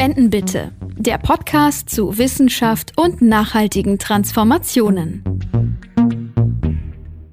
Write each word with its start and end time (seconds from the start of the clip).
Wenden 0.00 0.30
bitte. 0.30 0.72
Der 0.96 1.18
Podcast 1.18 1.90
zu 1.90 2.16
Wissenschaft 2.16 2.96
und 2.96 3.20
nachhaltigen 3.20 3.98
Transformationen. 3.98 5.22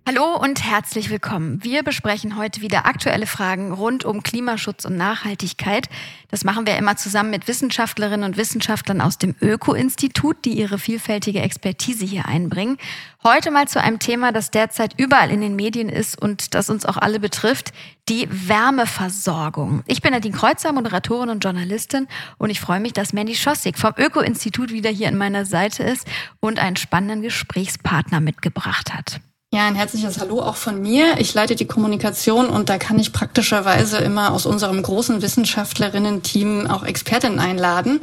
Hallo 0.07 0.37
und 0.37 0.63
herzlich 0.63 1.09
willkommen. 1.09 1.61
Wir 1.65 1.83
besprechen 1.83 2.37
heute 2.37 2.61
wieder 2.61 2.85
aktuelle 2.85 3.27
Fragen 3.27 3.73
rund 3.73 4.05
um 4.05 4.23
Klimaschutz 4.23 4.85
und 4.85 4.95
Nachhaltigkeit. 4.95 5.89
Das 6.29 6.45
machen 6.45 6.65
wir 6.65 6.77
immer 6.77 6.95
zusammen 6.95 7.29
mit 7.29 7.49
Wissenschaftlerinnen 7.49 8.23
und 8.23 8.37
Wissenschaftlern 8.37 9.01
aus 9.01 9.17
dem 9.17 9.35
Öko-Institut, 9.41 10.45
die 10.45 10.57
ihre 10.57 10.79
vielfältige 10.79 11.41
Expertise 11.41 12.05
hier 12.05 12.25
einbringen. 12.25 12.77
Heute 13.21 13.51
mal 13.51 13.67
zu 13.67 13.81
einem 13.81 13.99
Thema, 13.99 14.31
das 14.31 14.49
derzeit 14.49 14.93
überall 14.97 15.29
in 15.29 15.41
den 15.41 15.57
Medien 15.57 15.89
ist 15.89 16.17
und 16.21 16.53
das 16.53 16.69
uns 16.69 16.85
auch 16.85 16.95
alle 16.95 17.19
betrifft, 17.19 17.73
die 18.07 18.29
Wärmeversorgung. 18.31 19.83
Ich 19.87 20.01
bin 20.01 20.13
Nadine 20.13 20.37
Kreuzer, 20.37 20.71
Moderatorin 20.71 21.27
und 21.27 21.43
Journalistin 21.43 22.07
und 22.37 22.49
ich 22.49 22.61
freue 22.61 22.79
mich, 22.79 22.93
dass 22.93 23.11
Mandy 23.11 23.35
Schossig 23.35 23.77
vom 23.77 23.91
Öko-Institut 23.97 24.71
wieder 24.71 24.89
hier 24.89 25.09
an 25.09 25.17
meiner 25.17 25.45
Seite 25.45 25.83
ist 25.83 26.07
und 26.39 26.59
einen 26.59 26.77
spannenden 26.77 27.23
Gesprächspartner 27.23 28.21
mitgebracht 28.21 28.93
hat. 28.93 29.19
Ja, 29.53 29.65
ein 29.65 29.75
herzliches 29.75 30.19
Hallo 30.19 30.41
auch 30.41 30.57
von 30.57 30.81
mir. 30.81 31.19
Ich 31.19 31.33
leite 31.33 31.55
die 31.55 31.65
Kommunikation 31.65 32.49
und 32.49 32.67
da 32.67 32.77
kann 32.77 32.99
ich 32.99 33.13
praktischerweise 33.13 33.97
immer 33.99 34.33
aus 34.33 34.45
unserem 34.45 34.83
großen 34.83 35.21
Wissenschaftlerinnen-Team 35.21 36.67
auch 36.67 36.83
Expertinnen 36.83 37.39
einladen. 37.39 38.01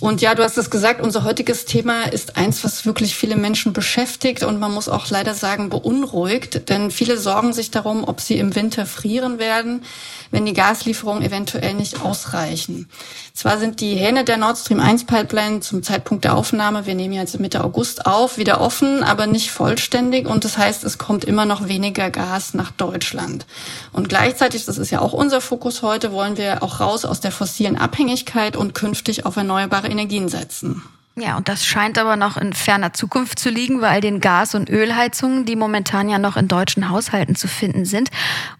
Und 0.00 0.22
ja, 0.22 0.34
du 0.34 0.42
hast 0.42 0.56
es 0.56 0.70
gesagt, 0.70 1.02
unser 1.02 1.24
heutiges 1.24 1.66
Thema 1.66 2.04
ist 2.04 2.38
eins, 2.38 2.64
was 2.64 2.86
wirklich 2.86 3.14
viele 3.14 3.36
Menschen 3.36 3.74
beschäftigt 3.74 4.44
und 4.44 4.58
man 4.58 4.72
muss 4.72 4.88
auch 4.88 5.10
leider 5.10 5.34
sagen 5.34 5.68
beunruhigt, 5.68 6.70
denn 6.70 6.90
viele 6.90 7.18
sorgen 7.18 7.52
sich 7.52 7.70
darum, 7.70 8.04
ob 8.04 8.22
sie 8.22 8.38
im 8.38 8.54
Winter 8.54 8.86
frieren 8.86 9.38
werden, 9.38 9.84
wenn 10.32 10.44
die 10.44 10.54
Gaslieferungen 10.54 11.22
eventuell 11.22 11.74
nicht 11.74 12.00
ausreichen. 12.00 12.88
Zwar 13.32 13.58
sind 13.58 13.80
die 13.80 13.94
Hähne 13.94 14.24
der 14.24 14.38
Nord 14.38 14.58
Stream 14.58 14.80
1 14.80 15.04
Pipeline 15.04 15.60
zum 15.60 15.84
Zeitpunkt 15.84 16.24
der 16.24 16.34
Aufnahme, 16.34 16.86
wir 16.86 16.96
nehmen 16.96 17.14
jetzt 17.14 17.38
Mitte 17.38 17.62
August 17.62 18.06
auf, 18.06 18.38
wieder 18.38 18.60
offen, 18.60 19.04
aber 19.04 19.28
nicht 19.28 19.52
vollständig 19.52 20.26
und 20.26 20.44
das 20.44 20.58
heißt, 20.58 20.82
es 20.82 20.98
kommt 20.98 21.24
immer 21.24 21.44
noch 21.44 21.68
weniger 21.68 22.10
Gas 22.10 22.54
nach 22.54 22.72
Deutschland. 22.72 23.46
Und 23.92 24.08
gleichzeitig, 24.08 24.64
das 24.64 24.78
ist 24.78 24.90
ja 24.90 25.00
auch 25.00 25.12
unser 25.12 25.40
Fokus 25.40 25.82
heute, 25.82 26.12
wollen 26.12 26.36
wir 26.36 26.62
auch 26.64 26.80
raus 26.80 27.04
aus 27.04 27.20
der 27.20 27.30
fossilen 27.30 27.76
Abhängigkeit 27.76 28.56
und 28.56 28.74
künftig 28.74 29.26
auf 29.26 29.36
erneuerbare 29.36 29.88
Energien 29.88 30.28
setzen. 30.28 30.82
Ja, 31.14 31.36
und 31.36 31.48
das 31.48 31.66
scheint 31.66 31.98
aber 31.98 32.16
noch 32.16 32.38
in 32.38 32.54
ferner 32.54 32.94
Zukunft 32.94 33.38
zu 33.38 33.50
liegen 33.50 33.80
bei 33.80 33.90
all 33.90 34.00
den 34.00 34.20
Gas- 34.20 34.54
und 34.54 34.70
Ölheizungen, 34.70 35.44
die 35.44 35.56
momentan 35.56 36.08
ja 36.08 36.18
noch 36.18 36.38
in 36.38 36.48
deutschen 36.48 36.88
Haushalten 36.88 37.36
zu 37.36 37.48
finden 37.48 37.84
sind. 37.84 38.10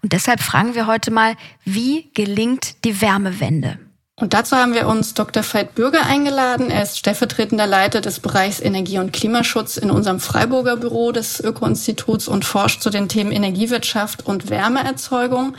Und 0.03 0.13
deshalb 0.13 0.39
fragen 0.39 0.75
wir 0.75 0.85
heute 0.85 1.09
mal, 1.09 1.35
wie 1.65 2.11
gelingt 2.13 2.85
die 2.85 3.01
Wärmewende? 3.01 3.79
Und 4.23 4.33
dazu 4.33 4.55
haben 4.55 4.73
wir 4.73 4.87
uns 4.87 5.13
Dr. 5.13 5.43
Veit 5.43 5.75
Bürger 5.75 6.05
eingeladen. 6.05 6.71
Er 6.71 6.83
ist 6.83 6.97
stellvertretender 6.97 7.67
Leiter 7.67 7.99
des 7.99 8.21
Bereichs 8.21 8.61
Energie- 8.61 8.99
und 8.99 9.11
Klimaschutz 9.11 9.75
in 9.75 9.91
unserem 9.91 10.21
Freiburger 10.21 10.77
Büro 10.77 11.11
des 11.11 11.41
Öko-Instituts 11.41 12.29
und 12.29 12.45
forscht 12.45 12.81
zu 12.81 12.89
den 12.89 13.09
Themen 13.09 13.33
Energiewirtschaft 13.33 14.25
und 14.25 14.49
Wärmeerzeugung. 14.49 15.57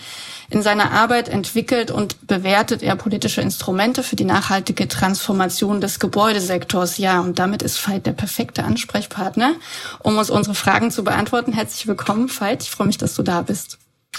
In 0.49 0.63
seiner 0.63 0.93
Arbeit 0.93 1.29
entwickelt 1.29 1.91
und 1.91 2.27
bewertet 2.27 2.83
er 2.83 2.97
politische 2.97 3.43
Instrumente 3.43 4.03
für 4.03 4.17
die 4.17 4.25
nachhaltige 4.25 4.89
Transformation 4.89 5.83
des 5.83 6.01
Gebäudesektors. 6.01 6.97
Ja, 6.97 7.21
und 7.21 7.39
damit 7.39 7.61
ist 7.61 7.87
Veit 7.87 8.07
der 8.07 8.13
perfekte 8.13 8.65
Ansprechpartner, 8.65 9.57
um 9.99 10.17
uns 10.17 10.31
unsere 10.31 10.55
Fragen 10.55 10.91
zu 10.91 11.05
beantworten. 11.05 11.53
Herzlich 11.53 11.87
willkommen, 11.87 12.31
Veit. 12.31 12.63
Ich 12.63 12.71
freue 12.71 12.87
mich, 12.87 12.97
dass 12.97 13.15
du 13.15 13.23
da 13.23 13.43
bist. 13.43 13.77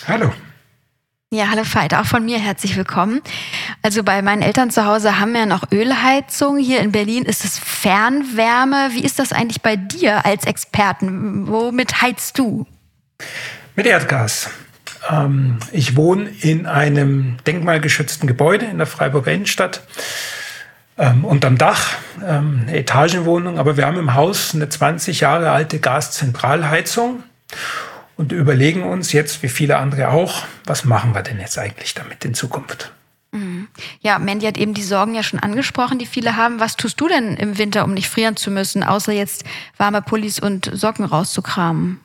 Hallo. 0.08 0.32
Ja, 1.34 1.50
hallo 1.50 1.64
Veit, 1.66 1.94
auch 1.96 2.06
von 2.06 2.24
mir 2.24 2.38
herzlich 2.38 2.78
willkommen. 2.78 3.20
Also 3.82 4.04
bei 4.04 4.22
meinen 4.22 4.44
Eltern 4.44 4.70
zu 4.70 4.86
Hause 4.86 5.20
haben 5.20 5.34
wir 5.34 5.48
noch 5.48 5.72
Ölheizung. 5.72 6.58
Hier 6.58 6.82
in 6.82 6.92
Berlin 6.92 7.24
ist 7.26 7.44
es 7.44 7.58
Fernwärme. 7.58 8.90
Wie 8.92 9.04
ist 9.04 9.18
das 9.18 9.34
eigentlich 9.34 9.64
bei 9.64 9.76
dir 9.76 10.24
als 10.24 10.46
Experten? 10.46 11.48
Womit 11.48 12.02
heizt 12.04 12.38
du? 12.38 12.68
Mit 13.76 13.88
Erdgas. 13.88 14.52
Ähm, 15.10 15.58
ich 15.72 15.98
wohne 15.98 16.30
in 16.42 16.68
einem 16.68 17.38
denkmalgeschützten 17.48 18.28
Gebäude 18.28 18.66
in 18.66 18.78
der 18.78 18.88
Freiburger 18.88 19.32
Innenstadt. 19.32 19.82
Ähm, 20.98 21.26
unterm 21.26 21.58
Dach, 21.58 21.96
ähm, 22.24 22.66
eine 22.68 22.78
Etagenwohnung, 22.78 23.58
aber 23.58 23.78
wir 23.78 23.88
haben 23.88 23.98
im 23.98 24.14
Haus 24.14 24.54
eine 24.54 24.70
20 24.70 25.22
Jahre 25.22 25.50
alte 25.50 25.80
Gaszentralheizung 25.80 27.24
und 28.18 28.32
überlegen 28.32 28.84
uns 28.84 29.12
jetzt, 29.12 29.44
wie 29.44 29.50
viele 29.50 29.78
andere 29.78 30.10
auch, 30.10 30.46
was 30.66 30.86
machen 30.86 31.14
wir 31.14 31.22
denn 31.22 31.40
jetzt 31.40 31.58
eigentlich 31.58 31.94
damit 31.94 32.24
in 32.26 32.34
Zukunft? 32.34 32.92
Mhm. 33.32 33.68
Ja, 34.00 34.20
Mandy 34.20 34.46
hat 34.46 34.58
eben 34.58 34.74
die 34.74 34.84
Sorgen 34.84 35.14
ja 35.14 35.24
schon 35.24 35.40
angesprochen, 35.40 36.00
die 36.00 36.06
viele 36.06 36.38
haben. 36.38 36.60
Was 36.60 36.78
tust 36.78 37.00
du 37.02 37.08
denn 37.08 37.36
im 37.36 37.58
Winter, 37.58 37.84
um 37.84 37.94
nicht 37.94 38.10
frieren 38.10 38.38
zu 38.38 38.50
müssen, 38.50 38.84
außer 38.84 39.12
jetzt 39.12 39.44
warme 39.78 40.02
Pullis 40.02 40.40
und 40.40 40.70
Socken 40.74 41.06
rauszukramen? 41.06 42.00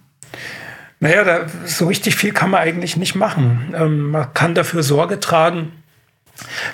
Naja, 0.98 1.24
da, 1.24 1.46
so 1.64 1.86
richtig 1.86 2.16
viel 2.16 2.32
kann 2.32 2.50
man 2.50 2.60
eigentlich 2.60 2.96
nicht 2.96 3.14
machen. 3.14 3.74
Ähm, 3.74 4.10
man 4.10 4.34
kann 4.34 4.54
dafür 4.54 4.82
Sorge 4.82 5.18
tragen, 5.18 5.72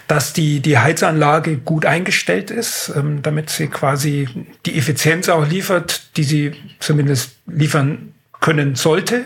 dass 0.08 0.32
die, 0.32 0.60
die 0.60 0.78
Heizanlage 0.78 1.58
gut 1.58 1.86
eingestellt 1.86 2.50
ist, 2.50 2.92
ähm, 2.96 3.22
damit 3.22 3.50
sie 3.50 3.68
quasi 3.68 4.28
die 4.64 4.78
Effizienz 4.78 5.28
auch 5.28 5.46
liefert, 5.46 6.16
die 6.16 6.24
sie 6.24 6.52
zumindest 6.80 7.36
liefern 7.46 8.14
können 8.40 8.74
sollte. 8.74 9.24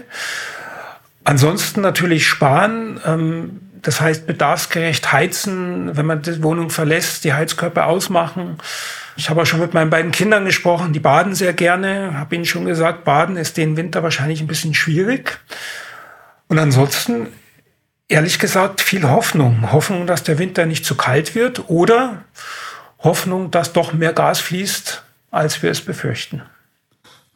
Ansonsten 1.25 1.81
natürlich 1.81 2.27
sparen. 2.27 3.01
Ähm, 3.05 3.61
das 3.83 4.01
heißt, 4.01 4.27
bedarfsgerecht 4.27 5.13
heizen, 5.13 5.97
wenn 5.97 6.07
man 6.07 6.23
die 6.23 6.43
Wohnung 6.43 6.71
verlässt, 6.71 7.25
die 7.25 7.33
Heizkörper 7.33 7.87
ausmachen. 7.87 8.59
Ich 9.17 9.31
habe 9.31 9.43
auch 9.43 9.47
schon 9.47 9.61
mit 9.61 9.75
meinen 9.75 9.91
beiden 9.91 10.13
Kindern 10.13 10.45
gesprochen, 10.45 10.93
die 10.93 11.01
baden 11.01 11.35
sehr 11.35 11.53
gerne. 11.53 12.19
Habe 12.19 12.35
ihnen 12.35 12.45
schon 12.45 12.67
gesagt, 12.67 13.05
baden 13.05 13.37
ist 13.37 13.57
den 13.57 13.77
Winter 13.77 14.03
wahrscheinlich 14.03 14.41
ein 14.41 14.47
bisschen 14.47 14.75
schwierig. 14.75 15.39
Und 16.49 16.59
ansonsten, 16.59 17.29
ehrlich 18.09 18.39
gesagt, 18.39 18.81
viel 18.81 19.09
Hoffnung. 19.09 19.73
Hoffnung, 19.73 20.07
dass 20.07 20.25
der 20.25 20.39
Winter 20.39 20.67
nicht 20.67 20.85
zu 20.85 20.95
kalt 20.95 21.35
wird 21.35 21.69
oder 21.69 22.25
Hoffnung, 22.99 23.51
dass 23.51 23.73
doch 23.73 23.93
mehr 23.93 24.13
Gas 24.13 24.41
fließt, 24.41 25.03
als 25.31 25.63
wir 25.63 25.71
es 25.71 25.81
befürchten. 25.81 26.43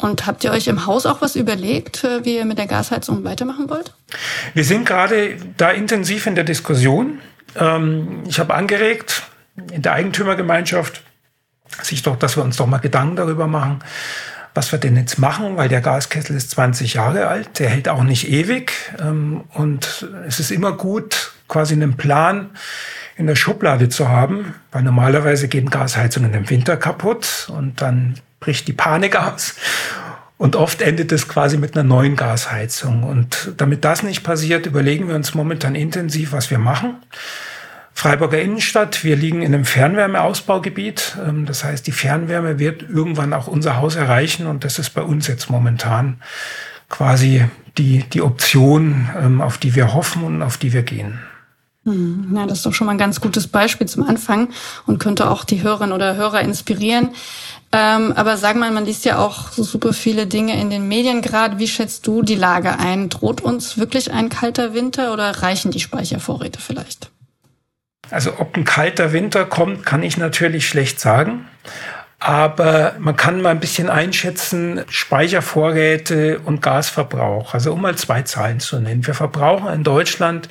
Und 0.05 0.27
habt 0.27 0.45
ihr 0.45 0.51
euch 0.51 0.67
im 0.67 0.85
Haus 0.85 1.07
auch 1.07 1.23
was 1.23 1.35
überlegt, 1.35 2.05
äh, 2.05 2.27
wie 2.27 2.37
ihr 2.37 2.45
mit 2.45 2.59
der 2.59 2.67
Gasheizung 2.67 3.25
weitermachen 3.25 3.71
wollt? 3.71 3.95
Wir 4.53 4.63
sind 4.63 4.85
gerade 4.85 5.39
da 5.57 5.71
intensiv 5.71 6.27
in 6.27 6.35
der 6.35 6.45
Diskussion. 6.45 7.21
Ähm, 7.57 8.23
ich 8.29 8.39
habe 8.39 8.53
angeregt 8.53 9.23
in 9.73 9.81
der 9.81 9.95
Eigentümergemeinschaft, 9.95 11.03
sich 11.81 12.03
doch, 12.03 12.17
dass 12.17 12.37
wir 12.37 12.45
uns 12.45 12.59
doch 12.59 12.67
mal 12.67 12.79
Gedanken 12.79 13.17
darüber 13.17 13.47
machen, 13.47 13.79
was 14.53 14.73
wir 14.73 14.79
denn 14.79 14.95
jetzt 14.99 15.19
machen, 15.19 15.57
weil 15.57 15.71
der 15.71 15.81
Gaskessel 15.81 16.37
ist 16.37 16.51
20 16.51 16.93
Jahre 16.93 17.29
alt, 17.29 17.59
der 17.59 17.71
hält 17.71 17.89
auch 17.89 18.03
nicht 18.03 18.29
ewig. 18.29 18.73
Ähm, 19.01 19.45
und 19.55 20.07
es 20.29 20.39
ist 20.39 20.51
immer 20.51 20.73
gut, 20.73 21.33
quasi 21.49 21.73
einen 21.73 21.97
Plan 21.97 22.51
in 23.17 23.27
der 23.27 23.37
Schublade 23.37 23.89
zu 23.89 24.11
haben, 24.11 24.55
weil 24.71 24.83
normalerweise 24.83 25.49
gehen 25.49 25.71
Gasheizungen 25.71 26.35
im 26.35 26.51
Winter 26.51 26.77
kaputt 26.77 27.49
und 27.51 27.81
dann 27.81 28.17
bricht 28.45 28.69
die 28.69 28.75
Panik 28.75 29.17
aus. 29.17 29.55
Und 30.37 30.55
oft 30.55 30.83
endet 30.83 31.13
es 31.13 31.29
quasi 31.29 31.57
mit 31.57 31.75
einer 31.75 31.85
neuen 31.85 32.17
Gasheizung. 32.17 33.03
Und 33.03 33.53
damit 33.57 33.85
das 33.85 34.03
nicht 34.03 34.23
passiert, 34.23 34.67
überlegen 34.67 35.09
wir 35.09 35.15
uns 35.15 35.35
momentan 35.35 35.75
intensiv, 35.75 36.33
was 36.33 36.51
wir 36.51 36.59
machen. 36.59 36.97
Freiburger 37.95 38.41
Innenstadt. 38.43 39.03
Wir 39.03 39.17
liegen 39.17 39.41
in 39.41 39.55
einem 39.55 39.65
Fernwärmeausbaugebiet. 39.65 41.17
Ähm, 41.27 41.47
das 41.47 41.65
heißt, 41.65 41.87
die 41.87 41.93
Fernwärme 41.93 42.59
wird 42.59 42.83
irgendwann 42.83 43.33
auch 43.33 43.47
unser 43.47 43.77
Haus 43.77 43.97
erreichen 43.97 44.47
und 44.47 44.65
das 44.65 44.79
ist 44.79 44.91
bei 44.91 45.03
uns 45.03 45.27
jetzt 45.29 45.49
momentan 45.49 46.21
quasi 46.91 47.47
die, 47.79 48.05
die 48.13 48.21
Option, 48.21 49.09
ähm, 49.19 49.41
auf 49.41 49.57
die 49.57 49.75
wir 49.75 49.95
hoffen 49.95 50.25
und 50.25 50.43
auf 50.43 50.59
die 50.59 50.73
wir 50.75 50.83
gehen. 50.83 51.21
Hm, 51.85 52.29
na, 52.31 52.47
das 52.47 52.59
ist 52.59 52.67
doch 52.67 52.73
schon 52.73 52.87
mal 52.87 52.93
ein 52.93 52.99
ganz 52.99 53.21
gutes 53.21 53.47
Beispiel 53.47 53.87
zum 53.87 54.05
Anfang 54.05 54.49
und 54.87 54.99
könnte 54.99 55.31
auch 55.31 55.45
die 55.45 55.63
Hörerinnen 55.63 55.93
oder 55.93 56.17
Hörer 56.17 56.41
inspirieren. 56.41 57.11
Ähm, 57.77 58.13
aber 58.13 58.37
sag 58.37 58.55
mal, 58.55 58.71
man 58.71 58.85
liest 58.85 59.05
ja 59.05 59.19
auch 59.19 59.51
so 59.51 59.65
super 59.65 59.93
viele 59.93 60.29
Dinge 60.29 60.61
in 60.61 60.71
den 60.71 60.87
Medien 60.87 61.23
gerade. 61.23 61.59
Wie 61.59 61.67
schätzt 61.67 62.07
du 62.07 62.23
die 62.23 62.37
Lage 62.37 62.79
ein? 62.79 63.09
Droht 63.09 63.41
uns 63.41 63.77
wirklich 63.77 64.13
ein 64.13 64.29
kalter 64.29 64.75
Winter 64.75 65.13
oder 65.13 65.43
reichen 65.43 65.73
die 65.73 65.81
Speichervorräte 65.81 66.61
vielleicht? 66.61 67.11
Also 68.11 68.35
ob 68.39 68.57
ein 68.57 68.65
kalter 68.65 69.13
Winter 69.13 69.45
kommt, 69.45 69.85
kann 69.85 70.05
ich 70.05 70.17
natürlich 70.17 70.69
schlecht 70.69 71.01
sagen. 71.01 71.49
Aber 72.21 72.95
man 73.01 73.17
kann 73.17 73.43
mal 73.43 73.51
ein 73.51 73.61
bisschen 73.61 73.91
einschätzen, 73.91 74.85
Speichervorräte 74.89 76.39
und 76.45 76.63
Gasverbrauch. 76.63 77.55
Also 77.55 77.73
um 77.73 77.83
mal 77.83 77.97
zwei 77.97 78.23
Zahlen 78.23 78.61
zu 78.61 78.79
nennen. 78.79 79.05
Wir 79.05 79.15
verbrauchen 79.15 79.73
in 79.73 79.83
Deutschland 79.83 80.49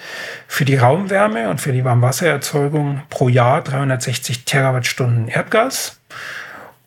für 0.48 0.66
die 0.66 0.76
Raumwärme 0.76 1.50
und 1.50 1.62
für 1.62 1.72
die 1.72 1.86
Warmwassererzeugung 1.86 3.02
pro 3.10 3.30
Jahr 3.30 3.62
360 3.64 4.44
Terawattstunden 4.44 5.30
Erdgas. 5.30 5.98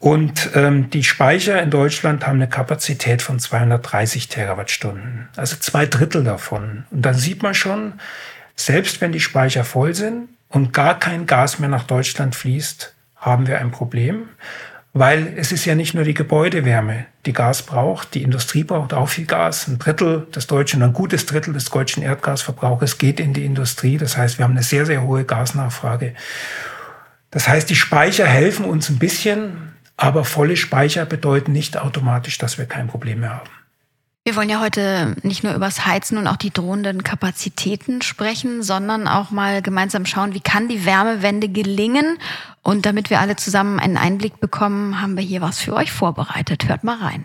Und 0.06 0.50
ähm, 0.55 0.88
die 0.91 1.03
Speicher 1.03 1.61
in 1.61 1.70
Deutschland 1.70 2.29
haben 2.29 2.37
eine 2.37 2.49
Kapazität 2.49 3.23
von 3.23 3.41
230 3.41 4.29
Terawattstunden. 4.29 5.29
Also 5.35 5.56
zwei 5.56 5.85
Drittel 5.85 6.23
davon. 6.23 6.85
Und 6.93 7.03
dann 7.03 7.14
sieht 7.14 7.43
man 7.43 7.55
schon, 7.55 7.94
selbst 8.55 9.00
wenn 9.00 9.11
die 9.11 9.19
Speicher 9.19 9.64
voll 9.64 9.97
sind, 9.97 10.29
und 10.49 10.73
gar 10.73 10.97
kein 11.00 11.26
Gas 11.26 11.58
mehr 11.58 11.69
nach 11.69 11.82
Deutschland 11.82 12.37
fließt, 12.37 12.94
haben 13.17 13.49
wir 13.49 13.58
ein 13.58 13.73
Problem, 13.73 14.29
weil 14.93 15.35
es 15.37 15.50
ist 15.50 15.64
ja 15.64 15.75
nicht 15.75 15.93
nur 15.93 16.05
die 16.05 16.14
Gebäudewärme, 16.14 17.06
die 17.26 17.32
Gas 17.32 17.62
braucht, 17.62 18.14
die 18.14 18.23
Industrie 18.23 18.62
braucht 18.62 18.94
auch 18.94 19.08
viel 19.08 19.26
Gas. 19.26 19.67
Ein 19.67 19.81
Drittel 19.81 20.29
des 20.32 20.47
deutschen, 20.47 20.85
ein 20.85 20.93
gutes 20.93 21.26
Drittel 21.26 21.53
des 21.53 21.64
deutschen 21.64 22.05
Erdgasverbrauchs 22.05 22.99
geht 22.99 23.19
in 23.19 23.32
die 23.32 23.44
Industrie. 23.44 23.99
Das 23.99 24.17
heißt, 24.17 24.38
wir 24.38 24.44
haben 24.44 24.53
eine 24.53 24.62
sehr, 24.62 24.87
sehr 24.87 25.03
hohe 25.03 25.25
Gasnachfrage. 25.25 26.14
Das 27.32 27.49
heißt, 27.49 27.69
die 27.69 27.75
Speicher 27.75 28.26
helfen 28.26 28.64
uns 28.64 28.88
ein 28.88 29.00
bisschen, 29.00 29.75
aber 29.96 30.25
volle 30.25 30.56
Speicher 30.56 31.06
bedeuten 31.06 31.52
nicht 31.52 31.76
automatisch, 31.78 32.38
dass 32.38 32.58
wir 32.58 32.66
kein 32.66 32.88
Problem 32.88 33.20
mehr 33.20 33.34
haben. 33.34 33.50
Wir 34.25 34.34
wollen 34.34 34.50
ja 34.50 34.60
heute 34.60 35.14
nicht 35.22 35.44
nur 35.44 35.54
übers 35.54 35.87
Heizen 35.87 36.19
und 36.19 36.26
auch 36.26 36.37
die 36.37 36.50
drohenden 36.50 37.04
Kapazitäten 37.04 38.02
sprechen, 38.02 38.64
sondern 38.64 39.06
auch 39.06 39.31
mal 39.31 39.62
gemeinsam 39.62 40.04
schauen, 40.04 40.34
wie 40.34 40.40
kann 40.40 40.69
die 40.69 40.84
Wärmewende 40.84 41.48
gelingen. 41.48 42.19
Und 42.62 42.87
damit 42.87 43.08
wir 43.08 43.20
alle 43.20 43.37
zusammen 43.37 43.78
einen 43.78 43.96
Einblick 43.96 44.40
bekommen, 44.40 45.00
haben 45.00 45.16
wir 45.16 45.22
hier 45.22 45.43
was 45.43 45.60
für 45.60 45.75
euch 45.75 45.93
vorbereitet. 45.93 46.69
Hört 46.69 46.82
mal 46.82 46.98
rein. 46.98 47.25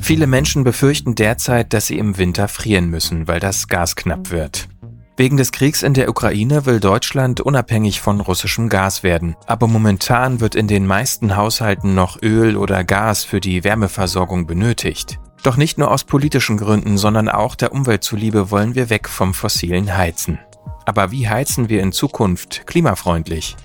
Viele 0.00 0.26
Menschen 0.26 0.64
befürchten 0.64 1.14
derzeit, 1.14 1.74
dass 1.74 1.88
sie 1.88 1.98
im 1.98 2.16
Winter 2.16 2.48
frieren 2.48 2.88
müssen, 2.88 3.28
weil 3.28 3.40
das 3.40 3.68
Gas 3.68 3.94
knapp 3.94 4.30
wird. 4.30 4.68
Wegen 5.18 5.38
des 5.38 5.50
Kriegs 5.50 5.82
in 5.82 5.94
der 5.94 6.10
Ukraine 6.10 6.66
will 6.66 6.78
Deutschland 6.78 7.40
unabhängig 7.40 8.02
von 8.02 8.20
russischem 8.20 8.68
Gas 8.68 9.02
werden. 9.02 9.34
Aber 9.46 9.66
momentan 9.66 10.40
wird 10.40 10.54
in 10.54 10.68
den 10.68 10.86
meisten 10.86 11.36
Haushalten 11.36 11.94
noch 11.94 12.20
Öl 12.20 12.54
oder 12.58 12.84
Gas 12.84 13.24
für 13.24 13.40
die 13.40 13.64
Wärmeversorgung 13.64 14.46
benötigt. 14.46 15.18
Doch 15.42 15.56
nicht 15.56 15.78
nur 15.78 15.90
aus 15.90 16.04
politischen 16.04 16.58
Gründen, 16.58 16.98
sondern 16.98 17.30
auch 17.30 17.54
der 17.54 17.72
Umwelt 17.72 18.04
zuliebe 18.04 18.50
wollen 18.50 18.74
wir 18.74 18.90
weg 18.90 19.08
vom 19.08 19.32
fossilen 19.32 19.96
Heizen. 19.96 20.38
Aber 20.84 21.12
wie 21.12 21.28
heizen 21.28 21.70
wir 21.70 21.82
in 21.82 21.92
Zukunft 21.92 22.66
klimafreundlich? 22.66 23.56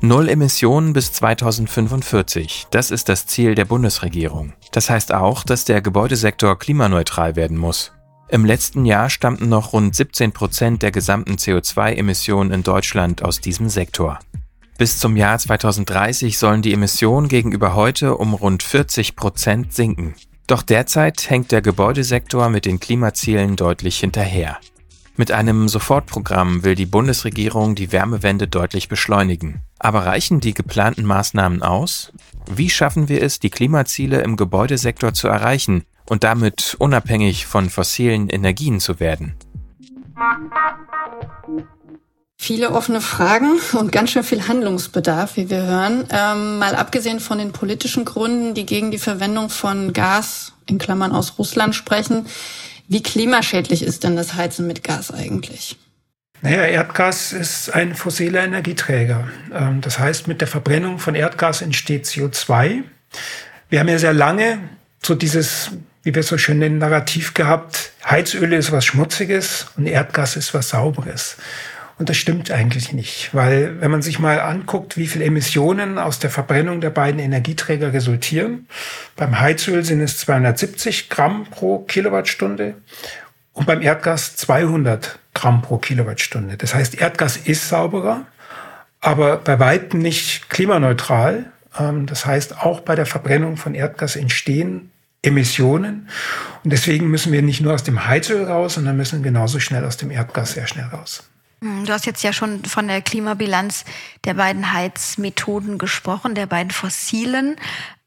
Null 0.00 0.28
Emissionen 0.28 0.92
bis 0.92 1.12
2045, 1.12 2.66
das 2.70 2.90
ist 2.90 3.08
das 3.08 3.26
Ziel 3.26 3.54
der 3.54 3.64
Bundesregierung. 3.64 4.54
Das 4.72 4.90
heißt 4.90 5.14
auch, 5.14 5.44
dass 5.44 5.64
der 5.64 5.80
Gebäudesektor 5.80 6.58
klimaneutral 6.58 7.36
werden 7.36 7.56
muss. 7.56 7.92
Im 8.28 8.44
letzten 8.44 8.84
Jahr 8.84 9.08
stammten 9.08 9.48
noch 9.48 9.72
rund 9.72 9.94
17 9.94 10.32
Prozent 10.32 10.82
der 10.82 10.90
gesamten 10.90 11.34
CO2-Emissionen 11.34 12.52
in 12.52 12.62
Deutschland 12.64 13.22
aus 13.22 13.40
diesem 13.40 13.68
Sektor. 13.68 14.18
Bis 14.78 14.98
zum 14.98 15.16
Jahr 15.16 15.38
2030 15.38 16.36
sollen 16.36 16.60
die 16.60 16.72
Emissionen 16.72 17.28
gegenüber 17.28 17.76
heute 17.76 18.16
um 18.16 18.34
rund 18.34 18.64
40 18.64 19.14
Prozent 19.14 19.72
sinken. 19.72 20.16
Doch 20.48 20.62
derzeit 20.62 21.30
hängt 21.30 21.52
der 21.52 21.62
Gebäudesektor 21.62 22.48
mit 22.48 22.66
den 22.66 22.80
Klimazielen 22.80 23.54
deutlich 23.54 24.00
hinterher. 24.00 24.58
Mit 25.16 25.32
einem 25.32 25.68
Sofortprogramm 25.68 26.62
will 26.62 26.74
die 26.74 26.84
Bundesregierung 26.84 27.74
die 27.74 27.90
Wärmewende 27.90 28.48
deutlich 28.48 28.88
beschleunigen. 28.88 29.62
Aber 29.78 30.04
reichen 30.04 30.40
die 30.40 30.52
geplanten 30.52 31.04
Maßnahmen 31.04 31.62
aus? 31.62 32.12
Wie 32.50 32.70
schaffen 32.70 33.08
wir 33.08 33.22
es, 33.22 33.38
die 33.38 33.50
Klimaziele 33.50 34.20
im 34.20 34.36
Gebäudesektor 34.36 35.14
zu 35.14 35.28
erreichen, 35.28 35.84
und 36.06 36.24
damit 36.24 36.76
unabhängig 36.78 37.46
von 37.46 37.70
fossilen 37.70 38.28
Energien 38.28 38.80
zu 38.80 39.00
werden? 39.00 39.34
Viele 42.38 42.70
offene 42.70 43.00
Fragen 43.00 43.58
und 43.72 43.92
ganz 43.92 44.10
schön 44.10 44.22
viel 44.22 44.46
Handlungsbedarf, 44.46 45.36
wie 45.36 45.50
wir 45.50 45.62
hören. 45.62 46.06
Ähm, 46.10 46.58
mal 46.58 46.76
abgesehen 46.76 47.18
von 47.18 47.38
den 47.38 47.52
politischen 47.52 48.04
Gründen, 48.04 48.54
die 48.54 48.66
gegen 48.66 48.90
die 48.90 48.98
Verwendung 48.98 49.48
von 49.48 49.92
Gas 49.92 50.52
in 50.66 50.78
Klammern 50.78 51.12
aus 51.12 51.38
Russland 51.38 51.74
sprechen. 51.74 52.26
Wie 52.88 53.02
klimaschädlich 53.02 53.82
ist 53.82 54.04
denn 54.04 54.16
das 54.16 54.34
Heizen 54.34 54.66
mit 54.66 54.84
Gas 54.84 55.10
eigentlich? 55.10 55.76
Naja, 56.42 56.66
Erdgas 56.66 57.32
ist 57.32 57.70
ein 57.74 57.94
fossiler 57.94 58.44
Energieträger. 58.44 59.28
Ähm, 59.52 59.80
das 59.80 59.98
heißt, 59.98 60.28
mit 60.28 60.40
der 60.40 60.48
Verbrennung 60.48 60.98
von 60.98 61.14
Erdgas 61.14 61.62
entsteht 61.62 62.04
CO2. 62.04 62.84
Wir 63.68 63.80
haben 63.80 63.88
ja 63.88 63.98
sehr 63.98 64.12
lange 64.12 64.60
so 65.02 65.14
dieses 65.14 65.70
wie 66.06 66.14
wir 66.14 66.22
so 66.22 66.38
schön 66.38 66.60
nennen, 66.60 66.78
Narrativ 66.78 67.34
gehabt, 67.34 67.90
Heizöl 68.08 68.52
ist 68.52 68.70
was 68.70 68.84
Schmutziges 68.84 69.66
und 69.76 69.88
Erdgas 69.88 70.36
ist 70.36 70.54
was 70.54 70.68
Sauberes. 70.68 71.36
Und 71.98 72.08
das 72.08 72.16
stimmt 72.16 72.52
eigentlich 72.52 72.92
nicht, 72.92 73.30
weil 73.34 73.80
wenn 73.80 73.90
man 73.90 74.02
sich 74.02 74.20
mal 74.20 74.38
anguckt, 74.40 74.96
wie 74.96 75.08
viele 75.08 75.24
Emissionen 75.24 75.98
aus 75.98 76.20
der 76.20 76.30
Verbrennung 76.30 76.80
der 76.80 76.90
beiden 76.90 77.18
Energieträger 77.18 77.92
resultieren, 77.92 78.68
beim 79.16 79.40
Heizöl 79.40 79.84
sind 79.84 80.00
es 80.00 80.18
270 80.18 81.10
Gramm 81.10 81.46
pro 81.50 81.80
Kilowattstunde 81.80 82.74
und 83.52 83.66
beim 83.66 83.82
Erdgas 83.82 84.36
200 84.36 85.18
Gramm 85.34 85.60
pro 85.60 85.78
Kilowattstunde. 85.78 86.56
Das 86.56 86.72
heißt, 86.72 87.00
Erdgas 87.00 87.36
ist 87.36 87.68
sauberer, 87.68 88.26
aber 89.00 89.38
bei 89.38 89.58
weitem 89.58 89.98
nicht 89.98 90.50
klimaneutral. 90.50 91.46
Ähm, 91.76 92.06
das 92.06 92.26
heißt, 92.26 92.58
auch 92.60 92.78
bei 92.82 92.94
der 92.94 93.06
Verbrennung 93.06 93.56
von 93.56 93.74
Erdgas 93.74 94.14
entstehen 94.14 94.92
Emissionen. 95.22 96.08
Und 96.64 96.72
deswegen 96.72 97.08
müssen 97.08 97.32
wir 97.32 97.42
nicht 97.42 97.60
nur 97.60 97.74
aus 97.74 97.84
dem 97.84 98.06
Heizöl 98.06 98.44
raus, 98.44 98.74
sondern 98.74 98.96
müssen 98.96 99.22
genauso 99.22 99.60
schnell 99.60 99.84
aus 99.84 99.96
dem 99.96 100.10
Erdgas 100.10 100.52
sehr 100.52 100.66
schnell 100.66 100.86
raus. 100.86 101.24
Hm, 101.62 101.84
du 101.86 101.92
hast 101.92 102.06
jetzt 102.06 102.22
ja 102.22 102.32
schon 102.32 102.64
von 102.64 102.88
der 102.88 103.02
Klimabilanz 103.02 103.84
der 104.24 104.34
beiden 104.34 104.72
Heizmethoden 104.72 105.78
gesprochen, 105.78 106.34
der 106.34 106.46
beiden 106.46 106.70
fossilen. 106.70 107.56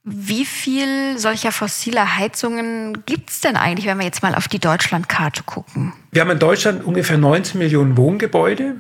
Wie 0.04 0.46
viel 0.46 1.18
solcher 1.20 1.52
fossiler 1.52 2.18
Heizungen 2.18 3.06
gibt 3.06 3.30
es 3.30 3.42
denn 3.42 3.58
eigentlich, 3.58 3.86
wenn 3.86 3.98
wir 3.98 4.06
jetzt 4.06 4.24
mal 4.24 4.34
auf 4.34 4.48
die 4.48 4.60
Deutschlandkarte 4.60 5.44
gucken? 5.44 5.94
Wir 6.12 6.22
haben 6.22 6.32
in 6.32 6.40
Deutschland 6.40 6.84
ungefähr 6.84 7.18
19 7.18 7.60
Millionen 7.60 7.98
Wohngebäude 7.98 8.78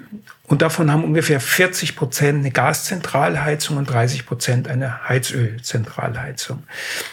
und 0.49 0.63
davon 0.63 0.91
haben 0.91 1.03
ungefähr 1.03 1.39
40 1.39 1.95
Prozent 1.95 2.39
eine 2.39 2.49
Gaszentralheizung 2.49 3.77
und 3.77 3.85
30 3.85 4.25
Prozent 4.25 4.67
eine 4.67 5.07
Heizölzentralheizung. 5.07 6.63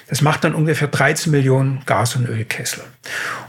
Das 0.09 0.23
macht 0.23 0.45
dann 0.45 0.55
ungefähr 0.55 0.89
13 0.89 1.31
Millionen 1.31 1.83
Gas- 1.85 2.17
und 2.17 2.27
Ölkessel. 2.29 2.83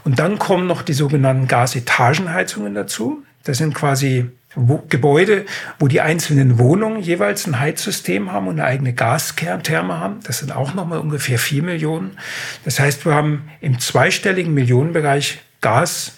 Und 0.04 0.18
dann 0.18 0.38
kommen 0.38 0.66
noch 0.66 0.82
die 0.82 0.92
sogenannten 0.92 1.48
Gasetagenheizungen 1.48 2.74
dazu. 2.74 3.24
Das 3.44 3.56
sind 3.56 3.74
quasi 3.74 4.30
wo, 4.54 4.84
Gebäude, 4.90 5.46
wo 5.78 5.88
die 5.88 6.02
einzelnen 6.02 6.58
Wohnungen 6.58 7.00
jeweils 7.00 7.46
ein 7.46 7.58
Heizsystem 7.58 8.30
haben 8.30 8.46
und 8.46 8.60
eine 8.60 8.68
eigene 8.68 8.92
Gaskernterme 8.92 9.98
haben. 9.98 10.20
Das 10.24 10.40
sind 10.40 10.52
auch 10.54 10.74
nochmal 10.74 10.98
ungefähr 10.98 11.38
vier 11.38 11.62
Millionen. 11.62 12.18
Das 12.66 12.78
heißt, 12.78 13.06
wir 13.06 13.14
haben 13.14 13.48
im 13.62 13.78
zweistelligen 13.78 14.52
Millionenbereich 14.52 15.40
Gas- 15.62 16.12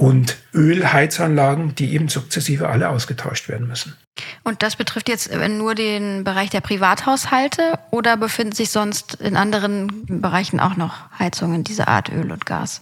und 0.00 0.38
Ölheizanlagen, 0.54 1.74
die 1.74 1.92
eben 1.92 2.08
sukzessive 2.08 2.70
alle 2.70 2.88
ausgetauscht 2.88 3.50
werden 3.50 3.68
müssen. 3.68 3.94
Und 4.42 4.62
das 4.62 4.76
betrifft 4.76 5.10
jetzt 5.10 5.30
nur 5.30 5.74
den 5.74 6.24
Bereich 6.24 6.48
der 6.48 6.62
Privathaushalte 6.62 7.78
oder 7.90 8.16
befinden 8.16 8.54
sich 8.54 8.70
sonst 8.70 9.16
in 9.16 9.36
anderen 9.36 10.06
Bereichen 10.06 10.58
auch 10.58 10.76
noch 10.76 10.94
Heizungen 11.18 11.64
dieser 11.64 11.88
Art 11.88 12.10
Öl 12.10 12.32
und 12.32 12.46
Gas? 12.46 12.80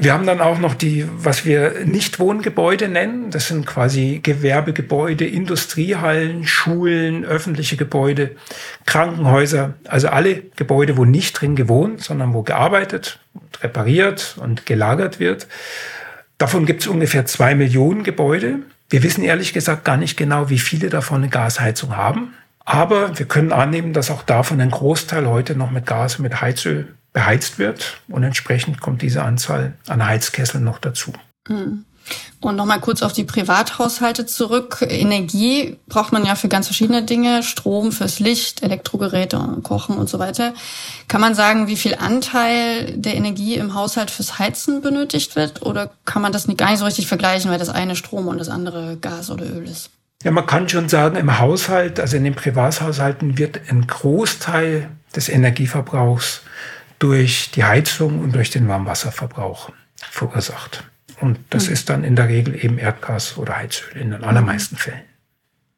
Wir 0.00 0.12
haben 0.12 0.26
dann 0.26 0.40
auch 0.40 0.58
noch 0.58 0.74
die, 0.74 1.06
was 1.16 1.44
wir 1.44 1.84
Nichtwohngebäude 1.84 2.88
nennen. 2.88 3.30
Das 3.30 3.48
sind 3.48 3.64
quasi 3.64 4.20
Gewerbegebäude, 4.20 5.26
Industriehallen, 5.26 6.44
Schulen, 6.46 7.24
öffentliche 7.24 7.76
Gebäude, 7.76 8.36
Krankenhäuser. 8.84 9.74
Also 9.86 10.08
alle 10.08 10.42
Gebäude, 10.56 10.96
wo 10.96 11.04
nicht 11.04 11.40
drin 11.40 11.54
gewohnt, 11.54 12.02
sondern 12.02 12.34
wo 12.34 12.42
gearbeitet, 12.42 13.20
repariert 13.60 14.36
und 14.40 14.66
gelagert 14.66 15.20
wird. 15.20 15.46
Davon 16.38 16.66
gibt 16.66 16.82
es 16.82 16.86
ungefähr 16.86 17.26
zwei 17.26 17.54
Millionen 17.54 18.04
Gebäude. 18.04 18.60
Wir 18.88 19.02
wissen 19.02 19.24
ehrlich 19.24 19.52
gesagt 19.52 19.84
gar 19.84 19.96
nicht 19.96 20.16
genau, 20.16 20.48
wie 20.50 20.58
viele 20.58 20.88
davon 20.88 21.22
eine 21.22 21.28
Gasheizung 21.28 21.96
haben. 21.96 22.32
Aber 22.60 23.18
wir 23.18 23.26
können 23.26 23.52
annehmen, 23.52 23.92
dass 23.92 24.10
auch 24.10 24.22
davon 24.22 24.60
ein 24.60 24.70
Großteil 24.70 25.26
heute 25.26 25.56
noch 25.56 25.70
mit 25.70 25.86
Gas, 25.86 26.18
mit 26.18 26.40
Heizöl 26.40 26.94
beheizt 27.12 27.58
wird 27.58 28.00
und 28.08 28.22
entsprechend 28.22 28.80
kommt 28.80 29.02
diese 29.02 29.24
Anzahl 29.24 29.72
an 29.88 30.06
Heizkesseln 30.06 30.62
noch 30.62 30.78
dazu. 30.78 31.12
Hm. 31.48 31.84
Und 32.40 32.54
nochmal 32.54 32.80
kurz 32.80 33.02
auf 33.02 33.12
die 33.12 33.24
Privathaushalte 33.24 34.24
zurück. 34.24 34.78
Energie 34.88 35.76
braucht 35.88 36.12
man 36.12 36.24
ja 36.24 36.36
für 36.36 36.48
ganz 36.48 36.66
verschiedene 36.66 37.02
Dinge. 37.02 37.42
Strom 37.42 37.90
fürs 37.90 38.20
Licht, 38.20 38.62
Elektrogeräte, 38.62 39.40
Kochen 39.64 39.96
und 39.96 40.08
so 40.08 40.20
weiter. 40.20 40.54
Kann 41.08 41.20
man 41.20 41.34
sagen, 41.34 41.66
wie 41.66 41.76
viel 41.76 41.96
Anteil 41.96 42.92
der 42.96 43.16
Energie 43.16 43.54
im 43.54 43.74
Haushalt 43.74 44.12
fürs 44.12 44.38
Heizen 44.38 44.82
benötigt 44.82 45.34
wird? 45.34 45.62
Oder 45.62 45.90
kann 46.04 46.22
man 46.22 46.32
das 46.32 46.46
nicht, 46.46 46.58
gar 46.58 46.70
nicht 46.70 46.78
so 46.78 46.84
richtig 46.84 47.08
vergleichen, 47.08 47.50
weil 47.50 47.58
das 47.58 47.70
eine 47.70 47.96
Strom 47.96 48.28
und 48.28 48.38
das 48.38 48.48
andere 48.48 48.96
Gas 48.96 49.30
oder 49.30 49.44
Öl 49.44 49.68
ist? 49.68 49.90
Ja, 50.22 50.30
man 50.30 50.46
kann 50.46 50.68
schon 50.68 50.88
sagen, 50.88 51.16
im 51.16 51.38
Haushalt, 51.38 52.00
also 52.00 52.16
in 52.16 52.24
den 52.24 52.34
Privathaushalten 52.34 53.38
wird 53.38 53.60
ein 53.68 53.86
Großteil 53.86 54.90
des 55.14 55.28
Energieverbrauchs 55.28 56.42
durch 56.98 57.50
die 57.52 57.64
Heizung 57.64 58.20
und 58.20 58.34
durch 58.34 58.50
den 58.50 58.68
Warmwasserverbrauch 58.68 59.70
verursacht. 60.10 60.84
Und 61.20 61.38
das 61.50 61.66
mhm. 61.66 61.72
ist 61.72 61.90
dann 61.90 62.04
in 62.04 62.16
der 62.16 62.28
Regel 62.28 62.64
eben 62.64 62.78
Erdgas 62.78 63.38
oder 63.38 63.56
Heizöl 63.56 63.96
in 63.96 64.10
den 64.10 64.24
allermeisten 64.24 64.76
mhm. 64.76 64.80
Fällen. 64.80 65.02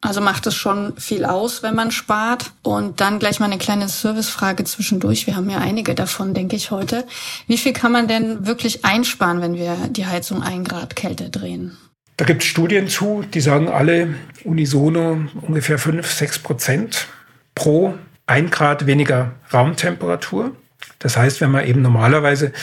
Also 0.03 0.19
macht 0.19 0.47
es 0.47 0.55
schon 0.55 0.97
viel 0.97 1.25
aus, 1.25 1.61
wenn 1.61 1.75
man 1.75 1.91
spart. 1.91 2.51
Und 2.63 3.01
dann 3.01 3.19
gleich 3.19 3.39
mal 3.39 3.45
eine 3.45 3.59
kleine 3.59 3.87
Servicefrage 3.87 4.63
zwischendurch. 4.63 5.27
Wir 5.27 5.35
haben 5.35 5.49
ja 5.49 5.59
einige 5.59 5.93
davon, 5.93 6.33
denke 6.33 6.55
ich, 6.55 6.71
heute. 6.71 7.05
Wie 7.45 7.57
viel 7.57 7.73
kann 7.73 7.91
man 7.91 8.07
denn 8.07 8.47
wirklich 8.47 8.83
einsparen, 8.83 9.41
wenn 9.41 9.53
wir 9.53 9.77
die 9.91 10.07
Heizung 10.07 10.41
ein 10.41 10.63
Grad 10.63 10.95
Kälte 10.95 11.29
drehen? 11.29 11.77
Da 12.17 12.25
gibt 12.25 12.41
es 12.41 12.49
Studien 12.49 12.87
zu, 12.87 13.23
die 13.31 13.41
sagen 13.41 13.69
alle 13.69 14.15
unisono 14.43 15.25
ungefähr 15.41 15.77
5, 15.77 16.11
6 16.11 16.39
Prozent 16.39 17.07
pro 17.53 17.93
1 18.25 18.49
Grad 18.49 18.87
weniger 18.87 19.33
Raumtemperatur. 19.53 20.55
Das 20.97 21.15
heißt, 21.15 21.41
wenn 21.41 21.51
man 21.51 21.67
eben 21.67 21.83
normalerweise 21.83 22.53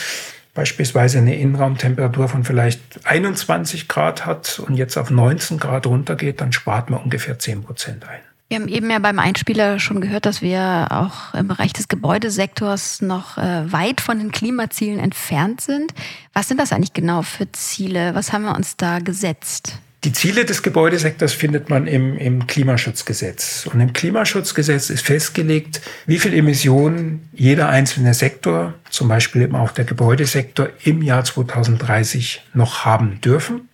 beispielsweise 0.53 1.19
eine 1.19 1.35
Innenraumtemperatur 1.35 2.27
von 2.27 2.43
vielleicht 2.43 3.05
21 3.05 3.87
Grad 3.87 4.25
hat 4.25 4.59
und 4.59 4.75
jetzt 4.75 4.97
auf 4.97 5.09
19 5.09 5.59
Grad 5.59 5.87
runtergeht, 5.87 6.41
dann 6.41 6.51
spart 6.51 6.89
man 6.89 7.01
ungefähr 7.01 7.39
10 7.39 7.63
Prozent 7.63 8.07
ein. 8.07 8.19
Wir 8.49 8.57
haben 8.57 8.67
eben 8.67 8.89
ja 8.89 8.97
beim 8.97 9.19
Einspieler 9.19 9.77
schon 9.77 10.01
gehört, 10.01 10.25
dass 10.25 10.41
wir 10.41 10.87
auch 10.89 11.35
im 11.35 11.47
Bereich 11.47 11.71
des 11.71 11.87
Gebäudesektors 11.87 12.99
noch 12.99 13.37
äh, 13.37 13.71
weit 13.71 14.01
von 14.01 14.17
den 14.17 14.31
Klimazielen 14.31 14.99
entfernt 14.99 15.61
sind. 15.61 15.93
Was 16.33 16.47
sind 16.47 16.59
das 16.59 16.73
eigentlich 16.73 16.93
genau 16.93 17.21
für 17.21 17.51
Ziele? 17.51 18.15
Was 18.15 18.33
haben 18.33 18.45
wir 18.45 18.55
uns 18.55 18.75
da 18.75 18.99
gesetzt? 18.99 19.77
Die 20.05 20.13
Ziele 20.13 20.45
des 20.45 20.63
Gebäudesektors 20.63 21.33
findet 21.33 21.69
man 21.69 21.85
im, 21.85 22.17
im 22.17 22.47
Klimaschutzgesetz. 22.47 23.67
Und 23.69 23.81
im 23.81 23.91
Klimaschutzgesetz 23.91 24.89
ist 24.89 25.05
festgelegt, 25.05 25.81
wie 26.05 26.19
viel 26.19 26.33
Emissionen 26.33 27.27
jeder 27.33 27.67
einzelne 27.67 28.13
Sektor, 28.13 28.75
zum 28.89 29.09
Beispiel 29.09 29.41
eben 29.41 29.57
auch 29.57 29.71
der 29.71 29.83
Gebäudesektor, 29.83 30.69
im 30.85 31.01
Jahr 31.01 31.25
2030 31.25 32.45
noch 32.53 32.85
haben 32.85 33.19
dürfen. 33.19 33.67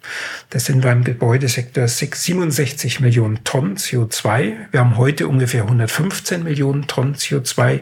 Das 0.49 0.65
sind 0.65 0.81
beim 0.81 1.03
Gebäudesektor 1.03 1.87
67 1.87 3.01
Millionen 3.01 3.43
Tonnen 3.43 3.77
CO2. 3.77 4.53
Wir 4.71 4.79
haben 4.79 4.97
heute 4.97 5.27
ungefähr 5.27 5.61
115 5.61 6.43
Millionen 6.43 6.87
Tonnen 6.87 7.13
CO2 7.13 7.81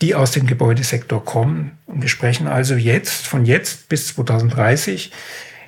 die 0.00 0.16
aus 0.16 0.32
dem 0.32 0.48
Gebäudesektor 0.48 1.24
kommen. 1.24 1.78
Und 1.86 2.02
wir 2.02 2.08
sprechen 2.08 2.48
also 2.48 2.74
jetzt, 2.74 3.24
von 3.24 3.44
jetzt 3.44 3.88
bis 3.88 4.08
2030 4.08 5.12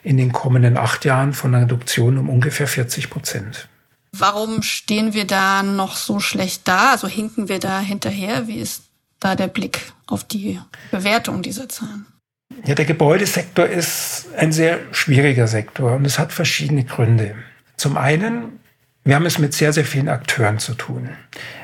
in 0.04 0.16
den 0.16 0.32
kommenden 0.32 0.76
acht 0.76 1.04
Jahren 1.04 1.32
von 1.32 1.54
einer 1.54 1.64
Reduktion 1.64 2.18
um 2.18 2.28
ungefähr 2.28 2.68
40 2.68 3.11
Prozent. 3.11 3.68
Warum 4.12 4.62
stehen 4.62 5.12
wir 5.12 5.26
da 5.26 5.64
noch 5.64 5.96
so 5.96 6.20
schlecht 6.20 6.68
da? 6.68 6.92
Also 6.92 7.08
hinken 7.08 7.49
wir 7.49 7.58
da 7.58 7.80
hinterher? 7.80 8.46
Wie 8.46 8.58
ist 8.58 8.84
da 9.18 9.34
der 9.34 9.49
Blick 9.49 9.80
auf 10.06 10.23
die 10.23 10.61
Bewertung 10.92 11.42
dieser 11.42 11.68
Zahlen? 11.68 12.06
Ja, 12.64 12.75
der 12.75 12.84
Gebäudesektor 12.84 13.66
ist 13.66 14.26
ein 14.37 14.52
sehr 14.52 14.78
schwieriger 14.92 15.49
Sektor 15.49 15.94
und 15.94 16.04
es 16.04 16.18
hat 16.18 16.32
verschiedene 16.32 16.84
Gründe. 16.84 17.34
Zum 17.76 17.96
einen 17.96 18.61
wir 19.04 19.14
haben 19.14 19.26
es 19.26 19.38
mit 19.38 19.52
sehr, 19.52 19.75
sehr 19.75 19.84
vielen 19.84 20.08
Akteuren 20.08 20.58
zu 20.58 20.73
tun. 20.75 21.11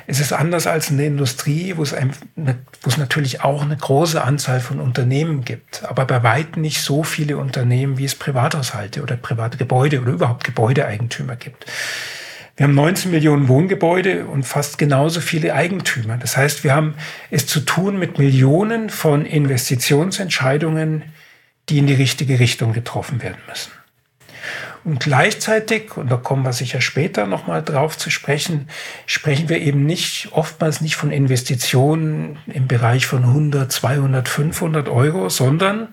Es 0.07 0.21
ist 0.21 0.33
anders 0.33 0.67
als 0.67 0.91
in 0.91 0.99
der 0.99 1.07
Industrie, 1.07 1.75
wo 1.77 1.83
es, 1.83 1.95
ein, 1.95 2.13
wo 2.37 2.89
es 2.89 2.99
natürlich 2.99 3.43
auch 3.43 3.63
eine 3.63 3.77
große 3.77 4.23
Anzahl 4.23 4.61
von 4.61 4.79
Unternehmen 4.79 5.43
gibt, 5.43 5.83
aber 5.85 6.05
bei 6.05 6.23
weitem 6.23 6.61
nicht 6.61 6.83
so 6.83 7.03
viele 7.03 7.39
Unternehmen, 7.39 7.97
wie 7.97 8.05
es 8.05 8.15
Privathaushalte 8.15 9.03
oder 9.03 9.17
private 9.17 9.57
Gebäude 9.57 10.03
oder 10.03 10.13
überhaupt 10.13 10.45
Gebäudeeigentümer 10.45 11.37
gibt. 11.37 11.65
Wir 12.57 12.65
haben 12.65 12.75
19 12.75 13.11
Millionen 13.11 13.49
Wohngebäude 13.49 14.27
und 14.27 14.43
fast 14.43 14.77
genauso 14.77 15.23
viele 15.23 15.55
Eigentümer. 15.55 16.19
Das 16.19 16.37
heißt, 16.37 16.63
wir 16.63 16.75
haben 16.75 16.95
es 17.31 17.47
zu 17.47 17.61
tun 17.61 17.99
mit 17.99 18.19
Millionen 18.19 18.91
von 18.91 19.25
Investitionsentscheidungen, 19.25 21.05
die 21.71 21.79
in 21.79 21.87
die 21.87 21.95
richtige 21.95 22.39
Richtung 22.39 22.75
getroffen 22.75 23.23
werden 23.23 23.41
müssen. 23.49 23.71
Und 24.85 25.01
gleichzeitig, 25.01 25.97
und 25.97 26.11
da 26.11 26.17
kommen 26.17 26.45
wir 26.45 26.53
sicher 26.53 26.81
später 26.81 27.27
nochmal 27.27 27.63
drauf 27.63 27.99
zu 27.99 28.11
sprechen, 28.11 28.69
sprechen 29.07 29.49
wir 29.49 29.61
eben 29.61 29.85
nicht, 29.85 30.29
oftmals 30.33 30.81
nicht 30.81 30.97
von 30.97 31.11
Investitionen 31.11 32.39
im 32.47 32.67
Bereich 32.67 33.07
von 33.07 33.25
100, 33.25 33.71
200, 33.71 34.29
500 34.29 34.89
Euro, 34.89 35.29
sondern 35.29 35.89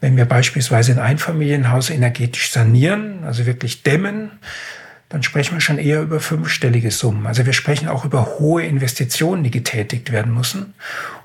wenn 0.00 0.16
wir 0.16 0.24
beispielsweise 0.24 0.92
ein 0.92 0.98
Einfamilienhaus 0.98 1.90
energetisch 1.90 2.50
sanieren, 2.50 3.24
also 3.24 3.46
wirklich 3.46 3.82
dämmen, 3.82 4.32
dann 5.08 5.22
sprechen 5.22 5.54
wir 5.54 5.60
schon 5.60 5.78
eher 5.78 6.00
über 6.00 6.20
fünfstellige 6.20 6.90
Summen. 6.90 7.26
Also 7.26 7.44
wir 7.44 7.52
sprechen 7.52 7.86
auch 7.86 8.04
über 8.04 8.38
hohe 8.38 8.64
Investitionen, 8.64 9.44
die 9.44 9.50
getätigt 9.50 10.10
werden 10.10 10.32
müssen. 10.32 10.74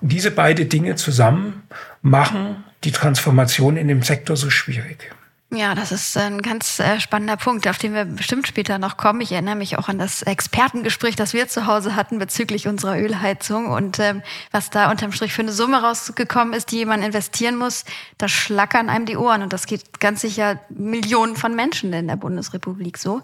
Und 0.02 0.12
diese 0.12 0.30
beiden 0.30 0.68
Dinge 0.68 0.96
zusammen 0.96 1.64
machen 2.02 2.66
die 2.84 2.92
Transformation 2.92 3.78
in 3.78 3.88
dem 3.88 4.02
Sektor 4.02 4.36
so 4.36 4.50
schwierig. 4.50 5.10
Ja, 5.50 5.76
das 5.76 5.94
ist 5.94 6.18
ein 6.18 6.42
ganz 6.42 6.78
äh, 6.80 7.00
spannender 7.00 7.38
Punkt, 7.38 7.70
auf 7.70 7.78
den 7.78 7.94
wir 7.94 8.04
bestimmt 8.04 8.48
später 8.48 8.80
noch 8.80 8.98
kommen. 8.98 9.22
Ich 9.22 9.32
erinnere 9.32 9.56
mich 9.56 9.78
auch 9.78 9.88
an 9.88 9.98
das 9.98 10.22
Expertengespräch, 10.22 11.16
das 11.16 11.32
wir 11.32 11.48
zu 11.48 11.66
Hause 11.68 11.96
hatten 11.96 12.20
bezüglich 12.20 12.68
unserer 12.68 13.00
Ölheizung 13.00 13.68
und 13.68 13.98
ähm, 14.00 14.24
was 14.52 14.70
da 14.72 14.92
unterm 14.92 15.14
Strich 15.14 15.32
für 15.32 15.44
eine 15.44 15.54
Summe 15.54 15.82
rausgekommen 15.82 16.54
ist, 16.54 16.72
die 16.72 16.78
jemand 16.78 17.06
investieren 17.06 17.56
muss. 17.56 17.86
Da 18.18 18.28
schlackern 18.28 18.90
einem 18.90 19.06
die 19.06 19.16
Ohren 19.16 19.42
und 19.42 19.54
das 19.54 19.68
geht 19.68 20.02
ganz 20.02 20.20
sicher 20.20 20.60
Millionen 20.70 21.38
von 21.38 21.56
Menschen 21.56 21.94
in 21.94 22.10
der 22.10 22.18
Bundesrepublik 22.18 22.98
so. 22.98 23.22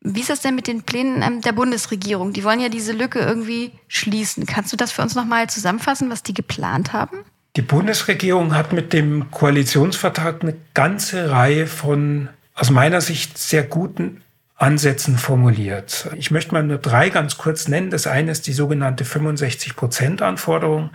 Wie 0.00 0.20
ist 0.20 0.30
das 0.30 0.40
denn 0.40 0.54
mit 0.54 0.68
den 0.68 0.84
Plänen 0.84 1.20
ähm, 1.20 1.42
der 1.42 1.52
Bundesregierung? 1.52 2.32
Die 2.32 2.44
wollen 2.44 2.60
ja 2.60 2.70
diese 2.70 2.92
Lücke 2.92 3.18
irgendwie 3.18 3.72
schließen. 3.88 4.46
Kannst 4.46 4.72
du 4.72 4.78
das 4.78 4.90
für 4.90 5.02
uns 5.02 5.14
nochmal 5.14 5.50
zusammenfassen, 5.50 6.08
was 6.08 6.22
die 6.22 6.34
geplant 6.34 6.94
haben? 6.94 7.24
Die 7.58 7.62
Bundesregierung 7.62 8.54
hat 8.54 8.72
mit 8.72 8.92
dem 8.92 9.32
Koalitionsvertrag 9.32 10.42
eine 10.42 10.54
ganze 10.74 11.32
Reihe 11.32 11.66
von 11.66 12.28
aus 12.54 12.70
meiner 12.70 13.00
Sicht 13.00 13.36
sehr 13.36 13.64
guten 13.64 14.22
Ansätzen 14.54 15.18
formuliert. 15.18 16.08
Ich 16.16 16.30
möchte 16.30 16.54
mal 16.54 16.62
nur 16.62 16.78
drei 16.78 17.08
ganz 17.08 17.36
kurz 17.36 17.66
nennen. 17.66 17.90
Das 17.90 18.06
eine 18.06 18.30
ist 18.30 18.46
die 18.46 18.52
sogenannte 18.52 19.02
65-Prozent-Anforderung. 19.02 20.90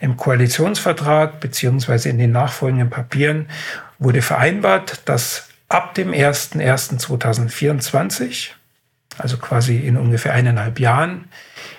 Im 0.00 0.16
Koalitionsvertrag 0.16 1.38
beziehungsweise 1.38 2.08
in 2.08 2.18
den 2.18 2.32
nachfolgenden 2.32 2.90
Papieren 2.90 3.46
wurde 4.00 4.20
vereinbart, 4.20 5.02
dass 5.04 5.46
ab 5.68 5.94
dem 5.94 6.10
01.01.2024, 6.10 8.48
also 9.16 9.36
quasi 9.36 9.76
in 9.76 9.96
ungefähr 9.96 10.32
eineinhalb 10.32 10.80
Jahren, 10.80 11.28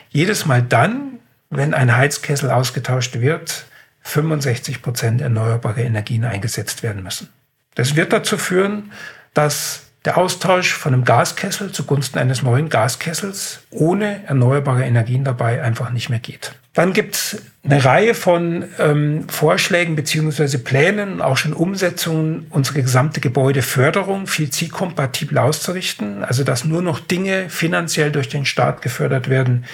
jedes 0.10 0.46
Mal 0.46 0.62
dann, 0.62 1.20
wenn 1.50 1.74
ein 1.74 1.94
Heizkessel 1.94 2.50
ausgetauscht 2.50 3.20
wird, 3.20 3.66
65 4.04 4.82
Prozent 4.82 5.22
erneuerbare 5.22 5.82
Energien 5.82 6.26
eingesetzt 6.26 6.84
werden 6.84 7.04
müssen. 7.04 7.30
Das 7.76 7.96
wird 7.96 8.12
dazu 8.12 8.38
führen, 8.38 8.92
dass 9.34 9.84
der 10.06 10.18
Austausch 10.18 10.74
von 10.74 10.94
einem 10.94 11.06
Gaskessel 11.06 11.72
zugunsten 11.72 12.18
eines 12.18 12.42
neuen 12.42 12.70
Gaskessels 12.70 13.60
ohne 13.70 14.24
erneuerbare 14.26 14.84
Energien 14.84 15.24
dabei 15.24 15.62
einfach 15.62 15.92
nicht 15.92 16.10
mehr 16.10 16.20
geht. 16.20 16.54
Dann 16.74 16.94
gibt 16.94 17.16
es 17.16 17.42
eine 17.64 17.84
Reihe 17.84 18.16
von 18.16 18.66
ähm, 18.80 19.28
Vorschlägen 19.30 19.96
beziehungsweise 19.96 20.58
Plänen, 20.58 21.22
auch 21.22 21.38
schon 21.38 21.54
Umsetzungen, 21.54 22.48
unsere 22.50 22.82
gesamte 22.82 23.20
Gebäudeförderung 23.20 24.26
viel 24.26 24.50
zielkompatibel 24.50 25.38
auszurichten. 25.38 26.24
Also 26.24 26.44
dass 26.44 26.64
nur 26.64 26.82
noch 26.82 27.00
Dinge 27.00 27.50
finanziell 27.50 28.12
durch 28.12 28.30
den 28.30 28.46
Staat 28.46 28.82
gefördert 28.82 29.30
werden, 29.30 29.66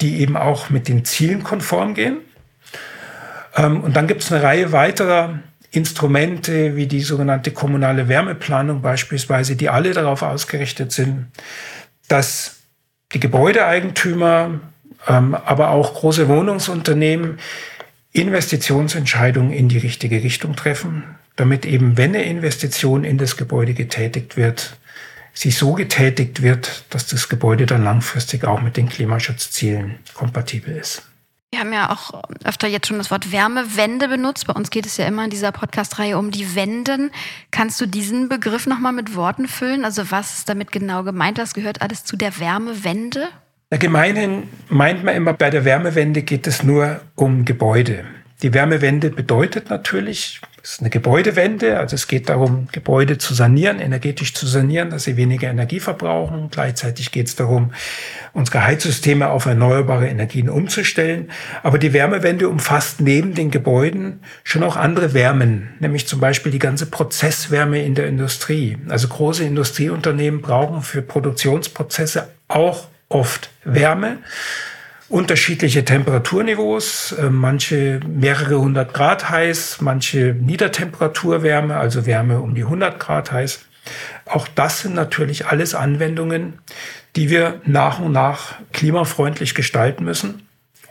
die 0.00 0.20
eben 0.20 0.36
auch 0.36 0.70
mit 0.70 0.88
den 0.88 1.04
Zielen 1.04 1.42
konform 1.42 1.94
gehen. 1.94 2.18
Ähm, 3.56 3.80
und 3.80 3.96
dann 3.96 4.06
gibt 4.06 4.22
es 4.22 4.32
eine 4.32 4.42
Reihe 4.42 4.72
weiterer 4.72 5.40
Instrumente 5.70 6.76
wie 6.76 6.86
die 6.86 7.00
sogenannte 7.00 7.50
kommunale 7.50 8.08
Wärmeplanung 8.08 8.82
beispielsweise, 8.82 9.56
die 9.56 9.68
alle 9.68 9.92
darauf 9.92 10.22
ausgerichtet 10.22 10.92
sind, 10.92 11.26
dass 12.08 12.56
die 13.12 13.20
Gebäudeeigentümer, 13.20 14.60
ähm, 15.08 15.34
aber 15.34 15.70
auch 15.70 15.94
große 15.94 16.28
Wohnungsunternehmen 16.28 17.38
Investitionsentscheidungen 18.12 19.52
in 19.52 19.68
die 19.68 19.78
richtige 19.78 20.22
Richtung 20.22 20.56
treffen, 20.56 21.04
damit 21.36 21.66
eben, 21.66 21.98
wenn 21.98 22.14
eine 22.14 22.24
Investition 22.24 23.04
in 23.04 23.18
das 23.18 23.36
Gebäude 23.36 23.74
getätigt 23.74 24.38
wird, 24.38 24.78
sie 25.34 25.50
so 25.50 25.74
getätigt 25.74 26.40
wird, 26.40 26.84
dass 26.88 27.06
das 27.06 27.28
Gebäude 27.28 27.66
dann 27.66 27.84
langfristig 27.84 28.44
auch 28.44 28.62
mit 28.62 28.78
den 28.78 28.88
Klimaschutzzielen 28.88 29.96
kompatibel 30.14 30.74
ist. 30.74 31.02
Wir 31.56 31.60
haben 31.62 31.72
ja 31.72 31.90
auch 31.90 32.22
öfter 32.44 32.68
jetzt 32.68 32.86
schon 32.86 32.98
das 32.98 33.10
Wort 33.10 33.32
Wärmewende 33.32 34.08
benutzt. 34.08 34.46
Bei 34.46 34.52
uns 34.52 34.68
geht 34.68 34.84
es 34.84 34.98
ja 34.98 35.06
immer 35.06 35.24
in 35.24 35.30
dieser 35.30 35.52
Podcast-Reihe 35.52 36.18
um 36.18 36.30
die 36.30 36.54
Wenden. 36.54 37.10
Kannst 37.50 37.80
du 37.80 37.86
diesen 37.86 38.28
Begriff 38.28 38.66
nochmal 38.66 38.92
mit 38.92 39.16
Worten 39.16 39.48
füllen? 39.48 39.86
Also 39.86 40.10
was 40.10 40.36
ist 40.36 40.50
damit 40.50 40.70
genau 40.70 41.02
gemeint? 41.02 41.38
Was 41.38 41.54
gehört 41.54 41.80
alles 41.80 42.04
zu 42.04 42.18
der 42.18 42.38
Wärmewende? 42.38 43.28
Ja, 43.72 43.78
gemeinhin 43.78 44.50
meint 44.68 45.02
man 45.02 45.14
immer, 45.14 45.32
bei 45.32 45.48
der 45.48 45.64
Wärmewende 45.64 46.20
geht 46.20 46.46
es 46.46 46.62
nur 46.62 47.00
um 47.14 47.46
Gebäude. 47.46 48.04
Die 48.42 48.52
Wärmewende 48.52 49.08
bedeutet 49.08 49.70
natürlich, 49.70 50.42
es 50.66 50.72
ist 50.72 50.80
eine 50.80 50.90
Gebäudewende, 50.90 51.78
also 51.78 51.94
es 51.94 52.08
geht 52.08 52.28
darum, 52.28 52.66
Gebäude 52.72 53.18
zu 53.18 53.34
sanieren, 53.34 53.78
energetisch 53.78 54.34
zu 54.34 54.48
sanieren, 54.48 54.90
dass 54.90 55.04
sie 55.04 55.16
weniger 55.16 55.48
Energie 55.48 55.78
verbrauchen. 55.78 56.48
Gleichzeitig 56.50 57.12
geht 57.12 57.28
es 57.28 57.36
darum, 57.36 57.72
unsere 58.32 58.64
Heizsysteme 58.64 59.28
auf 59.28 59.46
erneuerbare 59.46 60.08
Energien 60.08 60.48
umzustellen. 60.48 61.30
Aber 61.62 61.78
die 61.78 61.92
Wärmewende 61.92 62.48
umfasst 62.48 63.00
neben 63.00 63.34
den 63.34 63.52
Gebäuden 63.52 64.24
schon 64.42 64.64
auch 64.64 64.74
andere 64.74 65.14
Wärmen, 65.14 65.68
nämlich 65.78 66.08
zum 66.08 66.18
Beispiel 66.18 66.50
die 66.50 66.58
ganze 66.58 66.86
Prozesswärme 66.86 67.84
in 67.84 67.94
der 67.94 68.08
Industrie. 68.08 68.76
Also 68.88 69.06
große 69.06 69.44
Industrieunternehmen 69.44 70.40
brauchen 70.42 70.82
für 70.82 71.00
Produktionsprozesse 71.00 72.26
auch 72.48 72.88
oft 73.08 73.50
Wärme 73.62 74.18
unterschiedliche 75.08 75.84
Temperaturniveaus, 75.84 77.12
äh, 77.12 77.30
manche 77.30 78.00
mehrere 78.06 78.58
hundert 78.58 78.94
Grad 78.94 79.30
heiß, 79.30 79.78
manche 79.80 80.34
Niedertemperaturwärme, 80.34 81.76
also 81.76 82.06
Wärme 82.06 82.40
um 82.40 82.54
die 82.54 82.64
100 82.64 82.98
Grad 82.98 83.32
heiß. 83.32 83.60
Auch 84.24 84.48
das 84.48 84.80
sind 84.80 84.94
natürlich 84.94 85.46
alles 85.46 85.74
Anwendungen, 85.74 86.58
die 87.14 87.30
wir 87.30 87.60
nach 87.64 88.00
und 88.00 88.12
nach 88.12 88.56
klimafreundlich 88.72 89.54
gestalten 89.54 90.04
müssen 90.04 90.46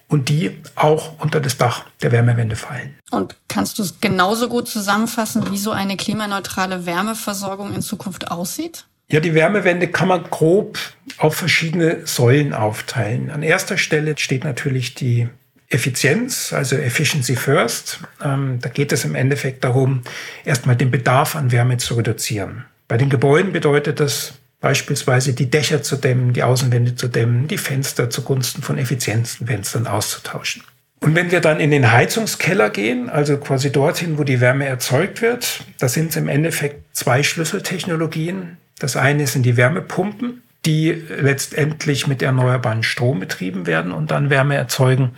und 0.07 0.29
die 0.29 0.61
auch 0.75 1.19
unter 1.19 1.41
das 1.41 1.57
Dach 1.57 1.85
der 2.01 2.11
Wärmewende 2.11 2.55
fallen. 2.55 2.95
Und 3.11 3.35
kannst 3.47 3.79
du 3.79 3.83
es 3.83 3.99
genauso 3.99 4.47
gut 4.47 4.67
zusammenfassen, 4.67 5.51
wie 5.51 5.57
so 5.57 5.71
eine 5.71 5.97
klimaneutrale 5.97 6.85
Wärmeversorgung 6.85 7.73
in 7.73 7.81
Zukunft 7.81 8.31
aussieht? 8.31 8.85
Ja, 9.07 9.19
die 9.19 9.33
Wärmewende 9.33 9.87
kann 9.87 10.07
man 10.07 10.23
grob 10.23 10.79
auf 11.17 11.35
verschiedene 11.35 12.05
Säulen 12.05 12.53
aufteilen. 12.53 13.29
An 13.29 13.43
erster 13.43 13.77
Stelle 13.77 14.15
steht 14.17 14.43
natürlich 14.43 14.95
die 14.95 15.27
Effizienz, 15.69 16.53
also 16.53 16.75
Efficiency 16.75 17.35
First. 17.35 17.99
Ähm, 18.23 18.59
da 18.61 18.69
geht 18.69 18.91
es 18.91 19.03
im 19.05 19.15
Endeffekt 19.15 19.63
darum, 19.63 20.01
erstmal 20.43 20.75
den 20.75 20.91
Bedarf 20.91 21.35
an 21.35 21.51
Wärme 21.51 21.77
zu 21.77 21.95
reduzieren. 21.95 22.65
Bei 22.87 22.97
den 22.97 23.09
Gebäuden 23.09 23.51
bedeutet 23.51 23.99
das 23.99 24.33
beispielsweise 24.61 25.33
die 25.33 25.49
Dächer 25.49 25.81
zu 25.81 25.95
dämmen, 25.95 26.33
die 26.33 26.43
Außenwände 26.43 26.95
zu 26.95 27.07
dämmen, 27.07 27.47
die 27.47 27.57
Fenster 27.57 28.09
zugunsten 28.09 28.61
von 28.61 28.77
Effizienzfenstern 28.77 29.87
auszutauschen. 29.87 30.63
Und 31.01 31.13
wenn 31.13 31.29
wir 31.29 31.39
dann 31.39 31.59
in 31.59 31.71
den 31.71 31.91
Heizungskeller 31.91 32.69
gehen, 32.69 33.09
also 33.09 33.37
quasi 33.37 33.71
dorthin, 33.71 34.17
wo 34.17 34.23
die 34.23 34.41
Wärme 34.41 34.65
erzeugt 34.65 35.21
wird, 35.21 35.63
da 35.77 35.87
sind 35.87 36.11
es 36.11 36.15
im 36.15 36.27
Endeffekt 36.27 36.95
zwei 36.95 37.21
Schlüsseltechnologien. 37.21 38.57
Das 38.79 38.95
eine 38.95 39.27
sind 39.27 39.43
die 39.43 39.57
Wärmepumpen 39.57 40.41
die 40.65 40.91
letztendlich 40.91 42.07
mit 42.07 42.21
erneuerbaren 42.21 42.83
Strom 42.83 43.19
betrieben 43.19 43.67
werden 43.67 43.91
und 43.91 44.11
dann 44.11 44.29
Wärme 44.29 44.55
erzeugen. 44.55 45.11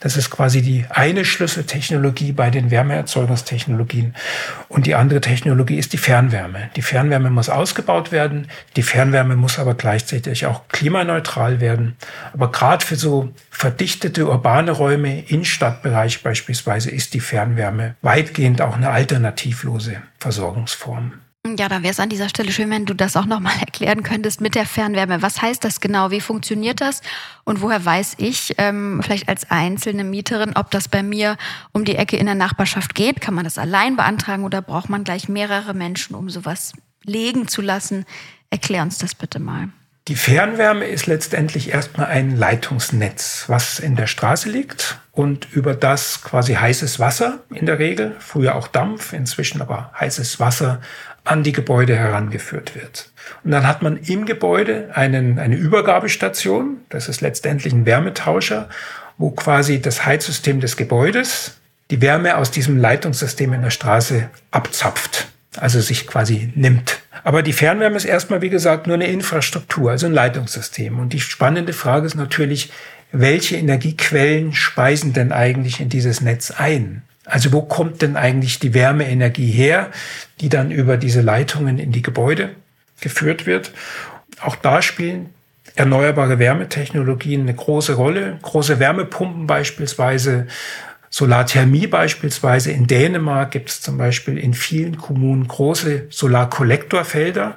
Das 0.00 0.16
ist 0.16 0.30
quasi 0.30 0.60
die 0.60 0.84
eine 0.90 1.24
Schlüsseltechnologie 1.24 2.32
bei 2.32 2.50
den 2.50 2.70
Wärmeerzeugungstechnologien. 2.70 4.14
Und 4.68 4.86
die 4.86 4.94
andere 4.94 5.20
Technologie 5.20 5.78
ist 5.78 5.92
die 5.92 5.98
Fernwärme. 5.98 6.70
Die 6.76 6.82
Fernwärme 6.82 7.30
muss 7.30 7.48
ausgebaut 7.48 8.12
werden. 8.12 8.48
Die 8.76 8.82
Fernwärme 8.82 9.36
muss 9.36 9.58
aber 9.58 9.74
gleichzeitig 9.74 10.46
auch 10.46 10.68
klimaneutral 10.68 11.60
werden. 11.60 11.96
Aber 12.32 12.52
gerade 12.52 12.84
für 12.84 12.96
so 12.96 13.32
verdichtete 13.50 14.26
urbane 14.26 14.72
Räume, 14.72 15.20
in 15.20 15.44
Stadtbereich 15.44 16.22
beispielsweise, 16.22 16.90
ist 16.90 17.14
die 17.14 17.20
Fernwärme 17.20 17.96
weitgehend 18.02 18.60
auch 18.60 18.76
eine 18.76 18.90
alternativlose 18.90 20.02
Versorgungsform. 20.18 21.12
Ja, 21.44 21.68
da 21.68 21.82
wäre 21.82 21.90
es 21.90 21.98
an 21.98 22.08
dieser 22.08 22.28
Stelle 22.28 22.52
schön, 22.52 22.70
wenn 22.70 22.86
du 22.86 22.94
das 22.94 23.16
auch 23.16 23.26
nochmal 23.26 23.54
erklären 23.60 24.04
könntest 24.04 24.40
mit 24.40 24.54
der 24.54 24.64
Fernwärme. 24.64 25.22
Was 25.22 25.42
heißt 25.42 25.64
das 25.64 25.80
genau? 25.80 26.12
Wie 26.12 26.20
funktioniert 26.20 26.80
das? 26.80 27.02
Und 27.42 27.60
woher 27.60 27.84
weiß 27.84 28.14
ich, 28.18 28.54
ähm, 28.58 29.00
vielleicht 29.02 29.28
als 29.28 29.50
einzelne 29.50 30.04
Mieterin, 30.04 30.52
ob 30.54 30.70
das 30.70 30.86
bei 30.86 31.02
mir 31.02 31.36
um 31.72 31.84
die 31.84 31.96
Ecke 31.96 32.16
in 32.16 32.26
der 32.26 32.36
Nachbarschaft 32.36 32.94
geht? 32.94 33.20
Kann 33.20 33.34
man 33.34 33.44
das 33.44 33.58
allein 33.58 33.96
beantragen 33.96 34.44
oder 34.44 34.62
braucht 34.62 34.88
man 34.88 35.02
gleich 35.02 35.28
mehrere 35.28 35.74
Menschen, 35.74 36.14
um 36.14 36.30
sowas 36.30 36.74
legen 37.02 37.48
zu 37.48 37.60
lassen? 37.60 38.04
Erklär 38.50 38.82
uns 38.82 38.98
das 38.98 39.16
bitte 39.16 39.40
mal. 39.40 39.68
Die 40.08 40.16
Fernwärme 40.16 40.84
ist 40.84 41.06
letztendlich 41.06 41.70
erstmal 41.70 42.06
ein 42.06 42.36
Leitungsnetz, 42.36 43.44
was 43.46 43.78
in 43.78 43.94
der 43.94 44.08
Straße 44.08 44.48
liegt 44.48 44.98
und 45.12 45.46
über 45.52 45.74
das 45.74 46.22
quasi 46.22 46.54
heißes 46.54 46.98
Wasser 46.98 47.38
in 47.50 47.66
der 47.66 47.78
Regel, 47.78 48.16
früher 48.18 48.56
auch 48.56 48.66
Dampf, 48.66 49.12
inzwischen 49.12 49.62
aber 49.62 49.92
heißes 49.98 50.40
Wasser 50.40 50.80
an 51.24 51.42
die 51.42 51.52
Gebäude 51.52 51.96
herangeführt 51.96 52.74
wird. 52.74 53.10
Und 53.44 53.52
dann 53.52 53.66
hat 53.66 53.82
man 53.82 53.96
im 53.96 54.26
Gebäude 54.26 54.90
einen, 54.94 55.38
eine 55.38 55.56
Übergabestation, 55.56 56.78
das 56.88 57.08
ist 57.08 57.20
letztendlich 57.20 57.72
ein 57.72 57.86
Wärmetauscher, 57.86 58.68
wo 59.18 59.30
quasi 59.30 59.80
das 59.80 60.04
Heizsystem 60.04 60.60
des 60.60 60.76
Gebäudes 60.76 61.58
die 61.90 62.00
Wärme 62.00 62.36
aus 62.36 62.50
diesem 62.50 62.78
Leitungssystem 62.78 63.52
in 63.52 63.62
der 63.62 63.70
Straße 63.70 64.30
abzapft, 64.50 65.28
also 65.56 65.80
sich 65.80 66.06
quasi 66.06 66.52
nimmt. 66.54 67.00
Aber 67.22 67.42
die 67.42 67.52
Fernwärme 67.52 67.96
ist 67.96 68.04
erstmal, 68.04 68.42
wie 68.42 68.50
gesagt, 68.50 68.86
nur 68.86 68.94
eine 68.94 69.06
Infrastruktur, 69.06 69.90
also 69.90 70.06
ein 70.06 70.12
Leitungssystem. 70.12 70.98
Und 70.98 71.12
die 71.12 71.20
spannende 71.20 71.72
Frage 71.72 72.06
ist 72.06 72.14
natürlich, 72.14 72.72
welche 73.12 73.56
Energiequellen 73.56 74.54
speisen 74.54 75.12
denn 75.12 75.32
eigentlich 75.32 75.80
in 75.80 75.88
dieses 75.88 76.20
Netz 76.20 76.50
ein? 76.50 77.02
Also 77.24 77.52
wo 77.52 77.62
kommt 77.62 78.02
denn 78.02 78.16
eigentlich 78.16 78.58
die 78.58 78.74
Wärmeenergie 78.74 79.50
her, 79.50 79.90
die 80.40 80.48
dann 80.48 80.70
über 80.70 80.96
diese 80.96 81.20
Leitungen 81.20 81.78
in 81.78 81.92
die 81.92 82.02
Gebäude 82.02 82.50
geführt 83.00 83.46
wird? 83.46 83.72
Auch 84.40 84.56
da 84.56 84.82
spielen 84.82 85.30
erneuerbare 85.74 86.38
Wärmetechnologien 86.38 87.42
eine 87.42 87.54
große 87.54 87.94
Rolle. 87.94 88.38
Große 88.42 88.78
Wärmepumpen 88.78 89.46
beispielsweise, 89.46 90.46
Solarthermie 91.10 91.86
beispielsweise. 91.86 92.72
In 92.72 92.86
Dänemark 92.86 93.50
gibt 93.50 93.70
es 93.70 93.80
zum 93.80 93.98
Beispiel 93.98 94.38
in 94.38 94.54
vielen 94.54 94.96
Kommunen 94.96 95.46
große 95.46 96.06
Solarkollektorfelder, 96.10 97.56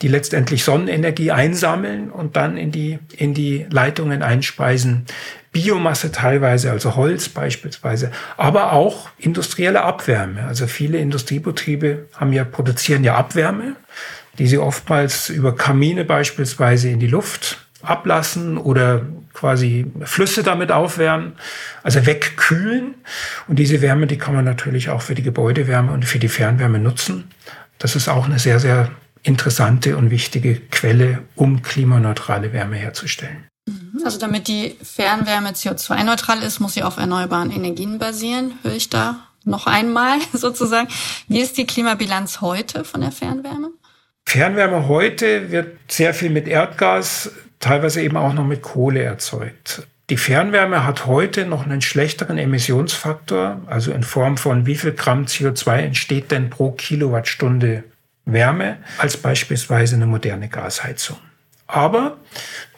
die 0.00 0.08
letztendlich 0.08 0.62
Sonnenenergie 0.64 1.32
einsammeln 1.32 2.10
und 2.10 2.36
dann 2.36 2.56
in 2.56 2.70
die, 2.70 3.00
in 3.16 3.34
die 3.34 3.66
Leitungen 3.70 4.22
einspeisen. 4.22 5.06
Biomasse 5.52 6.12
teilweise, 6.12 6.70
also 6.70 6.96
Holz 6.96 7.28
beispielsweise, 7.28 8.10
aber 8.36 8.72
auch 8.72 9.08
industrielle 9.18 9.82
Abwärme. 9.82 10.44
Also 10.46 10.66
viele 10.66 10.98
Industriebetriebe 10.98 12.08
haben 12.14 12.32
ja, 12.32 12.44
produzieren 12.44 13.04
ja 13.04 13.16
Abwärme, 13.16 13.76
die 14.38 14.46
sie 14.46 14.58
oftmals 14.58 15.30
über 15.30 15.56
Kamine 15.56 16.04
beispielsweise 16.04 16.90
in 16.90 17.00
die 17.00 17.06
Luft 17.06 17.66
ablassen 17.82 18.58
oder 18.58 19.02
quasi 19.32 19.86
Flüsse 20.02 20.42
damit 20.42 20.72
aufwärmen, 20.72 21.34
also 21.82 22.04
wegkühlen. 22.06 22.94
Und 23.46 23.58
diese 23.58 23.80
Wärme, 23.80 24.06
die 24.06 24.18
kann 24.18 24.34
man 24.34 24.44
natürlich 24.44 24.90
auch 24.90 25.02
für 25.02 25.14
die 25.14 25.22
Gebäudewärme 25.22 25.92
und 25.92 26.04
für 26.04 26.18
die 26.18 26.28
Fernwärme 26.28 26.78
nutzen. 26.78 27.30
Das 27.78 27.94
ist 27.94 28.08
auch 28.08 28.26
eine 28.26 28.38
sehr, 28.38 28.58
sehr 28.58 28.90
interessante 29.22 29.96
und 29.96 30.10
wichtige 30.10 30.56
Quelle, 30.56 31.20
um 31.34 31.62
klimaneutrale 31.62 32.52
Wärme 32.52 32.76
herzustellen. 32.76 33.46
Mhm. 33.68 34.02
Also 34.04 34.18
damit 34.18 34.48
die 34.48 34.76
Fernwärme 34.82 35.50
CO2-neutral 35.50 36.42
ist, 36.42 36.60
muss 36.60 36.74
sie 36.74 36.82
auf 36.82 36.96
erneuerbaren 36.96 37.50
Energien 37.50 37.98
basieren, 37.98 38.52
höre 38.62 38.74
ich 38.74 38.88
da 38.88 39.28
noch 39.44 39.66
einmal 39.66 40.18
sozusagen. 40.32 40.88
Wie 41.28 41.40
ist 41.40 41.58
die 41.58 41.66
Klimabilanz 41.66 42.40
heute 42.40 42.84
von 42.84 43.00
der 43.00 43.12
Fernwärme? 43.12 43.70
Fernwärme 44.26 44.88
heute 44.88 45.50
wird 45.50 45.78
sehr 45.88 46.12
viel 46.12 46.30
mit 46.30 46.48
Erdgas, 46.48 47.30
teilweise 47.60 48.02
eben 48.02 48.16
auch 48.16 48.34
noch 48.34 48.44
mit 48.44 48.62
Kohle 48.62 49.02
erzeugt. 49.02 49.86
Die 50.10 50.16
Fernwärme 50.16 50.84
hat 50.84 51.06
heute 51.06 51.44
noch 51.46 51.64
einen 51.64 51.82
schlechteren 51.82 52.38
Emissionsfaktor, 52.38 53.60
also 53.66 53.92
in 53.92 54.02
Form 54.02 54.38
von 54.38 54.64
wie 54.64 54.74
viel 54.74 54.92
Gramm 54.92 55.24
CO2 55.24 55.76
entsteht 55.78 56.30
denn 56.30 56.50
pro 56.50 56.72
Kilowattstunde 56.72 57.84
Wärme, 58.24 58.78
als 58.98 59.16
beispielsweise 59.16 59.96
eine 59.96 60.06
moderne 60.06 60.48
Gasheizung. 60.48 61.18
Aber 61.70 62.16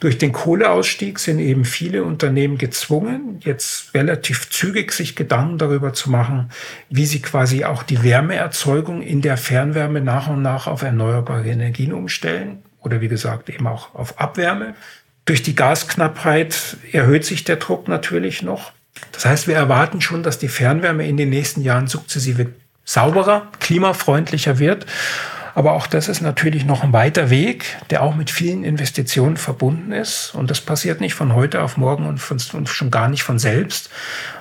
durch 0.01 0.17
den 0.17 0.33
Kohleausstieg 0.33 1.17
sind 1.17 1.39
eben 1.39 1.63
viele 1.63 2.03
Unternehmen 2.03 2.57
gezwungen, 2.57 3.39
jetzt 3.39 3.93
relativ 3.93 4.49
zügig 4.49 4.91
sich 4.91 5.15
Gedanken 5.15 5.57
darüber 5.57 5.93
zu 5.93 6.11
machen, 6.11 6.51
wie 6.89 7.05
sie 7.05 7.21
quasi 7.21 7.63
auch 7.63 7.83
die 7.83 8.03
Wärmeerzeugung 8.03 9.01
in 9.01 9.21
der 9.21 9.37
Fernwärme 9.37 10.01
nach 10.01 10.27
und 10.27 10.41
nach 10.41 10.67
auf 10.67 10.81
erneuerbare 10.81 11.47
Energien 11.47 11.93
umstellen 11.93 12.63
oder 12.81 12.99
wie 12.99 13.07
gesagt 13.07 13.49
eben 13.49 13.65
auch 13.65 13.95
auf 13.95 14.19
Abwärme. 14.19 14.75
Durch 15.23 15.41
die 15.41 15.55
Gasknappheit 15.55 16.75
erhöht 16.91 17.23
sich 17.23 17.45
der 17.45 17.55
Druck 17.55 17.87
natürlich 17.87 18.41
noch. 18.41 18.73
Das 19.13 19.25
heißt, 19.25 19.47
wir 19.47 19.55
erwarten 19.55 20.01
schon, 20.01 20.21
dass 20.21 20.37
die 20.37 20.49
Fernwärme 20.49 21.07
in 21.07 21.15
den 21.15 21.29
nächsten 21.29 21.61
Jahren 21.61 21.87
sukzessive 21.87 22.47
sauberer, 22.83 23.47
klimafreundlicher 23.61 24.59
wird 24.59 24.85
aber 25.53 25.73
auch 25.73 25.87
das 25.87 26.07
ist 26.07 26.21
natürlich 26.21 26.65
noch 26.65 26.83
ein 26.83 26.93
weiter 26.93 27.29
Weg, 27.29 27.65
der 27.89 28.03
auch 28.03 28.15
mit 28.15 28.31
vielen 28.31 28.63
Investitionen 28.63 29.37
verbunden 29.37 29.91
ist. 29.91 30.33
Und 30.33 30.49
das 30.49 30.61
passiert 30.61 31.01
nicht 31.01 31.13
von 31.13 31.33
heute 31.33 31.61
auf 31.61 31.77
morgen 31.77 32.07
und, 32.07 32.19
von, 32.19 32.39
und 32.53 32.69
schon 32.69 32.91
gar 32.91 33.09
nicht 33.09 33.23
von 33.23 33.37
selbst. 33.37 33.89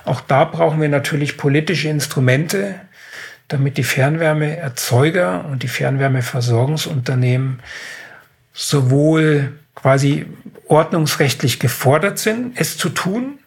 Auch 0.05 0.21
da 0.21 0.45
brauchen 0.45 0.81
wir 0.81 0.89
natürlich 0.89 1.37
politische 1.37 1.89
Instrumente, 1.89 2.77
damit 3.49 3.77
die 3.77 3.83
Fernwärmeerzeuger 3.83 5.45
und 5.47 5.65
die 5.65 5.69
Fernwärmeversorgungsunternehmen 5.69 7.61
sowohl 8.53 9.53
quasi 9.75 10.27
ordnungsrechtlich 10.69 11.59
gefordert 11.59 12.19
sind, 12.19 12.53
es 12.55 12.77
zu 12.77 12.91
tun, 12.91 13.40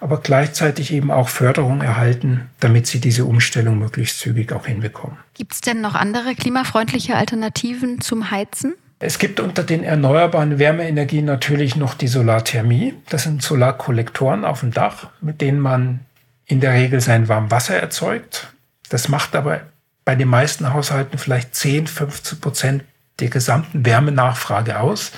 aber 0.00 0.20
gleichzeitig 0.20 0.92
eben 0.92 1.10
auch 1.10 1.28
Förderung 1.28 1.80
erhalten, 1.80 2.48
damit 2.60 2.86
sie 2.86 3.00
diese 3.00 3.24
Umstellung 3.24 3.78
möglichst 3.78 4.20
zügig 4.20 4.52
auch 4.52 4.66
hinbekommen. 4.66 5.18
Gibt 5.34 5.52
es 5.52 5.60
denn 5.60 5.80
noch 5.80 5.94
andere 5.94 6.34
klimafreundliche 6.34 7.16
Alternativen 7.16 8.00
zum 8.00 8.30
Heizen? 8.30 8.74
Es 9.00 9.18
gibt 9.18 9.38
unter 9.38 9.62
den 9.62 9.84
erneuerbaren 9.84 10.58
Wärmeenergien 10.58 11.24
natürlich 11.24 11.76
noch 11.76 11.94
die 11.94 12.08
Solarthermie. 12.08 12.94
Das 13.08 13.22
sind 13.24 13.42
Solarkollektoren 13.42 14.44
auf 14.44 14.60
dem 14.60 14.72
Dach, 14.72 15.10
mit 15.20 15.40
denen 15.40 15.60
man 15.60 16.00
in 16.46 16.60
der 16.60 16.72
Regel 16.72 17.00
sein 17.00 17.28
Warmwasser 17.28 17.76
erzeugt. 17.76 18.52
Das 18.88 19.08
macht 19.08 19.36
aber 19.36 19.60
bei 20.04 20.16
den 20.16 20.28
meisten 20.28 20.72
Haushalten 20.72 21.18
vielleicht 21.18 21.54
10, 21.54 21.86
15 21.86 22.40
Prozent 22.40 22.84
der 23.20 23.28
gesamten 23.28 23.84
Wärmenachfrage 23.84 24.80
aus. 24.80 25.12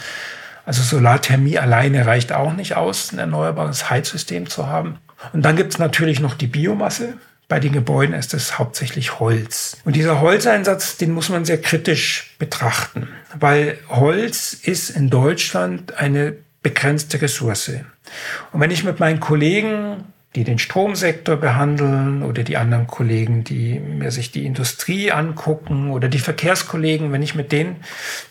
Also 0.70 0.84
Solarthermie 0.84 1.58
alleine 1.58 2.06
reicht 2.06 2.30
auch 2.30 2.52
nicht 2.52 2.76
aus, 2.76 3.10
ein 3.10 3.18
erneuerbares 3.18 3.90
Heizsystem 3.90 4.48
zu 4.48 4.68
haben. 4.68 4.98
Und 5.32 5.44
dann 5.44 5.56
gibt 5.56 5.72
es 5.72 5.80
natürlich 5.80 6.20
noch 6.20 6.34
die 6.34 6.46
Biomasse. 6.46 7.14
Bei 7.48 7.58
den 7.58 7.72
Gebäuden 7.72 8.14
ist 8.14 8.34
es 8.34 8.56
hauptsächlich 8.56 9.18
Holz. 9.18 9.78
Und 9.84 9.96
dieser 9.96 10.20
Holzeinsatz, 10.20 10.96
den 10.96 11.10
muss 11.10 11.28
man 11.28 11.44
sehr 11.44 11.60
kritisch 11.60 12.36
betrachten, 12.38 13.08
weil 13.34 13.78
Holz 13.88 14.52
ist 14.52 14.90
in 14.90 15.10
Deutschland 15.10 15.98
eine 15.98 16.36
begrenzte 16.62 17.20
Ressource. 17.20 17.72
Und 18.52 18.60
wenn 18.60 18.70
ich 18.70 18.84
mit 18.84 19.00
meinen 19.00 19.18
Kollegen 19.18 20.04
die 20.36 20.44
den 20.44 20.60
Stromsektor 20.60 21.36
behandeln 21.36 22.22
oder 22.22 22.44
die 22.44 22.56
anderen 22.56 22.86
Kollegen, 22.86 23.42
die 23.42 23.80
mir 23.80 24.12
sich 24.12 24.30
die 24.30 24.46
Industrie 24.46 25.10
angucken 25.10 25.90
oder 25.90 26.08
die 26.08 26.20
Verkehrskollegen, 26.20 27.10
wenn 27.10 27.22
ich 27.22 27.34
mit 27.34 27.50
denen 27.50 27.76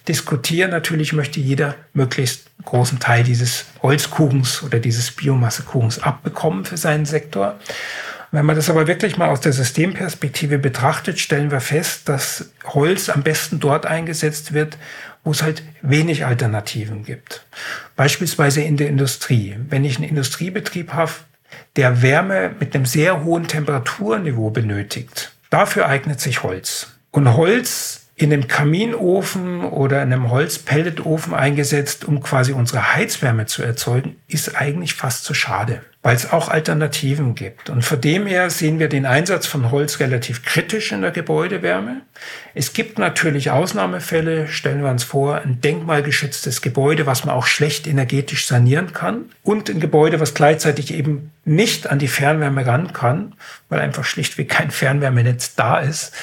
diskutiere, 0.07 0.69
natürlich 0.69 1.11
möchte 1.11 1.41
jeder 1.41 1.75
möglichst 1.93 2.49
großen 2.63 2.99
Teil 2.99 3.23
dieses 3.23 3.65
Holzkuchens 3.81 4.63
oder 4.63 4.79
dieses 4.79 5.11
Biomassekuchens 5.11 6.01
abbekommen 6.01 6.63
für 6.63 6.77
seinen 6.77 7.05
Sektor. 7.05 7.59
Wenn 8.31 8.45
man 8.45 8.55
das 8.55 8.69
aber 8.69 8.87
wirklich 8.87 9.17
mal 9.17 9.29
aus 9.29 9.41
der 9.41 9.53
Systemperspektive 9.53 10.59
betrachtet, 10.59 11.19
stellen 11.19 11.51
wir 11.51 11.61
fest, 11.61 12.07
dass 12.07 12.51
Holz 12.63 13.09
am 13.09 13.23
besten 13.23 13.59
dort 13.59 13.85
eingesetzt 13.87 14.53
wird, 14.53 14.77
wo 15.23 15.31
es 15.31 15.41
halt 15.41 15.63
wenig 15.81 16.25
Alternativen 16.25 17.03
gibt. 17.03 17.45
Beispielsweise 17.95 18.61
in 18.61 18.77
der 18.77 18.87
Industrie. 18.87 19.57
Wenn 19.69 19.83
ich 19.83 19.97
einen 19.97 20.07
Industriebetrieb 20.07 20.93
habe, 20.93 21.11
der 21.75 22.01
Wärme 22.01 22.55
mit 22.59 22.75
einem 22.75 22.85
sehr 22.85 23.23
hohen 23.23 23.47
Temperaturniveau 23.47 24.49
benötigt. 24.49 25.33
Dafür 25.49 25.87
eignet 25.87 26.19
sich 26.19 26.43
Holz. 26.43 26.87
Und 27.11 27.35
Holz 27.35 28.07
in 28.15 28.33
einem 28.33 28.47
Kaminofen 28.47 29.63
oder 29.63 30.03
in 30.03 30.11
einem 30.11 30.29
Holzpelletofen 30.29 31.33
eingesetzt, 31.33 32.05
um 32.05 32.21
quasi 32.21 32.51
unsere 32.51 32.93
Heizwärme 32.95 33.45
zu 33.45 33.63
erzeugen, 33.63 34.17
ist 34.27 34.59
eigentlich 34.59 34.93
fast 34.93 35.23
zu 35.23 35.33
schade, 35.33 35.81
weil 36.01 36.15
es 36.15 36.31
auch 36.31 36.47
Alternativen 36.47 37.35
gibt. 37.35 37.69
Und 37.69 37.83
von 37.83 37.99
dem 37.99 38.25
her 38.25 38.49
sehen 38.49 38.79
wir 38.79 38.87
den 38.87 39.05
Einsatz 39.05 39.47
von 39.47 39.69
Holz 39.69 39.99
relativ 39.99 40.43
kritisch 40.43 40.93
in 40.93 41.01
der 41.01 41.11
Gebäudewärme. 41.11 42.01
Es 42.53 42.71
gibt 42.71 42.99
natürlich 42.99 43.51
Ausnahmefälle, 43.51 44.47
stellen 44.47 44.81
wir 44.81 44.89
uns 44.89 45.03
vor, 45.03 45.41
ein 45.41 45.59
denkmalgeschütztes 45.59 46.61
Gebäude, 46.61 47.05
was 47.05 47.25
man 47.25 47.35
auch 47.35 47.45
schlecht 47.45 47.85
energetisch 47.85 48.47
sanieren 48.47 48.93
kann 48.93 49.25
und 49.43 49.69
ein 49.69 49.81
Gebäude, 49.81 50.19
was 50.19 50.33
gleichzeitig 50.33 50.93
eben 50.93 51.31
nicht 51.43 51.89
an 51.89 51.99
die 51.99 52.07
Fernwärme 52.07 52.65
ran 52.65 52.93
kann, 52.93 53.35
weil 53.67 53.81
einfach 53.81 54.05
schlichtweg 54.05 54.49
kein 54.49 54.71
Fernwärmenetz 54.71 55.55
da 55.55 55.79
ist 55.79 56.13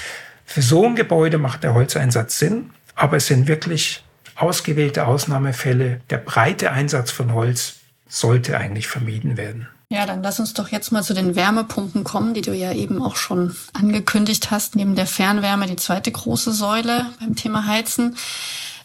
für 0.47 0.63
so 0.63 0.87
ein 0.87 0.97
Gebäude 0.97 1.37
macht 1.37 1.65
der 1.65 1.75
Holzeinsatz 1.75 2.39
Sinn, 2.39 2.71
aber 2.95 3.19
es 3.19 3.27
sind 3.27 3.49
wirklich 3.49 4.05
ausgewählte 4.37 5.07
Ausnahmefälle. 5.07 6.01
Der 6.09 6.19
breite 6.19 6.71
Einsatz 6.71 7.11
von 7.11 7.35
Holz 7.35 7.76
sollte 8.09 8.57
eigentlich 8.59 8.89
vermieden 8.89 9.37
werden. 9.37 9.69
Ja, 9.89 10.05
dann 10.05 10.23
lass 10.23 10.41
uns 10.41 10.53
doch 10.53 10.69
jetzt 10.69 10.91
mal 10.91 11.05
zu 11.05 11.15
den 11.15 11.37
Wärmepumpen 11.37 12.03
kommen, 12.03 12.35
die 12.35 12.41
du 12.41 12.53
ja 12.53 12.73
eben 12.73 13.01
auch 13.01 13.15
schon 13.15 13.55
angekündigt 13.73 14.51
hast, 14.51 14.75
neben 14.75 14.97
der 14.97 15.07
Fernwärme 15.07 15.67
die 15.67 15.77
zweite 15.77 16.11
große 16.11 16.53
Säule 16.53 17.07
beim 17.21 17.37
Thema 17.37 17.67
Heizen. 17.67 18.17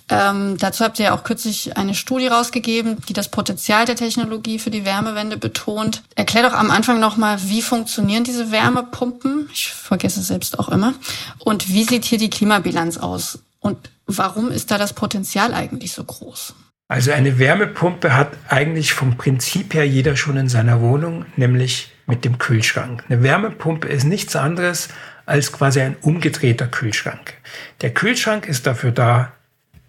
Ähm, 0.09 0.57
dazu 0.57 0.83
habt 0.83 0.99
ihr 0.99 1.05
ja 1.05 1.15
auch 1.15 1.23
kürzlich 1.23 1.77
eine 1.77 1.95
Studie 1.95 2.27
rausgegeben, 2.27 2.97
die 3.07 3.13
das 3.13 3.29
Potenzial 3.29 3.85
der 3.85 3.95
Technologie 3.95 4.59
für 4.59 4.69
die 4.69 4.85
Wärmewende 4.85 5.37
betont. 5.37 6.03
Erklär 6.15 6.43
doch 6.43 6.53
am 6.53 6.69
Anfang 6.69 6.99
nochmal, 6.99 7.39
wie 7.43 7.61
funktionieren 7.61 8.23
diese 8.23 8.51
Wärmepumpen? 8.51 9.49
Ich 9.53 9.71
vergesse 9.71 10.19
es 10.19 10.27
selbst 10.27 10.59
auch 10.59 10.69
immer. 10.69 10.93
Und 11.39 11.69
wie 11.69 11.85
sieht 11.85 12.03
hier 12.05 12.17
die 12.17 12.29
Klimabilanz 12.29 12.97
aus? 12.97 13.39
Und 13.59 13.89
warum 14.05 14.51
ist 14.51 14.69
da 14.69 14.77
das 14.77 14.93
Potenzial 14.93 15.53
eigentlich 15.53 15.93
so 15.93 16.03
groß? 16.03 16.55
Also 16.91 17.13
eine 17.13 17.39
Wärmepumpe 17.39 18.17
hat 18.17 18.33
eigentlich 18.49 18.91
vom 18.91 19.15
Prinzip 19.15 19.73
her 19.75 19.87
jeder 19.87 20.17
schon 20.17 20.35
in 20.35 20.49
seiner 20.49 20.81
Wohnung, 20.81 21.23
nämlich 21.37 21.93
mit 22.05 22.25
dem 22.25 22.37
Kühlschrank. 22.37 23.05
Eine 23.07 23.23
Wärmepumpe 23.23 23.87
ist 23.87 24.03
nichts 24.03 24.35
anderes 24.35 24.89
als 25.25 25.53
quasi 25.53 25.79
ein 25.79 25.95
umgedrehter 26.01 26.67
Kühlschrank. 26.67 27.35
Der 27.79 27.91
Kühlschrank 27.91 28.45
ist 28.45 28.67
dafür 28.67 28.91
da, 28.91 29.31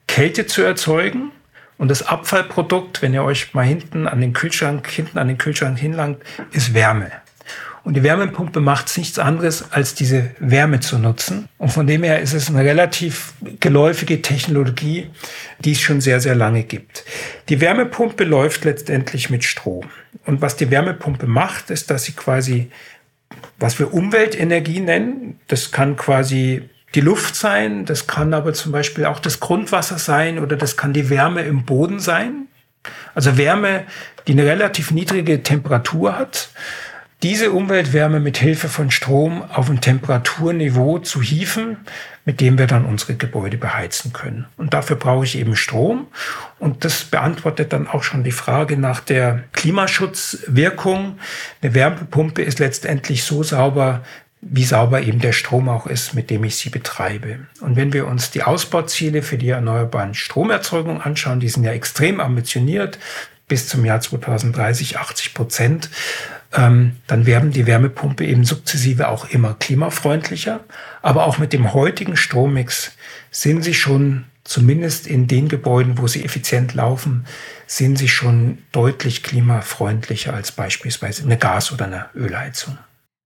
Kälte 0.06 0.46
zu 0.46 0.62
erzeugen. 0.62 1.32
Und 1.76 1.88
das 1.88 2.06
Abfallprodukt, 2.06 3.02
wenn 3.02 3.14
ihr 3.14 3.24
euch 3.24 3.52
mal 3.52 3.66
hinten 3.66 4.06
an 4.06 4.20
den 4.20 4.32
Kühlschrank, 4.32 4.86
hinten 4.86 5.18
an 5.18 5.26
den 5.26 5.38
Kühlschrank 5.38 5.80
hinlangt, 5.80 6.22
ist 6.52 6.72
Wärme. 6.72 7.10
Und 7.84 7.94
die 7.94 8.04
Wärmepumpe 8.04 8.60
macht 8.60 8.96
nichts 8.96 9.18
anderes, 9.18 9.72
als 9.72 9.94
diese 9.94 10.30
Wärme 10.38 10.78
zu 10.78 10.98
nutzen. 10.98 11.48
Und 11.58 11.70
von 11.70 11.86
dem 11.86 12.04
her 12.04 12.20
ist 12.20 12.32
es 12.32 12.48
eine 12.48 12.64
relativ 12.64 13.32
geläufige 13.58 14.22
Technologie, 14.22 15.10
die 15.58 15.72
es 15.72 15.80
schon 15.80 16.00
sehr, 16.00 16.20
sehr 16.20 16.36
lange 16.36 16.62
gibt. 16.62 17.04
Die 17.48 17.60
Wärmepumpe 17.60 18.22
läuft 18.22 18.64
letztendlich 18.64 19.30
mit 19.30 19.42
Strom. 19.42 19.86
Und 20.24 20.40
was 20.40 20.56
die 20.56 20.70
Wärmepumpe 20.70 21.26
macht, 21.26 21.70
ist, 21.70 21.90
dass 21.90 22.04
sie 22.04 22.12
quasi, 22.12 22.70
was 23.58 23.80
wir 23.80 23.92
Umweltenergie 23.92 24.78
nennen, 24.78 25.40
das 25.48 25.72
kann 25.72 25.96
quasi 25.96 26.68
die 26.94 27.00
Luft 27.00 27.34
sein, 27.34 27.84
das 27.84 28.06
kann 28.06 28.32
aber 28.34 28.52
zum 28.52 28.70
Beispiel 28.70 29.06
auch 29.06 29.18
das 29.18 29.40
Grundwasser 29.40 29.98
sein 29.98 30.38
oder 30.38 30.56
das 30.56 30.76
kann 30.76 30.92
die 30.92 31.10
Wärme 31.10 31.42
im 31.42 31.64
Boden 31.64 31.98
sein. 31.98 32.46
Also 33.14 33.36
Wärme, 33.36 33.84
die 34.26 34.32
eine 34.32 34.46
relativ 34.46 34.90
niedrige 34.90 35.42
Temperatur 35.42 36.18
hat. 36.18 36.50
Diese 37.22 37.52
Umweltwärme 37.52 38.18
mit 38.18 38.36
Hilfe 38.36 38.68
von 38.68 38.90
Strom 38.90 39.42
auf 39.48 39.70
ein 39.70 39.80
Temperaturniveau 39.80 40.98
zu 40.98 41.22
hieven, 41.22 41.76
mit 42.24 42.40
dem 42.40 42.58
wir 42.58 42.66
dann 42.66 42.84
unsere 42.84 43.14
Gebäude 43.14 43.58
beheizen 43.58 44.12
können. 44.12 44.46
Und 44.56 44.74
dafür 44.74 44.96
brauche 44.96 45.24
ich 45.24 45.38
eben 45.38 45.54
Strom. 45.54 46.08
Und 46.58 46.84
das 46.84 47.04
beantwortet 47.04 47.72
dann 47.72 47.86
auch 47.86 48.02
schon 48.02 48.24
die 48.24 48.32
Frage 48.32 48.76
nach 48.76 48.98
der 48.98 49.44
Klimaschutzwirkung. 49.52 51.20
Eine 51.62 51.74
Wärmepumpe 51.74 52.42
ist 52.42 52.58
letztendlich 52.58 53.22
so 53.22 53.44
sauber, 53.44 54.02
wie 54.40 54.64
sauber 54.64 55.00
eben 55.02 55.20
der 55.20 55.32
Strom 55.32 55.68
auch 55.68 55.86
ist, 55.86 56.14
mit 56.14 56.28
dem 56.28 56.42
ich 56.42 56.56
sie 56.56 56.70
betreibe. 56.70 57.38
Und 57.60 57.76
wenn 57.76 57.92
wir 57.92 58.08
uns 58.08 58.32
die 58.32 58.42
Ausbauziele 58.42 59.22
für 59.22 59.38
die 59.38 59.50
erneuerbaren 59.50 60.14
Stromerzeugung 60.14 61.00
anschauen, 61.00 61.38
die 61.38 61.48
sind 61.48 61.62
ja 61.62 61.70
extrem 61.70 62.18
ambitioniert, 62.18 62.98
bis 63.46 63.68
zum 63.68 63.84
Jahr 63.84 64.00
2030 64.00 64.98
80 64.98 65.34
Prozent, 65.34 65.90
ähm, 66.54 66.96
dann 67.06 67.26
werden 67.26 67.50
die 67.50 67.66
Wärmepumpe 67.66 68.24
eben 68.24 68.44
sukzessive 68.44 69.08
auch 69.08 69.28
immer 69.30 69.54
klimafreundlicher. 69.54 70.60
Aber 71.00 71.26
auch 71.26 71.38
mit 71.38 71.52
dem 71.52 71.72
heutigen 71.72 72.16
Strommix 72.16 72.92
sind 73.30 73.62
sie 73.62 73.74
schon, 73.74 74.24
zumindest 74.44 75.06
in 75.06 75.26
den 75.28 75.48
Gebäuden, 75.48 75.98
wo 75.98 76.06
sie 76.06 76.24
effizient 76.24 76.74
laufen, 76.74 77.24
sind 77.66 77.96
sie 77.96 78.08
schon 78.08 78.58
deutlich 78.72 79.22
klimafreundlicher 79.22 80.34
als 80.34 80.52
beispielsweise 80.52 81.22
eine 81.22 81.38
Gas- 81.38 81.72
oder 81.72 81.86
eine 81.86 82.06
Ölheizung. 82.14 82.76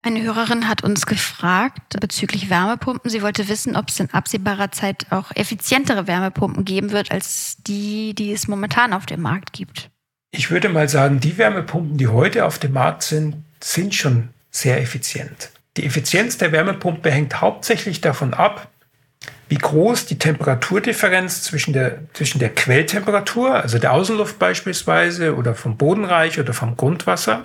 Eine 0.02 0.22
Hörerin 0.22 0.68
hat 0.68 0.84
uns 0.84 1.06
gefragt 1.06 1.98
bezüglich 1.98 2.50
Wärmepumpen. 2.50 3.10
Sie 3.10 3.22
wollte 3.22 3.48
wissen, 3.48 3.74
ob 3.74 3.88
es 3.88 4.00
in 4.00 4.10
absehbarer 4.10 4.70
Zeit 4.70 5.06
auch 5.08 5.30
effizientere 5.34 6.06
Wärmepumpen 6.06 6.66
geben 6.66 6.90
wird 6.90 7.10
als 7.10 7.56
die, 7.66 8.14
die 8.14 8.32
es 8.32 8.46
momentan 8.46 8.92
auf 8.92 9.06
dem 9.06 9.22
Markt 9.22 9.54
gibt. 9.54 9.88
Ich 10.36 10.50
würde 10.50 10.68
mal 10.68 10.88
sagen, 10.88 11.20
die 11.20 11.38
Wärmepumpen, 11.38 11.96
die 11.96 12.08
heute 12.08 12.44
auf 12.44 12.58
dem 12.58 12.72
Markt 12.72 13.04
sind, 13.04 13.44
sind 13.60 13.94
schon 13.94 14.30
sehr 14.50 14.82
effizient. 14.82 15.50
Die 15.76 15.86
Effizienz 15.86 16.38
der 16.38 16.50
Wärmepumpe 16.50 17.08
hängt 17.08 17.40
hauptsächlich 17.40 18.00
davon 18.00 18.34
ab, 18.34 18.66
wie 19.48 19.58
groß 19.58 20.06
die 20.06 20.18
Temperaturdifferenz 20.18 21.44
zwischen 21.44 21.72
der, 21.72 21.98
zwischen 22.14 22.40
der 22.40 22.48
Quelltemperatur, 22.48 23.54
also 23.54 23.78
der 23.78 23.92
Außenluft 23.92 24.40
beispielsweise, 24.40 25.36
oder 25.36 25.54
vom 25.54 25.76
Bodenreich 25.76 26.40
oder 26.40 26.52
vom 26.52 26.76
Grundwasser, 26.76 27.44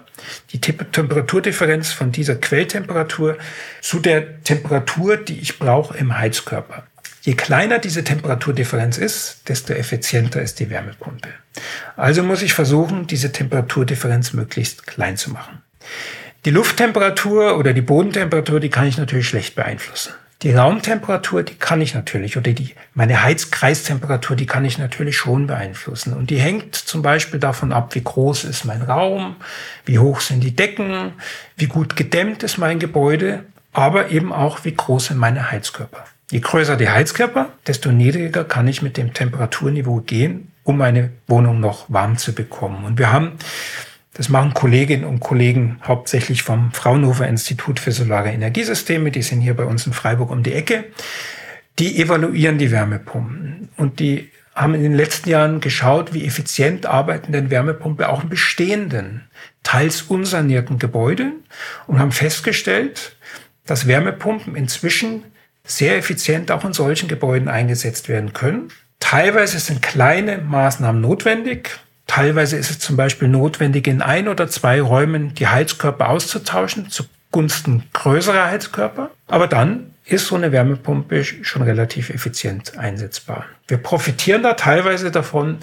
die 0.51 0.59
Temperaturdifferenz 0.59 1.91
von 1.91 2.11
dieser 2.11 2.37
Quelltemperatur 2.37 3.37
zu 3.81 3.99
der 3.99 4.41
Temperatur, 4.43 5.17
die 5.17 5.39
ich 5.39 5.59
brauche 5.59 5.95
im 5.95 6.17
Heizkörper. 6.17 6.88
Je 7.21 7.33
kleiner 7.33 7.79
diese 7.79 8.03
Temperaturdifferenz 8.03 8.97
ist, 8.97 9.49
desto 9.49 9.73
effizienter 9.73 10.41
ist 10.41 10.59
die 10.59 10.69
Wärmepumpe. 10.69 11.29
Also 11.97 12.23
muss 12.23 12.41
ich 12.41 12.53
versuchen, 12.53 13.07
diese 13.07 13.31
Temperaturdifferenz 13.31 14.33
möglichst 14.33 14.87
klein 14.87 15.17
zu 15.17 15.31
machen. 15.31 15.61
Die 16.45 16.51
Lufttemperatur 16.51 17.57
oder 17.57 17.73
die 17.73 17.81
Bodentemperatur, 17.81 18.61
die 18.61 18.69
kann 18.69 18.87
ich 18.87 18.97
natürlich 18.97 19.27
schlecht 19.27 19.55
beeinflussen. 19.55 20.13
Die 20.41 20.53
Raumtemperatur, 20.53 21.43
die 21.43 21.55
kann 21.55 21.81
ich 21.81 21.93
natürlich, 21.93 22.37
oder 22.37 22.53
die, 22.53 22.73
meine 22.93 23.21
Heizkreistemperatur, 23.23 24.37
die 24.37 24.45
kann 24.45 24.63
ich 24.63 24.77
natürlich 24.77 25.17
schon 25.17 25.47
beeinflussen. 25.47 26.13
Und 26.13 26.29
die 26.29 26.39
hängt 26.39 26.75
zum 26.75 27.01
Beispiel 27.01 27.41
davon 27.41 27.73
ab, 27.73 27.93
wie 27.93 28.03
groß 28.03 28.45
ist 28.45 28.63
mein 28.63 28.81
Raum, 28.81 29.35
wie 29.83 29.99
hoch 29.99 30.21
sind 30.21 30.41
die 30.41 30.55
Decken, 30.55 31.11
wie 31.57 31.67
gut 31.67 31.97
gedämmt 31.97 32.43
ist 32.43 32.57
mein 32.57 32.79
Gebäude, 32.79 33.43
aber 33.73 34.11
eben 34.11 34.31
auch, 34.31 34.63
wie 34.63 34.73
groß 34.73 35.07
sind 35.07 35.17
meine 35.17 35.51
Heizkörper. 35.51 36.05
Je 36.31 36.39
größer 36.39 36.77
die 36.77 36.89
Heizkörper, 36.89 37.49
desto 37.65 37.91
niedriger 37.91 38.43
kann 38.43 38.67
ich 38.67 38.81
mit 38.81 38.97
dem 38.97 39.13
Temperaturniveau 39.13 40.01
gehen, 40.01 40.51
um 40.63 40.77
meine 40.77 41.11
Wohnung 41.27 41.59
noch 41.59 41.85
warm 41.89 42.17
zu 42.17 42.33
bekommen. 42.33 42.85
Und 42.85 42.99
wir 42.99 43.11
haben 43.11 43.33
das 44.13 44.27
machen 44.27 44.53
Kolleginnen 44.53 45.05
und 45.05 45.21
Kollegen 45.21 45.79
hauptsächlich 45.81 46.43
vom 46.43 46.73
Fraunhofer 46.73 47.27
Institut 47.27 47.79
für 47.79 47.93
Solare 47.93 48.29
Energiesysteme. 48.29 49.11
Die 49.11 49.21
sind 49.21 49.39
hier 49.39 49.53
bei 49.55 49.63
uns 49.63 49.87
in 49.87 49.93
Freiburg 49.93 50.29
um 50.29 50.43
die 50.43 50.53
Ecke. 50.53 50.85
Die 51.79 52.01
evaluieren 52.01 52.57
die 52.57 52.69
Wärmepumpen 52.69 53.69
und 53.77 53.99
die 53.99 54.29
haben 54.53 54.73
in 54.73 54.83
den 54.83 54.93
letzten 54.93 55.29
Jahren 55.29 55.61
geschaut, 55.61 56.13
wie 56.13 56.25
effizient 56.25 56.85
arbeiten 56.85 57.31
denn 57.31 57.49
Wärmepumpe 57.49 58.09
auch 58.09 58.21
in 58.21 58.29
bestehenden, 58.29 59.23
teils 59.63 60.01
unsanierten 60.01 60.79
Gebäuden 60.79 61.45
und 61.87 61.99
haben 61.99 62.11
festgestellt, 62.11 63.15
dass 63.65 63.87
Wärmepumpen 63.87 64.55
inzwischen 64.55 65.23
sehr 65.69 65.97
effizient 65.97 66.51
auch 66.51 66.65
in 66.65 66.73
solchen 66.73 67.07
Gebäuden 67.07 67.47
eingesetzt 67.47 68.09
werden 68.09 68.33
können. 68.33 68.69
Teilweise 68.99 69.59
sind 69.59 69.81
kleine 69.81 70.39
Maßnahmen 70.39 71.01
notwendig. 71.01 71.79
Teilweise 72.07 72.57
ist 72.57 72.71
es 72.71 72.79
zum 72.79 72.97
Beispiel 72.97 73.27
notwendig, 73.27 73.87
in 73.87 74.01
ein 74.01 74.27
oder 74.27 74.49
zwei 74.49 74.81
Räumen 74.81 75.35
die 75.35 75.47
Heizkörper 75.47 76.09
auszutauschen 76.09 76.89
zugunsten 76.89 77.83
größerer 77.93 78.47
Heizkörper. 78.47 79.11
Aber 79.27 79.47
dann 79.47 79.93
ist 80.05 80.25
so 80.25 80.35
eine 80.35 80.51
Wärmepumpe 80.51 81.23
schon 81.23 81.61
relativ 81.61 82.09
effizient 82.09 82.77
einsetzbar. 82.77 83.45
Wir 83.67 83.77
profitieren 83.77 84.41
da 84.41 84.55
teilweise 84.55 85.11
davon, 85.11 85.59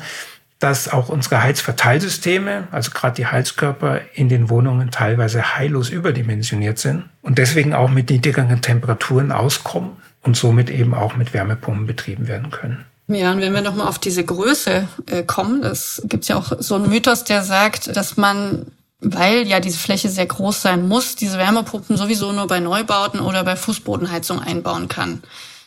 dass 0.58 0.88
auch 0.88 1.10
unsere 1.10 1.42
Heizverteilsysteme, 1.42 2.68
also 2.70 2.90
gerade 2.90 3.16
die 3.16 3.26
Heizkörper 3.26 4.00
in 4.14 4.28
den 4.28 4.48
Wohnungen 4.48 4.90
teilweise 4.90 5.56
heillos 5.56 5.90
überdimensioniert 5.90 6.78
sind 6.78 7.04
und 7.22 7.38
deswegen 7.38 7.74
auch 7.74 7.90
mit 7.90 8.08
niedrigeren 8.08 8.62
Temperaturen 8.62 9.32
auskommen 9.32 9.96
und 10.22 10.36
somit 10.36 10.70
eben 10.70 10.94
auch 10.94 11.16
mit 11.16 11.34
Wärmepumpen 11.34 11.86
betrieben 11.86 12.26
werden 12.26 12.50
können. 12.50 12.84
Ja, 13.08 13.32
und 13.32 13.40
wenn 13.40 13.52
wir 13.52 13.60
nochmal 13.60 13.86
auf 13.86 13.98
diese 13.98 14.24
Größe 14.24 14.88
äh, 15.06 15.22
kommen, 15.22 15.62
es 15.62 16.02
gibt 16.06 16.26
ja 16.26 16.36
auch 16.36 16.52
so 16.58 16.74
einen 16.74 16.88
Mythos, 16.88 17.22
der 17.22 17.42
sagt, 17.42 17.94
dass 17.94 18.16
man, 18.16 18.66
weil 19.00 19.46
ja 19.46 19.60
diese 19.60 19.78
Fläche 19.78 20.08
sehr 20.08 20.26
groß 20.26 20.62
sein 20.62 20.88
muss, 20.88 21.14
diese 21.14 21.38
Wärmepumpen 21.38 21.96
sowieso 21.96 22.32
nur 22.32 22.48
bei 22.48 22.58
Neubauten 22.58 23.20
oder 23.20 23.44
bei 23.44 23.54
Fußbodenheizung 23.54 24.40
einbauen 24.40 24.88
kann. 24.88 25.22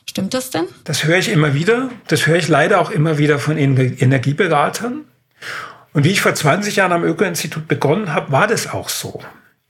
Stimmt 0.10 0.34
das 0.34 0.50
denn? 0.50 0.66
Das 0.86 1.04
höre 1.04 1.20
ich 1.20 1.30
immer 1.30 1.54
wieder. 1.54 1.92
Das 2.08 2.26
höre 2.26 2.38
ich 2.38 2.48
leider 2.48 2.82
auch 2.82 2.90
immer 2.90 3.20
wieder 3.20 3.38
von 3.38 3.58
Energieberatern. 3.58 5.02
Und 5.94 6.04
wie 6.04 6.10
ich 6.10 6.22
vor 6.22 6.34
20 6.34 6.78
Jahren 6.78 6.94
am 6.94 7.04
Öko-Institut 7.04 7.68
begonnen 7.68 8.12
habe, 8.12 8.32
war 8.32 8.48
das 8.48 8.74
auch 8.74 8.90
so. 8.90 9.22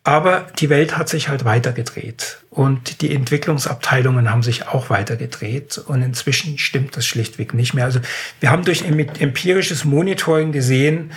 Aber 0.05 0.47
die 0.57 0.69
Welt 0.69 0.97
hat 0.97 1.09
sich 1.09 1.27
halt 1.27 1.43
weitergedreht 1.43 2.37
und 2.49 3.01
die 3.01 3.13
Entwicklungsabteilungen 3.13 4.31
haben 4.31 4.41
sich 4.41 4.65
auch 4.69 4.89
weitergedreht 4.89 5.77
und 5.77 6.01
inzwischen 6.01 6.57
stimmt 6.57 6.95
das 6.95 7.05
schlichtweg 7.05 7.53
nicht 7.53 7.73
mehr. 7.73 7.83
Also 7.83 7.99
wir 8.39 8.49
haben 8.49 8.63
durch 8.63 8.85
empirisches 8.85 9.83
Monitoring 9.83 10.53
gesehen, 10.53 11.11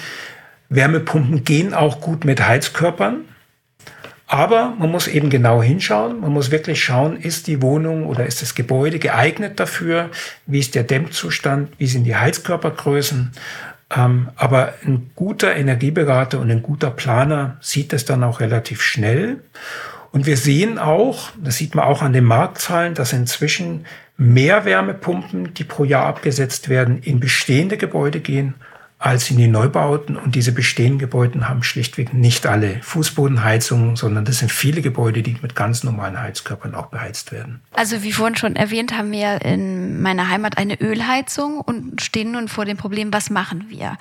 Wärmepumpen 0.69 1.45
gehen 1.45 1.75
auch 1.75 2.01
gut 2.01 2.25
mit 2.25 2.45
Heizkörpern. 2.45 3.21
Aber 4.33 4.73
man 4.79 4.91
muss 4.91 5.09
eben 5.09 5.29
genau 5.29 5.63
hinschauen. 5.63 6.21
Man 6.21 6.33
muss 6.33 6.51
wirklich 6.51 6.83
schauen, 6.83 7.19
ist 7.19 7.49
die 7.49 7.61
Wohnung 7.61 8.07
oder 8.07 8.25
ist 8.25 8.41
das 8.41 8.55
Gebäude 8.55 8.99
geeignet 8.99 9.61
dafür? 9.61 10.09
Wie 10.47 10.59
ist 10.59 10.75
der 10.75 10.85
Dämmzustand? 10.85 11.69
Wie 11.77 11.87
sind 11.87 12.05
die 12.05 12.17
Heizkörpergrößen? 12.17 13.33
Ähm, 13.95 14.31
aber 14.37 14.73
ein 14.87 15.11
guter 15.15 15.55
Energieberater 15.55 16.41
und 16.41 16.51
ein 16.51 16.63
guter 16.63 16.91
Planer 16.91 17.59
sieht 17.61 17.93
es 17.93 18.07
dann 18.07 18.25
auch 18.25 18.41
relativ 18.41 18.81
schnell. 18.81 19.43
Und 20.13 20.25
wir 20.25 20.39
sehen 20.39 20.79
auch, 20.79 21.29
das 21.37 21.59
sieht 21.59 21.75
man 21.75 21.85
auch 21.85 22.01
an 22.01 22.15
den 22.15 22.25
Marktzahlen, 22.25 22.95
dass 22.95 23.13
inzwischen 23.13 23.85
mehr 24.17 24.65
Wärmepumpen, 24.65 25.53
die 25.53 25.65
pro 25.65 25.85
Jahr 25.85 26.07
abgesetzt 26.07 26.71
werden, 26.71 27.03
in 27.03 27.21
bestehende 27.21 27.77
Gebäude 27.77 28.21
gehen 28.21 28.55
als 29.03 29.31
in 29.31 29.37
die 29.37 29.49
Neubauten. 29.49 30.17
Und 30.17 30.35
diese 30.35 30.53
bestehenden 30.53 30.99
Gebäude 30.99 31.49
haben 31.49 31.63
schlichtweg 31.63 32.15
nicht 32.15 32.47
alle 32.47 32.81
Fußbodenheizungen, 32.83 33.97
sondern 33.97 34.25
das 34.25 34.39
sind 34.39 34.53
viele 34.53 34.81
Gebäude, 34.81 35.23
die 35.23 35.37
mit 35.43 35.57
ganz 35.57 35.83
normalen 35.83 36.19
Heizkörpern 36.19 36.75
auch 36.75 36.87
beheizt 36.87 37.33
werden. 37.33 37.61
Also 37.73 38.03
wie 38.03 38.13
vorhin 38.13 38.37
schon 38.37 38.57
erwähnt, 38.57 38.97
haben 38.97 39.11
wir 39.11 39.43
in 39.43 40.01
meiner 40.01 40.29
Heimat 40.29 40.57
eine 40.57 40.81
Ölheizung 40.81 41.61
und 41.61 42.01
stehen 42.01 42.33
nun 42.33 42.49
vor 42.49 42.65
dem 42.65 42.77
Problem, 42.77 43.13
was 43.13 43.29
machen 43.29 43.67
wir? 43.69 43.97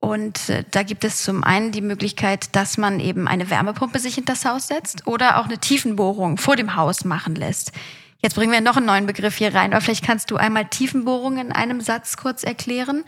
Und 0.00 0.50
äh, 0.50 0.64
da 0.70 0.82
gibt 0.82 1.04
es 1.04 1.22
zum 1.22 1.44
einen 1.44 1.72
die 1.72 1.80
Möglichkeit, 1.80 2.54
dass 2.56 2.76
man 2.76 3.00
eben 3.00 3.26
eine 3.26 3.48
Wärmepumpe 3.48 3.98
sich 3.98 4.18
in 4.18 4.24
das 4.24 4.44
Haus 4.44 4.66
setzt 4.66 5.06
oder 5.06 5.38
auch 5.38 5.44
eine 5.44 5.58
Tiefenbohrung 5.58 6.36
vor 6.36 6.56
dem 6.56 6.76
Haus 6.76 7.04
machen 7.04 7.36
lässt. 7.36 7.72
Jetzt 8.18 8.34
bringen 8.34 8.52
wir 8.52 8.60
noch 8.60 8.76
einen 8.76 8.86
neuen 8.86 9.06
Begriff 9.06 9.36
hier 9.36 9.54
rein, 9.54 9.72
aber 9.72 9.80
vielleicht 9.80 10.04
kannst 10.04 10.30
du 10.30 10.36
einmal 10.36 10.66
Tiefenbohrung 10.66 11.38
in 11.38 11.52
einem 11.52 11.80
Satz 11.80 12.16
kurz 12.16 12.42
erklären 12.42 13.04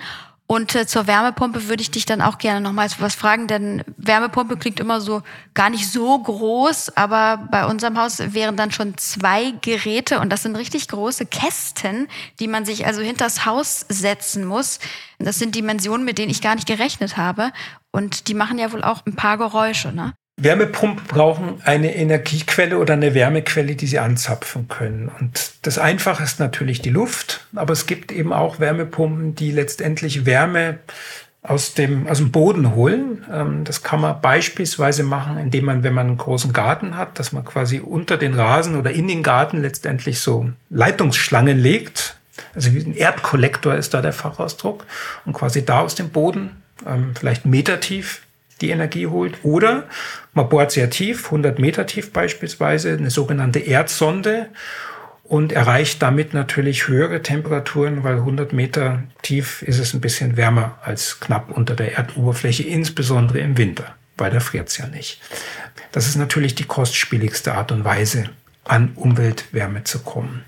und 0.48 0.74
äh, 0.76 0.86
zur 0.86 1.06
Wärmepumpe 1.08 1.68
würde 1.68 1.82
ich 1.82 1.90
dich 1.90 2.06
dann 2.06 2.22
auch 2.22 2.38
gerne 2.38 2.60
nochmals 2.60 3.00
was 3.00 3.16
fragen, 3.16 3.48
denn 3.48 3.82
Wärmepumpe 3.96 4.56
klingt 4.56 4.78
immer 4.78 5.00
so 5.00 5.22
gar 5.54 5.70
nicht 5.70 5.90
so 5.90 6.18
groß, 6.18 6.96
aber 6.96 7.48
bei 7.50 7.66
unserem 7.66 7.98
Haus 7.98 8.18
wären 8.32 8.56
dann 8.56 8.70
schon 8.70 8.96
zwei 8.96 9.52
Geräte 9.60 10.20
und 10.20 10.30
das 10.30 10.42
sind 10.42 10.54
richtig 10.54 10.86
große 10.86 11.26
Kästen, 11.26 12.06
die 12.38 12.46
man 12.46 12.64
sich 12.64 12.86
also 12.86 13.00
hinters 13.00 13.44
Haus 13.44 13.86
setzen 13.88 14.44
muss. 14.44 14.78
Das 15.18 15.38
sind 15.38 15.54
Dimensionen, 15.54 16.04
mit 16.04 16.18
denen 16.18 16.30
ich 16.30 16.42
gar 16.42 16.54
nicht 16.54 16.68
gerechnet 16.68 17.16
habe 17.16 17.52
und 17.90 18.28
die 18.28 18.34
machen 18.34 18.58
ja 18.58 18.70
wohl 18.72 18.84
auch 18.84 19.04
ein 19.04 19.16
paar 19.16 19.38
Geräusche, 19.38 19.92
ne? 19.92 20.14
Wärmepumpen 20.38 21.06
brauchen 21.06 21.62
eine 21.64 21.96
Energiequelle 21.96 22.78
oder 22.78 22.92
eine 22.92 23.14
Wärmequelle, 23.14 23.74
die 23.74 23.86
sie 23.86 23.98
anzapfen 23.98 24.68
können. 24.68 25.10
Und 25.18 25.52
das 25.62 25.78
Einfache 25.78 26.22
ist 26.22 26.38
natürlich 26.40 26.82
die 26.82 26.90
Luft, 26.90 27.46
aber 27.54 27.72
es 27.72 27.86
gibt 27.86 28.12
eben 28.12 28.34
auch 28.34 28.60
Wärmepumpen, 28.60 29.34
die 29.34 29.50
letztendlich 29.50 30.26
Wärme 30.26 30.78
aus 31.42 31.72
dem, 31.72 32.06
aus 32.06 32.18
dem 32.18 32.32
Boden 32.32 32.74
holen. 32.74 33.24
Ähm, 33.32 33.64
das 33.64 33.82
kann 33.82 34.00
man 34.00 34.20
beispielsweise 34.20 35.04
machen, 35.04 35.38
indem 35.38 35.64
man, 35.64 35.82
wenn 35.82 35.94
man 35.94 36.08
einen 36.08 36.18
großen 36.18 36.52
Garten 36.52 36.98
hat, 36.98 37.18
dass 37.18 37.32
man 37.32 37.44
quasi 37.44 37.80
unter 37.80 38.18
den 38.18 38.34
Rasen 38.34 38.76
oder 38.76 38.90
in 38.90 39.08
den 39.08 39.22
Garten 39.22 39.62
letztendlich 39.62 40.20
so 40.20 40.50
Leitungsschlangen 40.68 41.58
legt. 41.58 42.16
Also 42.54 42.74
wie 42.74 42.80
ein 42.80 42.94
Erdkollektor 42.94 43.74
ist 43.74 43.94
da 43.94 44.02
der 44.02 44.12
Fachausdruck 44.12 44.84
und 45.24 45.32
quasi 45.32 45.64
da 45.64 45.80
aus 45.80 45.94
dem 45.94 46.10
Boden, 46.10 46.62
ähm, 46.86 47.14
vielleicht 47.18 47.46
metertief, 47.46 48.25
die 48.60 48.70
Energie 48.70 49.06
holt. 49.06 49.34
Oder 49.42 49.84
man 50.32 50.48
bohrt 50.48 50.72
sehr 50.72 50.90
tief, 50.90 51.26
100 51.26 51.58
Meter 51.58 51.86
tief 51.86 52.12
beispielsweise, 52.12 52.92
eine 52.92 53.10
sogenannte 53.10 53.58
Erdsonde 53.60 54.48
und 55.24 55.52
erreicht 55.52 56.02
damit 56.02 56.34
natürlich 56.34 56.88
höhere 56.88 57.22
Temperaturen, 57.22 58.04
weil 58.04 58.16
100 58.16 58.52
Meter 58.52 59.02
tief 59.22 59.62
ist 59.62 59.78
es 59.78 59.92
ein 59.92 60.00
bisschen 60.00 60.36
wärmer 60.36 60.78
als 60.82 61.20
knapp 61.20 61.50
unter 61.50 61.74
der 61.74 61.96
Erdoberfläche, 61.96 62.62
insbesondere 62.62 63.40
im 63.40 63.58
Winter, 63.58 63.94
weil 64.16 64.30
da 64.30 64.40
friert 64.40 64.68
es 64.68 64.78
ja 64.78 64.86
nicht. 64.86 65.20
Das 65.92 66.06
ist 66.06 66.16
natürlich 66.16 66.54
die 66.54 66.64
kostspieligste 66.64 67.54
Art 67.54 67.72
und 67.72 67.84
Weise, 67.84 68.30
an 68.64 68.92
Umweltwärme 68.94 69.84
zu 69.84 70.00
kommen. 70.00 70.44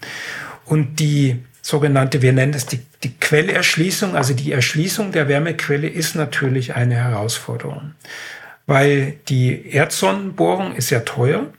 Und 0.64 1.00
die 1.00 1.42
sogenannte, 1.68 2.22
wir 2.22 2.32
nennen 2.32 2.54
es 2.54 2.64
die, 2.64 2.80
die 3.04 3.12
Quellerschließung, 3.12 4.16
also 4.16 4.32
die 4.32 4.52
Erschließung 4.52 5.12
der 5.12 5.28
Wärmequelle 5.28 5.86
ist 5.86 6.14
natürlich 6.14 6.74
eine 6.74 6.94
Herausforderung, 6.94 7.92
weil 8.66 9.16
die 9.28 9.70
Erdsonnenbohrung 9.70 10.74
ist 10.74 10.88
ja 10.88 11.00
teuer 11.00 11.52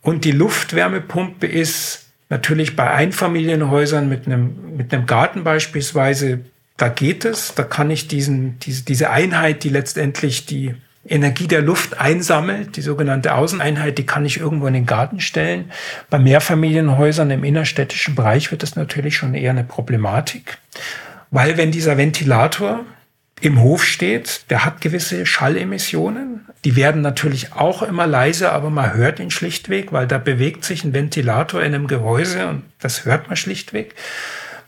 und 0.00 0.24
die 0.24 0.30
Luftwärmepumpe 0.30 1.48
ist 1.48 2.06
natürlich 2.28 2.76
bei 2.76 2.88
Einfamilienhäusern 2.88 4.08
mit 4.08 4.26
einem, 4.26 4.76
mit 4.76 4.94
einem 4.94 5.06
Garten 5.06 5.42
beispielsweise, 5.42 6.40
da 6.76 6.88
geht 6.88 7.24
es, 7.24 7.52
da 7.56 7.64
kann 7.64 7.90
ich 7.90 8.06
diesen, 8.06 8.60
diese, 8.60 8.84
diese 8.84 9.10
Einheit, 9.10 9.64
die 9.64 9.70
letztendlich 9.70 10.46
die 10.46 10.76
Energie 11.08 11.46
der 11.46 11.62
Luft 11.62 11.98
einsammelt, 12.00 12.76
die 12.76 12.82
sogenannte 12.82 13.34
Außeneinheit, 13.34 13.98
die 13.98 14.06
kann 14.06 14.24
ich 14.24 14.40
irgendwo 14.40 14.66
in 14.66 14.74
den 14.74 14.86
Garten 14.86 15.20
stellen. 15.20 15.70
Bei 16.10 16.18
Mehrfamilienhäusern 16.18 17.30
im 17.30 17.44
innerstädtischen 17.44 18.14
Bereich 18.14 18.50
wird 18.50 18.62
das 18.62 18.76
natürlich 18.76 19.16
schon 19.16 19.34
eher 19.34 19.50
eine 19.50 19.64
Problematik, 19.64 20.58
weil 21.30 21.56
wenn 21.56 21.70
dieser 21.70 21.96
Ventilator 21.96 22.84
im 23.40 23.60
Hof 23.60 23.84
steht, 23.84 24.50
der 24.50 24.64
hat 24.64 24.80
gewisse 24.80 25.26
Schallemissionen. 25.26 26.46
Die 26.64 26.74
werden 26.74 27.02
natürlich 27.02 27.52
auch 27.52 27.82
immer 27.82 28.06
leiser, 28.06 28.52
aber 28.52 28.70
man 28.70 28.94
hört 28.94 29.20
ihn 29.20 29.30
schlichtweg, 29.30 29.92
weil 29.92 30.06
da 30.06 30.18
bewegt 30.18 30.64
sich 30.64 30.84
ein 30.84 30.94
Ventilator 30.94 31.62
in 31.62 31.74
einem 31.74 31.86
Gehäuse 31.86 32.48
und 32.48 32.62
das 32.80 33.04
hört 33.04 33.28
man 33.28 33.36
schlichtweg. 33.36 33.94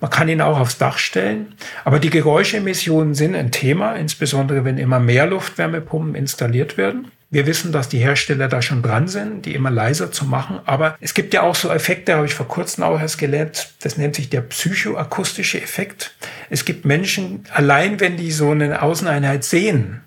Man 0.01 0.11
kann 0.11 0.29
ihn 0.29 0.41
auch 0.41 0.59
aufs 0.59 0.79
Dach 0.79 0.99
stellen. 0.99 1.55
Aber 1.85 1.99
die 1.99 2.11
Geräuschemissionen 2.11 3.15
sind 3.15 3.35
ein 3.35 3.51
Thema, 3.51 3.95
insbesondere 3.95 4.65
wenn 4.65 4.79
immer 4.79 5.01
mehr 5.01 5.27
Luftwärmepumpen 5.27 6.15
installiert 6.15 6.77
werden. 6.77 7.11
Wir 7.31 7.47
wissen, 7.47 7.73
dass 7.73 7.91
die 7.91 7.99
Hersteller 7.99 8.49
da 8.49 8.63
schon 8.63 8.81
dran 8.81 9.07
sind, 9.07 9.45
die 9.45 9.55
immer 9.55 9.71
leiser 9.71 10.11
zu 10.11 10.25
machen. 10.25 10.61
Aber 10.65 10.97
es 11.01 11.13
gibt 11.13 11.35
ja 11.35 11.43
auch 11.43 11.55
so 11.55 11.71
Effekte, 11.71 12.15
habe 12.15 12.25
ich 12.25 12.35
vor 12.35 12.49
kurzem 12.49 12.85
auch 12.85 12.99
erst 12.99 13.19
gelernt. 13.19 13.75
Das 13.83 13.99
nennt 13.99 14.15
sich 14.15 14.31
der 14.31 14.41
psychoakustische 14.41 15.61
Effekt. 15.61 16.15
Es 16.49 16.65
gibt 16.65 16.87
Menschen, 16.87 17.45
allein 17.53 18.01
wenn 18.01 18.17
die 18.17 18.31
so 18.31 18.51
eine 18.51 18.81
Außeneinheit 18.81 19.45
sehen, 19.45 20.01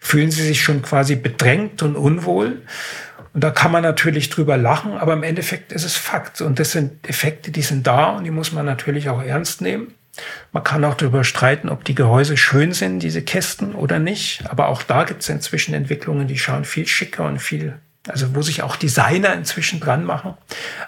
fühlen 0.00 0.32
sie 0.32 0.42
sich 0.42 0.60
schon 0.60 0.82
quasi 0.82 1.14
bedrängt 1.14 1.82
und 1.82 1.94
unwohl. 1.94 2.62
Und 3.32 3.44
da 3.44 3.50
kann 3.50 3.70
man 3.70 3.82
natürlich 3.82 4.30
drüber 4.30 4.56
lachen, 4.56 4.92
aber 4.94 5.12
im 5.12 5.22
Endeffekt 5.22 5.72
ist 5.72 5.84
es 5.84 5.96
Fakt. 5.96 6.40
Und 6.40 6.58
das 6.58 6.72
sind 6.72 7.08
Effekte, 7.08 7.50
die 7.50 7.62
sind 7.62 7.86
da 7.86 8.10
und 8.10 8.24
die 8.24 8.30
muss 8.30 8.52
man 8.52 8.66
natürlich 8.66 9.08
auch 9.08 9.22
ernst 9.22 9.60
nehmen. 9.60 9.94
Man 10.52 10.64
kann 10.64 10.84
auch 10.84 10.94
darüber 10.94 11.22
streiten, 11.22 11.68
ob 11.68 11.84
die 11.84 11.94
Gehäuse 11.94 12.36
schön 12.36 12.72
sind, 12.72 13.00
diese 13.00 13.22
Kästen 13.22 13.74
oder 13.74 13.98
nicht. 13.98 14.42
Aber 14.50 14.68
auch 14.68 14.82
da 14.82 15.04
gibt 15.04 15.22
es 15.22 15.28
inzwischen 15.28 15.74
Entwicklungen, 15.74 16.26
die 16.26 16.38
schauen 16.38 16.64
viel 16.64 16.86
schicker 16.86 17.24
und 17.24 17.38
viel 17.38 17.78
also 18.08 18.34
wo 18.34 18.42
sich 18.42 18.62
auch 18.62 18.76
Designer 18.76 19.34
inzwischen 19.34 19.78
dran 19.78 20.04
machen. 20.04 20.34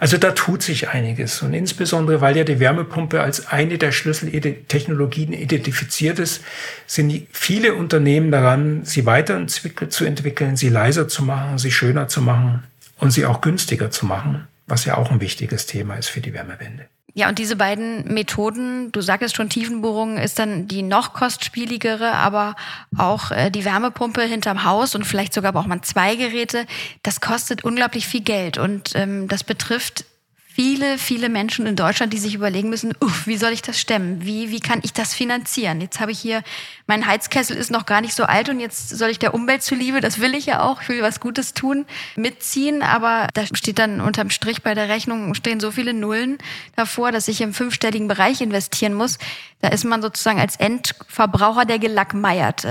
Also 0.01 0.17
da 0.17 0.33
tut 0.33 0.63
sich 0.63 0.89
einiges. 0.89 1.43
Und 1.43 1.53
insbesondere, 1.53 2.21
weil 2.21 2.37
ja 2.37 2.45
die 2.45 2.59
Wärmepumpe 2.59 3.21
als 3.21 3.49
eine 3.49 3.77
der 3.77 3.93
Schlüsseltechnologien 3.93 5.33
identifiziert 5.33 6.19
ist, 6.19 6.43
sind 6.87 7.27
viele 7.31 7.75
Unternehmen 7.75 8.31
daran, 8.31 8.85
sie 8.85 9.05
weiterzuentwickeln, 9.05 10.57
sie 10.57 10.71
leiser 10.71 11.07
zu 11.07 11.23
machen, 11.23 11.59
sie 11.59 11.73
schöner 11.73 12.09
zu 12.09 12.23
machen 12.23 12.63
und 12.99 13.11
sie 13.11 13.27
auch 13.27 13.43
günstiger 13.43 13.91
zu 13.91 14.07
machen, 14.07 14.49
was 14.67 14.87
ja 14.87 14.97
auch 14.97 15.11
ein 15.11 15.21
wichtiges 15.21 15.67
Thema 15.67 15.97
ist 15.97 16.09
für 16.09 16.21
die 16.21 16.33
Wärmewende. 16.33 16.87
Ja, 17.15 17.29
und 17.29 17.39
diese 17.39 17.57
beiden 17.57 18.13
Methoden, 18.13 18.91
du 18.91 19.03
sagtest 19.03 19.37
schon, 19.37 19.51
Tiefenbohrung 19.51 20.17
ist 20.17 20.39
dann 20.39 20.67
die 20.67 20.83
noch 20.83 21.13
kostspieligere, 21.13 22.13
aber 22.13 22.57
auch 22.97 23.31
äh, 23.31 23.51
die 23.51 23.67
Wärmepumpe 23.67 24.23
hinterm 24.23 24.65
Haus 24.65 24.95
und 24.95 25.05
vielleicht 25.05 25.35
sogar 25.35 25.55
auch 25.55 25.67
mal 25.67 25.83
zwei 25.83 26.17
Geräte, 26.17 26.65
das 27.03 27.21
kostet 27.21 27.65
unglaublich 27.65 28.07
viel 28.07 28.23
Geld 28.23 28.57
und 28.57 28.93
ähm, 28.95 29.29
das 29.29 29.45
betrifft 29.45 30.07
viele, 30.55 30.99
viele 30.99 31.29
Menschen 31.31 31.67
in 31.67 31.77
Deutschland, 31.77 32.13
die 32.13 32.19
sich 32.19 32.35
überlegen 32.35 32.69
müssen, 32.69 32.93
uff, 33.01 33.27
wie 33.27 33.39
soll 33.39 33.53
ich 33.53 33.63
das 33.63 33.81
stemmen? 33.81 34.25
Wie, 34.25 34.51
wie 34.51 34.61
kann 34.61 34.81
ich 34.83 34.93
das 34.93 35.15
finanzieren? 35.15 35.81
Jetzt 35.81 35.99
habe 35.99 36.13
ich 36.13 36.19
hier, 36.19 36.43
mein 36.87 37.07
Heizkessel 37.07 37.57
ist 37.57 37.71
noch 37.71 37.87
gar 37.87 38.03
nicht 38.03 38.15
so 38.15 38.25
alt 38.25 38.51
und 38.51 38.61
jetzt 38.61 38.91
soll 38.91 39.09
ich 39.09 39.19
der 39.19 39.33
Umwelt 39.33 39.63
zuliebe, 39.63 40.01
das 40.01 40.21
will 40.21 40.35
ich 40.35 40.47
ja 40.47 40.63
auch, 40.63 40.83
ich 40.83 40.89
will 40.89 41.03
was 41.03 41.21
Gutes 41.21 41.55
tun, 41.55 41.87
mitziehen, 42.17 42.83
aber 42.83 43.29
da 43.33 43.47
steht 43.47 43.79
dann 43.79 44.01
unterm 44.01 44.29
Strich 44.29 44.63
bei 44.63 44.75
der 44.75 44.89
Rechnung, 44.89 45.35
stehen 45.35 45.59
so 45.59 45.71
viele 45.71 45.95
Nullen 45.95 46.37
davor, 46.77 47.13
dass 47.13 47.29
ich 47.29 47.41
im 47.41 47.55
fünfstelligen 47.55 48.09
Bereich 48.09 48.43
investieren 48.43 48.95
muss. 48.95 49.19
Da 49.61 49.69
ist 49.69 49.85
man 49.85 50.03
sozusagen 50.03 50.41
als 50.41 50.57
Endverbraucher 50.57 51.65
der 51.65 51.79
gelackmeiert. 51.79 52.67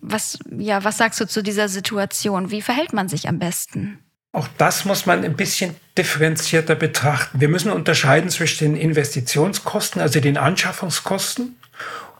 Was, 0.00 0.38
ja, 0.56 0.84
was 0.84 0.96
sagst 0.96 1.20
du 1.20 1.26
zu 1.26 1.42
dieser 1.42 1.68
Situation? 1.68 2.50
Wie 2.50 2.62
verhält 2.62 2.92
man 2.92 3.08
sich 3.08 3.28
am 3.28 3.38
besten? 3.38 3.98
Auch 4.32 4.48
das 4.58 4.84
muss 4.84 5.06
man 5.06 5.24
ein 5.24 5.36
bisschen 5.36 5.76
differenzierter 5.96 6.74
betrachten. 6.74 7.40
Wir 7.40 7.48
müssen 7.48 7.72
unterscheiden 7.72 8.28
zwischen 8.28 8.64
den 8.64 8.76
Investitionskosten, 8.76 10.00
also 10.00 10.20
den 10.20 10.36
Anschaffungskosten, 10.36 11.56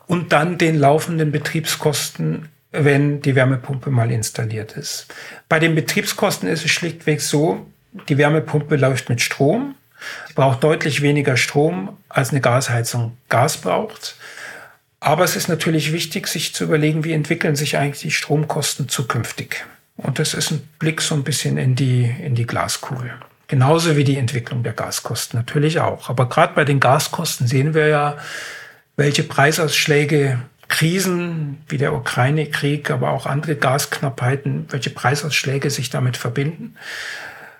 und 0.07 0.31
dann 0.31 0.57
den 0.57 0.79
laufenden 0.79 1.31
Betriebskosten, 1.31 2.49
wenn 2.71 3.21
die 3.21 3.35
Wärmepumpe 3.35 3.89
mal 3.89 4.11
installiert 4.11 4.73
ist. 4.73 5.07
Bei 5.49 5.59
den 5.59 5.75
Betriebskosten 5.75 6.49
ist 6.49 6.65
es 6.65 6.71
schlichtweg 6.71 7.21
so, 7.21 7.67
die 8.09 8.17
Wärmepumpe 8.17 8.75
läuft 8.75 9.09
mit 9.09 9.21
Strom. 9.21 9.75
Braucht 10.35 10.63
deutlich 10.63 11.01
weniger 11.01 11.37
Strom, 11.37 11.97
als 12.07 12.29
eine 12.29 12.41
Gasheizung 12.41 13.17
Gas 13.29 13.57
braucht. 13.57 14.15
Aber 14.99 15.23
es 15.23 15.35
ist 15.35 15.47
natürlich 15.47 15.91
wichtig, 15.91 16.27
sich 16.27 16.53
zu 16.53 16.63
überlegen, 16.63 17.03
wie 17.03 17.13
entwickeln 17.13 17.55
sich 17.55 17.77
eigentlich 17.77 18.01
die 18.01 18.11
Stromkosten 18.11 18.89
zukünftig. 18.89 19.65
Und 19.97 20.19
das 20.19 20.33
ist 20.33 20.51
ein 20.51 20.67
Blick 20.79 21.01
so 21.01 21.15
ein 21.15 21.23
bisschen 21.23 21.57
in 21.57 21.75
die, 21.75 22.03
in 22.03 22.35
die 22.35 22.45
Glaskugel. 22.45 23.11
Genauso 23.47 23.95
wie 23.95 24.03
die 24.03 24.17
Entwicklung 24.17 24.63
der 24.63 24.73
Gaskosten 24.73 25.39
natürlich 25.39 25.79
auch. 25.79 26.09
Aber 26.09 26.29
gerade 26.29 26.53
bei 26.53 26.65
den 26.65 26.79
Gaskosten 26.79 27.47
sehen 27.47 27.73
wir 27.73 27.87
ja, 27.87 28.17
welche 28.95 29.23
Preisausschläge 29.23 30.39
Krisen 30.67 31.63
wie 31.69 31.77
der 31.77 31.93
Ukraine-Krieg, 31.93 32.91
aber 32.91 33.11
auch 33.11 33.25
andere 33.25 33.55
Gasknappheiten, 33.55 34.65
welche 34.69 34.89
Preisausschläge 34.89 35.69
sich 35.69 35.89
damit 35.89 36.17
verbinden. 36.17 36.75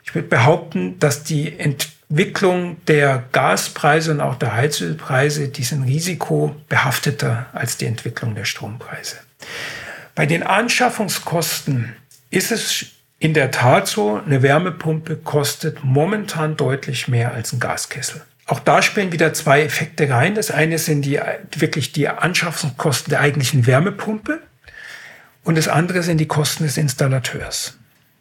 Ich 0.04 0.14
würde 0.14 0.28
behaupten, 0.28 1.00
dass 1.00 1.24
die 1.24 1.58
Entwicklung 1.58 2.78
der 2.86 3.24
Gaspreise 3.32 4.12
und 4.12 4.22
auch 4.22 4.36
der 4.36 4.54
Heizölpreise, 4.54 5.48
die 5.48 5.64
sind 5.64 5.84
risikobehafteter 5.84 7.48
als 7.54 7.78
die 7.78 7.86
Entwicklung 7.86 8.36
der 8.36 8.46
Strompreise. 8.46 9.18
Bei 10.16 10.26
den 10.26 10.44
Anschaffungskosten 10.44 11.94
ist 12.30 12.52
es 12.52 12.86
in 13.20 13.34
der 13.34 13.52
Tat 13.52 13.88
so, 13.88 14.22
eine 14.24 14.44
Wärmepumpe 14.44 15.16
kostet 15.18 15.84
momentan 15.84 16.56
deutlich 16.56 17.08
mehr 17.08 17.34
als 17.34 17.52
ein 17.52 17.60
Gaskessel. 17.60 18.22
Auch 18.46 18.60
da 18.60 18.82
spielen 18.82 19.12
wieder 19.12 19.34
zwei 19.34 19.64
Effekte 19.64 20.10
rein. 20.10 20.36
Das 20.36 20.52
eine 20.52 20.78
sind 20.78 21.02
die, 21.02 21.20
wirklich 21.56 21.92
die 21.92 22.08
Anschaffungskosten 22.08 23.10
der 23.10 23.20
eigentlichen 23.20 23.66
Wärmepumpe 23.68 24.42
und 25.44 25.58
das 25.58 25.68
andere 25.68 26.04
sind 26.04 26.20
die 26.20 26.28
Kosten 26.28 26.64
des 26.64 26.78
Installateurs, 26.78 27.78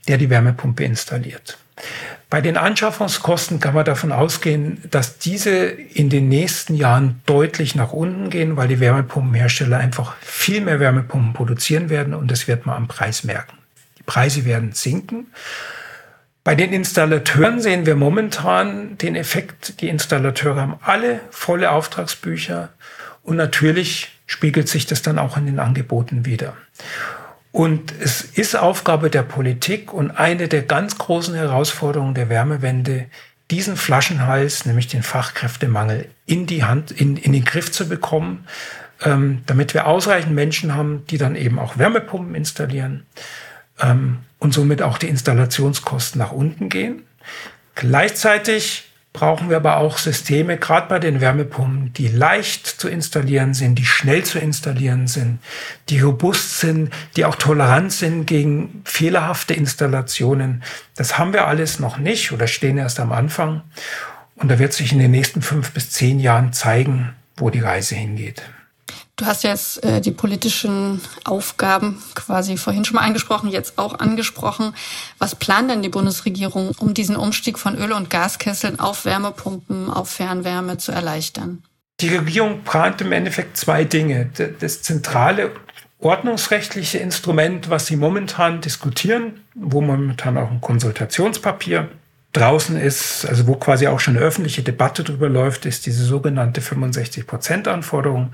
der 0.08 0.18
die 0.18 0.30
Wärmepumpe 0.30 0.84
installiert. 0.84 1.58
Bei 2.30 2.40
den 2.40 2.56
Anschaffungskosten 2.56 3.60
kann 3.60 3.74
man 3.74 3.84
davon 3.84 4.10
ausgehen, 4.10 4.82
dass 4.90 5.18
diese 5.18 5.66
in 5.66 6.10
den 6.10 6.28
nächsten 6.28 6.74
Jahren 6.74 7.20
deutlich 7.26 7.76
nach 7.76 7.92
unten 7.92 8.30
gehen, 8.30 8.56
weil 8.56 8.66
die 8.66 8.80
Wärmepumpenhersteller 8.80 9.76
einfach 9.76 10.16
viel 10.16 10.60
mehr 10.60 10.80
Wärmepumpen 10.80 11.34
produzieren 11.34 11.88
werden 11.88 12.14
und 12.14 12.30
das 12.30 12.48
wird 12.48 12.66
man 12.66 12.76
am 12.76 12.88
Preis 12.88 13.22
merken. 13.22 13.55
Preise 14.06 14.44
werden 14.44 14.72
sinken. 14.72 15.26
Bei 16.46 16.54
den 16.54 16.72
Installateuren 16.72 17.60
sehen 17.60 17.86
wir 17.86 17.96
momentan 17.96 18.96
den 18.98 19.16
Effekt, 19.16 19.80
die 19.80 19.88
Installateure 19.88 20.60
haben 20.60 20.78
alle 20.80 21.20
volle 21.30 21.72
Auftragsbücher 21.72 22.68
und 23.24 23.34
natürlich 23.34 24.12
spiegelt 24.26 24.68
sich 24.68 24.86
das 24.86 25.02
dann 25.02 25.18
auch 25.18 25.36
in 25.36 25.46
den 25.46 25.58
Angeboten 25.58 26.24
wieder. 26.24 26.56
Und 27.50 27.92
es 28.00 28.20
ist 28.22 28.54
Aufgabe 28.54 29.10
der 29.10 29.22
Politik 29.22 29.92
und 29.92 30.12
eine 30.12 30.46
der 30.46 30.62
ganz 30.62 30.98
großen 30.98 31.34
Herausforderungen 31.34 32.14
der 32.14 32.28
Wärmewende, 32.28 33.06
diesen 33.50 33.76
Flaschenhals, 33.76 34.66
nämlich 34.66 34.86
den 34.86 35.02
Fachkräftemangel, 35.02 36.08
in 36.26 36.46
die 36.46 36.62
Hand, 36.62 36.92
in, 36.92 37.16
in 37.16 37.32
den 37.32 37.44
Griff 37.44 37.72
zu 37.72 37.88
bekommen, 37.88 38.46
ähm, 39.04 39.42
damit 39.46 39.74
wir 39.74 39.86
ausreichend 39.86 40.32
Menschen 40.32 40.74
haben, 40.76 41.04
die 41.10 41.18
dann 41.18 41.34
eben 41.34 41.58
auch 41.58 41.76
Wärmepumpen 41.76 42.36
installieren 42.36 43.04
ähm, 43.80 44.18
und 44.38 44.52
somit 44.52 44.82
auch 44.82 44.98
die 44.98 45.08
Installationskosten 45.08 46.18
nach 46.18 46.32
unten 46.32 46.68
gehen. 46.68 47.02
Gleichzeitig 47.74 48.84
brauchen 49.16 49.48
wir 49.48 49.56
aber 49.56 49.78
auch 49.78 49.96
Systeme, 49.96 50.58
gerade 50.58 50.88
bei 50.88 50.98
den 50.98 51.22
Wärmepumpen, 51.22 51.92
die 51.94 52.08
leicht 52.08 52.66
zu 52.66 52.88
installieren 52.88 53.54
sind, 53.54 53.78
die 53.78 53.86
schnell 53.86 54.24
zu 54.24 54.38
installieren 54.38 55.06
sind, 55.06 55.38
die 55.88 56.00
robust 56.00 56.60
sind, 56.60 56.92
die 57.16 57.24
auch 57.24 57.36
tolerant 57.36 57.92
sind 57.92 58.26
gegen 58.26 58.82
fehlerhafte 58.84 59.54
Installationen. 59.54 60.62
Das 60.96 61.16
haben 61.16 61.32
wir 61.32 61.46
alles 61.46 61.78
noch 61.78 61.96
nicht 61.96 62.30
oder 62.32 62.46
stehen 62.46 62.76
erst 62.76 63.00
am 63.00 63.10
Anfang. 63.10 63.62
Und 64.36 64.50
da 64.50 64.58
wird 64.58 64.74
sich 64.74 64.92
in 64.92 64.98
den 64.98 65.12
nächsten 65.12 65.40
fünf 65.40 65.70
bis 65.70 65.90
zehn 65.90 66.20
Jahren 66.20 66.52
zeigen, 66.52 67.14
wo 67.38 67.48
die 67.48 67.60
Reise 67.60 67.94
hingeht. 67.94 68.42
Du 69.16 69.24
hast 69.24 69.44
jetzt 69.44 69.82
äh, 69.82 70.02
die 70.02 70.10
politischen 70.10 71.00
Aufgaben 71.24 72.02
quasi 72.14 72.58
vorhin 72.58 72.84
schon 72.84 72.96
mal 72.96 73.02
angesprochen, 73.02 73.48
jetzt 73.48 73.78
auch 73.78 73.98
angesprochen. 73.98 74.74
Was 75.18 75.34
plant 75.34 75.70
denn 75.70 75.80
die 75.80 75.88
Bundesregierung, 75.88 76.72
um 76.78 76.92
diesen 76.92 77.16
Umstieg 77.16 77.58
von 77.58 77.78
Öl- 77.78 77.92
und 77.92 78.10
Gaskesseln 78.10 78.78
auf 78.78 79.06
Wärmepumpen, 79.06 79.88
auf 79.88 80.10
Fernwärme 80.10 80.76
zu 80.76 80.92
erleichtern? 80.92 81.62
Die 82.00 82.14
Regierung 82.14 82.60
plant 82.62 83.00
im 83.00 83.10
Endeffekt 83.10 83.56
zwei 83.56 83.84
Dinge. 83.84 84.30
Das 84.60 84.82
zentrale 84.82 85.52
ordnungsrechtliche 85.98 86.98
Instrument, 86.98 87.70
was 87.70 87.86
sie 87.86 87.96
momentan 87.96 88.60
diskutieren, 88.60 89.40
wo 89.54 89.80
momentan 89.80 90.36
auch 90.36 90.50
ein 90.50 90.60
Konsultationspapier 90.60 91.88
draußen 92.34 92.76
ist, 92.76 93.24
also 93.24 93.46
wo 93.46 93.54
quasi 93.54 93.86
auch 93.86 93.98
schon 93.98 94.18
eine 94.18 94.26
öffentliche 94.26 94.62
Debatte 94.62 95.04
drüber 95.04 95.30
läuft, 95.30 95.64
ist 95.64 95.86
diese 95.86 96.04
sogenannte 96.04 96.60
65-Prozent-Anforderung. 96.60 98.32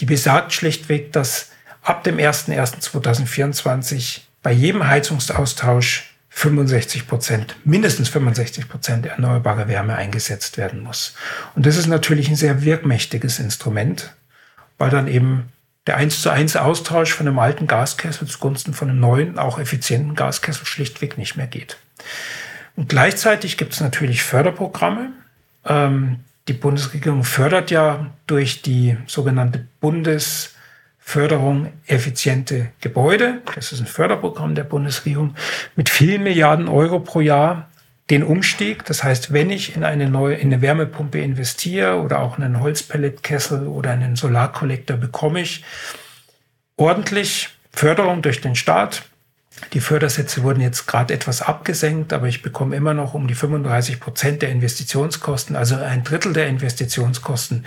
Die 0.00 0.06
besagt 0.06 0.52
schlichtweg, 0.52 1.12
dass 1.12 1.50
ab 1.82 2.02
dem 2.04 2.16
01.01.2024 2.16 4.20
bei 4.42 4.52
jedem 4.52 4.86
Heizungsaustausch 4.86 6.14
65 6.30 7.08
Prozent, 7.08 7.56
mindestens 7.64 8.08
65 8.08 8.68
Prozent 8.68 9.06
erneuerbare 9.06 9.68
Wärme 9.68 9.96
eingesetzt 9.96 10.58
werden 10.58 10.80
muss. 10.80 11.14
Und 11.54 11.66
das 11.66 11.76
ist 11.76 11.88
natürlich 11.88 12.28
ein 12.28 12.36
sehr 12.36 12.62
wirkmächtiges 12.62 13.40
Instrument, 13.40 14.14
weil 14.78 14.90
dann 14.90 15.08
eben 15.08 15.52
der 15.86 15.96
1 15.96 16.22
zu 16.22 16.30
1 16.30 16.56
Austausch 16.56 17.12
von 17.12 17.26
einem 17.26 17.38
alten 17.38 17.66
Gaskessel 17.66 18.28
zugunsten 18.28 18.74
von 18.74 18.88
einem 18.88 19.00
neuen, 19.00 19.38
auch 19.38 19.58
effizienten 19.58 20.14
Gaskessel 20.14 20.66
schlichtweg 20.66 21.18
nicht 21.18 21.36
mehr 21.36 21.48
geht. 21.48 21.78
Und 22.76 22.88
gleichzeitig 22.88 23.56
gibt 23.56 23.72
es 23.72 23.80
natürlich 23.80 24.22
Förderprogramme, 24.22 25.10
ähm, 25.66 26.20
die 26.48 26.52
Bundesregierung 26.52 27.24
fördert 27.24 27.70
ja 27.70 28.10
durch 28.26 28.62
die 28.62 28.96
sogenannte 29.06 29.66
Bundesförderung 29.80 31.72
effiziente 31.86 32.70
Gebäude, 32.80 33.42
das 33.54 33.72
ist 33.72 33.80
ein 33.80 33.86
Förderprogramm 33.86 34.54
der 34.54 34.64
Bundesregierung, 34.64 35.34
mit 35.76 35.88
vielen 35.88 36.22
Milliarden 36.22 36.68
Euro 36.68 37.00
pro 37.00 37.20
Jahr 37.20 37.70
den 38.10 38.24
Umstieg. 38.24 38.84
Das 38.84 39.04
heißt, 39.04 39.32
wenn 39.32 39.50
ich 39.50 39.76
in 39.76 39.84
eine 39.84 40.10
neue, 40.10 40.34
in 40.34 40.52
eine 40.52 40.62
Wärmepumpe 40.62 41.20
investiere 41.20 42.00
oder 42.00 42.20
auch 42.20 42.38
in 42.38 42.44
einen 42.44 42.60
Holzpelletkessel 42.60 43.66
oder 43.68 43.92
einen 43.92 44.16
Solarkollektor 44.16 44.96
bekomme 44.96 45.42
ich 45.42 45.64
ordentlich 46.76 47.50
Förderung 47.72 48.22
durch 48.22 48.40
den 48.40 48.56
Staat, 48.56 49.04
die 49.72 49.80
Fördersätze 49.80 50.42
wurden 50.42 50.60
jetzt 50.60 50.86
gerade 50.86 51.14
etwas 51.14 51.42
abgesenkt, 51.42 52.12
aber 52.12 52.28
ich 52.28 52.42
bekomme 52.42 52.76
immer 52.76 52.94
noch 52.94 53.14
um 53.14 53.26
die 53.26 53.34
35 53.34 54.00
Prozent 54.00 54.42
der 54.42 54.50
Investitionskosten, 54.50 55.56
also 55.56 55.76
ein 55.76 56.04
Drittel 56.04 56.32
der 56.32 56.48
Investitionskosten 56.48 57.66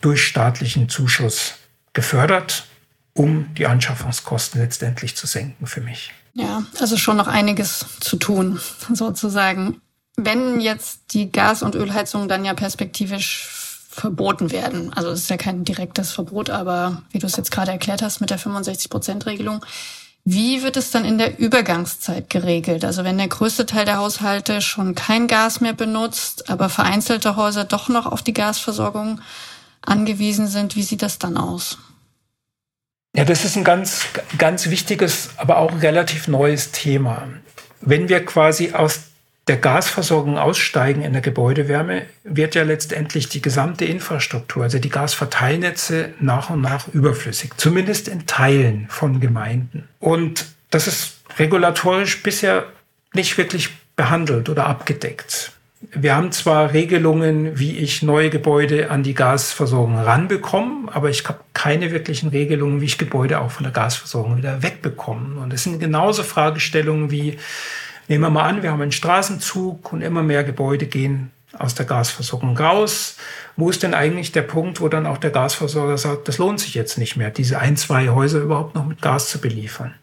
durch 0.00 0.24
staatlichen 0.24 0.88
Zuschuss 0.88 1.54
gefördert, 1.92 2.66
um 3.14 3.52
die 3.54 3.66
Anschaffungskosten 3.66 4.60
letztendlich 4.60 5.16
zu 5.16 5.26
senken 5.26 5.66
für 5.66 5.80
mich. 5.80 6.12
Ja, 6.34 6.62
also 6.78 6.96
schon 6.96 7.16
noch 7.16 7.26
einiges 7.26 7.84
zu 8.00 8.16
tun, 8.16 8.60
sozusagen. 8.92 9.80
Wenn 10.16 10.60
jetzt 10.60 11.12
die 11.12 11.32
Gas- 11.32 11.62
und 11.62 11.74
Ölheizungen 11.74 12.28
dann 12.28 12.44
ja 12.44 12.54
perspektivisch 12.54 13.48
verboten 13.90 14.52
werden, 14.52 14.92
also 14.92 15.10
es 15.10 15.22
ist 15.22 15.30
ja 15.30 15.36
kein 15.36 15.64
direktes 15.64 16.12
Verbot, 16.12 16.50
aber 16.50 17.02
wie 17.10 17.18
du 17.18 17.26
es 17.26 17.36
jetzt 17.36 17.50
gerade 17.50 17.72
erklärt 17.72 18.02
hast 18.02 18.20
mit 18.20 18.30
der 18.30 18.38
65-Prozent-Regelung, 18.38 19.64
Wie 20.32 20.62
wird 20.62 20.76
es 20.76 20.92
dann 20.92 21.04
in 21.04 21.18
der 21.18 21.40
Übergangszeit 21.40 22.30
geregelt? 22.30 22.84
Also 22.84 23.02
wenn 23.02 23.18
der 23.18 23.26
größte 23.26 23.66
Teil 23.66 23.84
der 23.84 23.96
Haushalte 23.96 24.62
schon 24.62 24.94
kein 24.94 25.26
Gas 25.26 25.60
mehr 25.60 25.72
benutzt, 25.72 26.48
aber 26.48 26.68
vereinzelte 26.68 27.34
Häuser 27.34 27.64
doch 27.64 27.88
noch 27.88 28.06
auf 28.06 28.22
die 28.22 28.32
Gasversorgung 28.32 29.20
angewiesen 29.82 30.46
sind, 30.46 30.76
wie 30.76 30.84
sieht 30.84 31.02
das 31.02 31.18
dann 31.18 31.36
aus? 31.36 31.78
Ja, 33.16 33.24
das 33.24 33.44
ist 33.44 33.56
ein 33.56 33.64
ganz, 33.64 34.02
ganz 34.38 34.70
wichtiges, 34.70 35.30
aber 35.36 35.58
auch 35.58 35.82
relativ 35.82 36.28
neues 36.28 36.70
Thema. 36.70 37.26
Wenn 37.80 38.08
wir 38.08 38.24
quasi 38.24 38.72
aus 38.72 39.00
der 39.48 39.56
Gasversorgung 39.56 40.38
aussteigen 40.38 41.02
in 41.02 41.12
der 41.12 41.22
Gebäudewärme, 41.22 42.02
wird 42.24 42.54
ja 42.54 42.62
letztendlich 42.62 43.28
die 43.28 43.42
gesamte 43.42 43.84
Infrastruktur, 43.84 44.62
also 44.64 44.78
die 44.78 44.90
Gasverteilnetze 44.90 46.10
nach 46.20 46.50
und 46.50 46.60
nach 46.60 46.88
überflüssig, 46.88 47.52
zumindest 47.56 48.08
in 48.08 48.26
Teilen 48.26 48.86
von 48.88 49.20
Gemeinden. 49.20 49.88
Und 49.98 50.46
das 50.70 50.86
ist 50.86 51.18
regulatorisch 51.38 52.22
bisher 52.22 52.66
nicht 53.12 53.36
wirklich 53.38 53.70
behandelt 53.96 54.48
oder 54.48 54.66
abgedeckt. 54.66 55.52
Wir 55.92 56.14
haben 56.14 56.30
zwar 56.30 56.74
Regelungen, 56.74 57.58
wie 57.58 57.78
ich 57.78 58.02
neue 58.02 58.28
Gebäude 58.28 58.90
an 58.90 59.02
die 59.02 59.14
Gasversorgung 59.14 59.98
ranbekomme, 59.98 60.94
aber 60.94 61.08
ich 61.08 61.26
habe 61.26 61.40
keine 61.54 61.90
wirklichen 61.90 62.28
Regelungen, 62.28 62.82
wie 62.82 62.84
ich 62.84 62.98
Gebäude 62.98 63.40
auch 63.40 63.50
von 63.50 63.64
der 63.64 63.72
Gasversorgung 63.72 64.36
wieder 64.36 64.62
wegbekomme. 64.62 65.40
Und 65.40 65.52
es 65.54 65.64
sind 65.64 65.80
genauso 65.80 66.22
Fragestellungen 66.22 67.10
wie, 67.10 67.38
nehmen 68.10 68.24
wir 68.24 68.30
mal 68.30 68.48
an, 68.48 68.62
wir 68.62 68.72
haben 68.72 68.82
einen 68.82 68.92
Straßenzug 68.92 69.92
und 69.92 70.02
immer 70.02 70.22
mehr 70.22 70.42
Gebäude 70.42 70.86
gehen 70.86 71.30
aus 71.56 71.76
der 71.76 71.86
Gasversorgung 71.86 72.56
raus. 72.56 73.16
Wo 73.56 73.70
ist 73.70 73.82
denn 73.84 73.94
eigentlich 73.94 74.32
der 74.32 74.42
Punkt, 74.42 74.80
wo 74.80 74.88
dann 74.88 75.06
auch 75.06 75.18
der 75.18 75.30
Gasversorger 75.30 75.96
sagt, 75.96 76.26
das 76.26 76.38
lohnt 76.38 76.58
sich 76.60 76.74
jetzt 76.74 76.98
nicht 76.98 77.16
mehr, 77.16 77.30
diese 77.30 77.60
ein, 77.60 77.76
zwei 77.76 78.08
Häuser 78.08 78.40
überhaupt 78.40 78.74
noch 78.74 78.84
mit 78.84 79.00
Gas 79.00 79.30
zu 79.30 79.40
beliefern? 79.40 79.94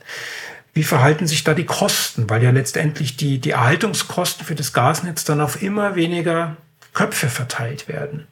Wie 0.74 0.84
verhalten 0.84 1.28
sich 1.28 1.43
da 1.43 1.53
die 1.53 1.66
Kosten? 1.66 2.30
Weil 2.30 2.43
ja 2.43 2.51
letztendlich 2.51 3.18
die, 3.18 3.39
die 3.39 3.51
Erhaltungskosten 3.51 4.45
für 4.45 4.55
das 4.55 4.72
Gasnetz 4.72 5.26
dann 5.26 5.41
auf 5.41 5.62
immer 5.62 5.95
weniger 5.95 6.55
Köpfe 6.93 7.28
verteilt 7.28 7.89
werden. 7.89 8.28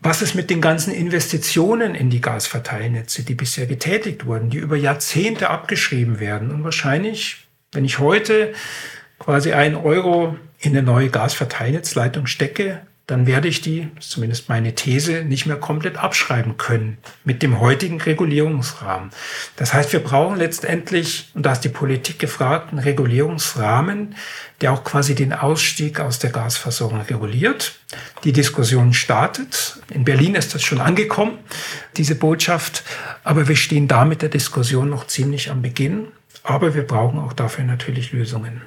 Was 0.00 0.20
ist 0.20 0.34
mit 0.34 0.50
den 0.50 0.60
ganzen 0.60 0.92
Investitionen 0.92 1.94
in 1.94 2.10
die 2.10 2.20
Gasverteilnetze, 2.20 3.22
die 3.22 3.34
bisher 3.34 3.66
getätigt 3.66 4.26
wurden, 4.26 4.50
die 4.50 4.58
über 4.58 4.76
Jahrzehnte 4.76 5.50
abgeschrieben 5.50 6.20
werden? 6.20 6.50
Und 6.50 6.62
wahrscheinlich, 6.62 7.48
wenn 7.72 7.84
ich 7.84 7.98
heute 7.98 8.52
quasi 9.18 9.52
ein 9.52 9.74
Euro 9.74 10.36
in 10.60 10.72
eine 10.72 10.82
neue 10.82 11.10
Gasverteilnetzleitung 11.10 12.26
stecke, 12.26 12.82
dann 13.08 13.26
werde 13.26 13.48
ich 13.48 13.62
die, 13.62 13.88
zumindest 14.00 14.50
meine 14.50 14.74
These, 14.74 15.24
nicht 15.24 15.46
mehr 15.46 15.56
komplett 15.56 15.96
abschreiben 15.96 16.58
können 16.58 16.98
mit 17.24 17.42
dem 17.42 17.58
heutigen 17.58 17.98
Regulierungsrahmen. 17.98 19.10
Das 19.56 19.72
heißt, 19.72 19.94
wir 19.94 20.00
brauchen 20.00 20.36
letztendlich, 20.36 21.30
und 21.32 21.46
da 21.46 21.52
ist 21.52 21.62
die 21.62 21.70
Politik 21.70 22.18
gefragt, 22.18 22.70
einen 22.70 22.80
Regulierungsrahmen, 22.80 24.14
der 24.60 24.72
auch 24.72 24.84
quasi 24.84 25.14
den 25.14 25.32
Ausstieg 25.32 26.00
aus 26.00 26.18
der 26.18 26.30
Gasversorgung 26.30 27.00
reguliert. 27.00 27.78
Die 28.24 28.32
Diskussion 28.32 28.92
startet. 28.92 29.80
In 29.88 30.04
Berlin 30.04 30.34
ist 30.34 30.54
das 30.54 30.62
schon 30.62 30.82
angekommen, 30.82 31.38
diese 31.96 32.14
Botschaft. 32.14 32.84
Aber 33.24 33.48
wir 33.48 33.56
stehen 33.56 33.88
da 33.88 34.04
mit 34.04 34.20
der 34.20 34.28
Diskussion 34.28 34.90
noch 34.90 35.06
ziemlich 35.06 35.50
am 35.50 35.62
Beginn. 35.62 36.08
Aber 36.42 36.74
wir 36.74 36.86
brauchen 36.86 37.18
auch 37.18 37.32
dafür 37.32 37.64
natürlich 37.64 38.12
Lösungen. 38.12 38.60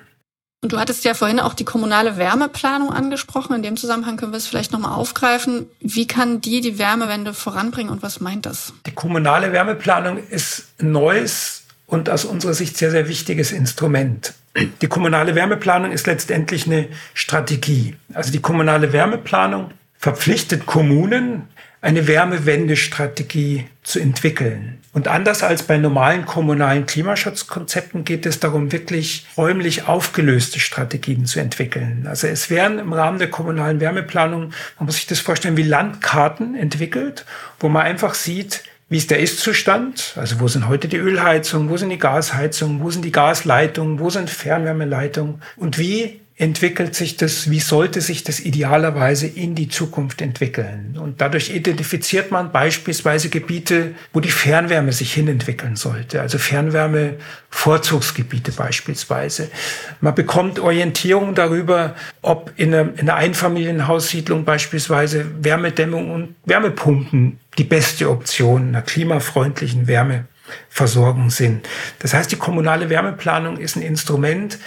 Und 0.63 0.73
du 0.73 0.79
hattest 0.79 1.03
ja 1.05 1.15
vorhin 1.15 1.39
auch 1.39 1.55
die 1.55 1.65
kommunale 1.65 2.17
Wärmeplanung 2.17 2.91
angesprochen. 2.91 3.55
In 3.55 3.63
dem 3.63 3.77
Zusammenhang 3.77 4.17
können 4.17 4.31
wir 4.31 4.37
es 4.37 4.45
vielleicht 4.45 4.71
nochmal 4.71 4.93
aufgreifen. 4.93 5.65
Wie 5.79 6.05
kann 6.05 6.39
die 6.39 6.61
die 6.61 6.77
Wärmewende 6.77 7.33
voranbringen 7.33 7.91
und 7.91 8.03
was 8.03 8.19
meint 8.19 8.45
das? 8.45 8.71
Die 8.85 8.91
kommunale 8.91 9.51
Wärmeplanung 9.53 10.19
ist 10.29 10.67
ein 10.79 10.91
neues 10.91 11.63
und 11.87 12.11
aus 12.11 12.25
unserer 12.25 12.53
Sicht 12.53 12.77
sehr, 12.77 12.91
sehr 12.91 13.09
wichtiges 13.09 13.51
Instrument. 13.51 14.35
Die 14.81 14.87
kommunale 14.87 15.33
Wärmeplanung 15.33 15.91
ist 15.91 16.05
letztendlich 16.05 16.67
eine 16.67 16.89
Strategie. 17.15 17.95
Also 18.13 18.31
die 18.31 18.41
kommunale 18.41 18.93
Wärmeplanung 18.93 19.71
verpflichtet 19.97 20.67
Kommunen, 20.67 21.47
eine 21.81 22.07
Wärmewendestrategie 22.07 23.65
zu 23.83 23.99
entwickeln. 23.99 24.77
Und 24.93 25.07
anders 25.07 25.41
als 25.41 25.63
bei 25.63 25.77
normalen 25.77 26.25
kommunalen 26.25 26.85
Klimaschutzkonzepten 26.85 28.03
geht 28.03 28.25
es 28.25 28.39
darum, 28.39 28.71
wirklich 28.71 29.25
räumlich 29.37 29.87
aufgelöste 29.87 30.59
Strategien 30.59 31.25
zu 31.25 31.39
entwickeln. 31.39 32.05
Also 32.07 32.27
es 32.27 32.49
werden 32.49 32.77
im 32.77 32.93
Rahmen 32.93 33.17
der 33.17 33.29
kommunalen 33.29 33.79
Wärmeplanung, 33.79 34.51
man 34.77 34.85
muss 34.85 34.95
sich 34.95 35.07
das 35.07 35.19
vorstellen, 35.19 35.57
wie 35.57 35.63
Landkarten 35.63 36.55
entwickelt, 36.55 37.25
wo 37.59 37.69
man 37.69 37.83
einfach 37.83 38.13
sieht, 38.13 38.63
wie 38.89 38.97
ist 38.97 39.09
der 39.09 39.19
Ist-Zustand? 39.19 40.15
Also 40.17 40.41
wo 40.41 40.49
sind 40.49 40.67
heute 40.67 40.89
die 40.89 40.97
Ölheizungen, 40.97 41.69
wo 41.69 41.77
sind 41.77 41.89
die 41.89 41.97
Gasheizungen, 41.97 42.81
wo 42.81 42.91
sind 42.91 43.05
die 43.05 43.13
Gasleitungen, 43.13 43.99
wo 43.99 44.09
sind 44.09 44.29
Fernwärmeleitungen 44.29 45.41
und 45.55 45.77
wie 45.77 46.19
entwickelt 46.41 46.95
sich 46.95 47.15
das, 47.17 47.51
wie 47.51 47.59
sollte 47.59 48.01
sich 48.01 48.23
das 48.23 48.39
idealerweise 48.39 49.27
in 49.27 49.53
die 49.53 49.69
Zukunft 49.69 50.23
entwickeln. 50.23 50.97
Und 50.99 51.21
dadurch 51.21 51.51
identifiziert 51.51 52.31
man 52.31 52.51
beispielsweise 52.51 53.29
Gebiete, 53.29 53.93
wo 54.11 54.21
die 54.21 54.31
Fernwärme 54.31 54.91
sich 54.91 55.13
hinentwickeln 55.13 55.75
sollte, 55.75 56.19
also 56.19 56.39
Fernwärme-Vorzugsgebiete 56.39 58.53
beispielsweise. 58.53 59.51
Man 59.99 60.15
bekommt 60.15 60.57
Orientierung 60.57 61.35
darüber, 61.35 61.93
ob 62.23 62.51
in 62.57 62.73
einer, 62.73 62.89
in 62.93 63.01
einer 63.01 63.17
Einfamilienhaussiedlung 63.17 64.43
beispielsweise 64.43 65.27
Wärmedämmung 65.43 66.09
und 66.09 66.33
Wärmepumpen 66.45 67.39
die 67.59 67.65
beste 67.65 68.09
Option 68.09 68.69
einer 68.69 68.81
klimafreundlichen 68.81 69.85
Wärmeversorgung 69.85 71.29
sind. 71.29 71.69
Das 71.99 72.15
heißt, 72.15 72.31
die 72.31 72.37
kommunale 72.37 72.89
Wärmeplanung 72.89 73.57
ist 73.57 73.75
ein 73.75 73.83
Instrument, 73.83 74.57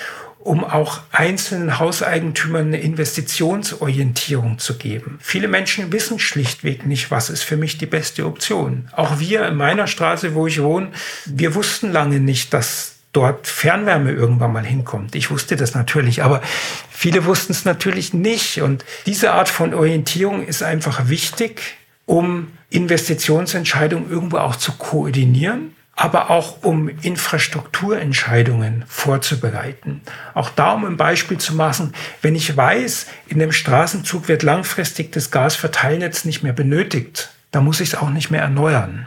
um 0.45 0.62
auch 0.62 1.01
einzelnen 1.11 1.78
Hauseigentümern 1.78 2.66
eine 2.66 2.80
Investitionsorientierung 2.80 4.59
zu 4.59 4.76
geben. 4.76 5.18
Viele 5.22 5.49
Menschen 5.49 5.90
wissen 5.90 6.18
schlichtweg 6.18 6.84
nicht, 6.86 7.11
was 7.11 7.30
ist 7.30 7.42
für 7.42 7.57
mich 7.57 7.78
die 7.78 7.86
beste 7.86 8.26
Option. 8.26 8.88
Auch 8.92 9.18
wir 9.18 9.49
in 9.49 9.57
meiner 9.57 9.86
Straße, 9.86 10.34
wo 10.34 10.47
ich 10.47 10.62
wohne, 10.62 10.92
wir 11.24 11.55
wussten 11.55 11.90
lange 11.90 12.20
nicht, 12.20 12.53
dass 12.53 12.97
dort 13.14 13.47
Fernwärme 13.47 14.12
irgendwann 14.12 14.53
mal 14.53 14.66
hinkommt. 14.66 15.14
Ich 15.14 15.30
wusste 15.30 15.57
das 15.57 15.74
natürlich, 15.74 16.22
aber 16.22 16.42
viele 16.90 17.24
wussten 17.24 17.53
es 17.53 17.64
natürlich 17.64 18.12
nicht. 18.12 18.61
Und 18.61 18.84
diese 19.07 19.32
Art 19.32 19.49
von 19.49 19.72
Orientierung 19.72 20.47
ist 20.47 20.62
einfach 20.62 21.09
wichtig, 21.09 21.78
um 22.05 22.49
Investitionsentscheidungen 22.68 24.11
irgendwo 24.11 24.38
auch 24.38 24.57
zu 24.57 24.72
koordinieren 24.72 25.74
aber 25.97 26.30
auch 26.30 26.62
um 26.62 26.88
Infrastrukturentscheidungen 26.88 28.84
vorzubereiten. 28.88 30.03
Auch 30.34 30.51
da, 30.51 30.72
um 30.72 30.84
ein 30.84 30.97
Beispiel 30.97 31.38
zu 31.38 31.55
machen, 31.55 31.95
wenn 32.22 32.34
ich 32.34 32.57
weiß, 32.57 33.07
in 33.28 33.38
dem 33.38 33.53
Straßenzug 33.53 34.28
wird 34.28 34.42
langfristig 34.42 35.12
das 35.12 35.30
Gasverteilnetz 35.30 36.24
nicht 36.24 36.42
mehr 36.42 36.53
benötigt, 36.53 37.30
dann 37.53 37.64
muss 37.64 37.80
ich 37.80 37.90
es 37.90 37.95
auch 37.95 38.11
nicht 38.11 38.30
mehr 38.30 38.42
erneuern. 38.42 39.07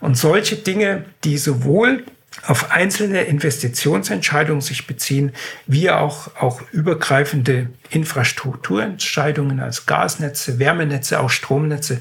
Und 0.00 0.16
solche 0.16 0.56
Dinge, 0.56 1.04
die 1.24 1.38
sowohl 1.38 2.04
auf 2.46 2.70
einzelne 2.70 3.22
Investitionsentscheidungen 3.22 4.60
sich 4.60 4.86
beziehen, 4.86 5.32
wie 5.66 5.90
auch, 5.90 6.36
auch 6.36 6.62
übergreifende 6.70 7.68
Infrastrukturentscheidungen 7.90 9.60
als 9.60 9.86
Gasnetze, 9.86 10.58
Wärmenetze, 10.58 11.20
auch 11.20 11.30
Stromnetze, 11.30 12.00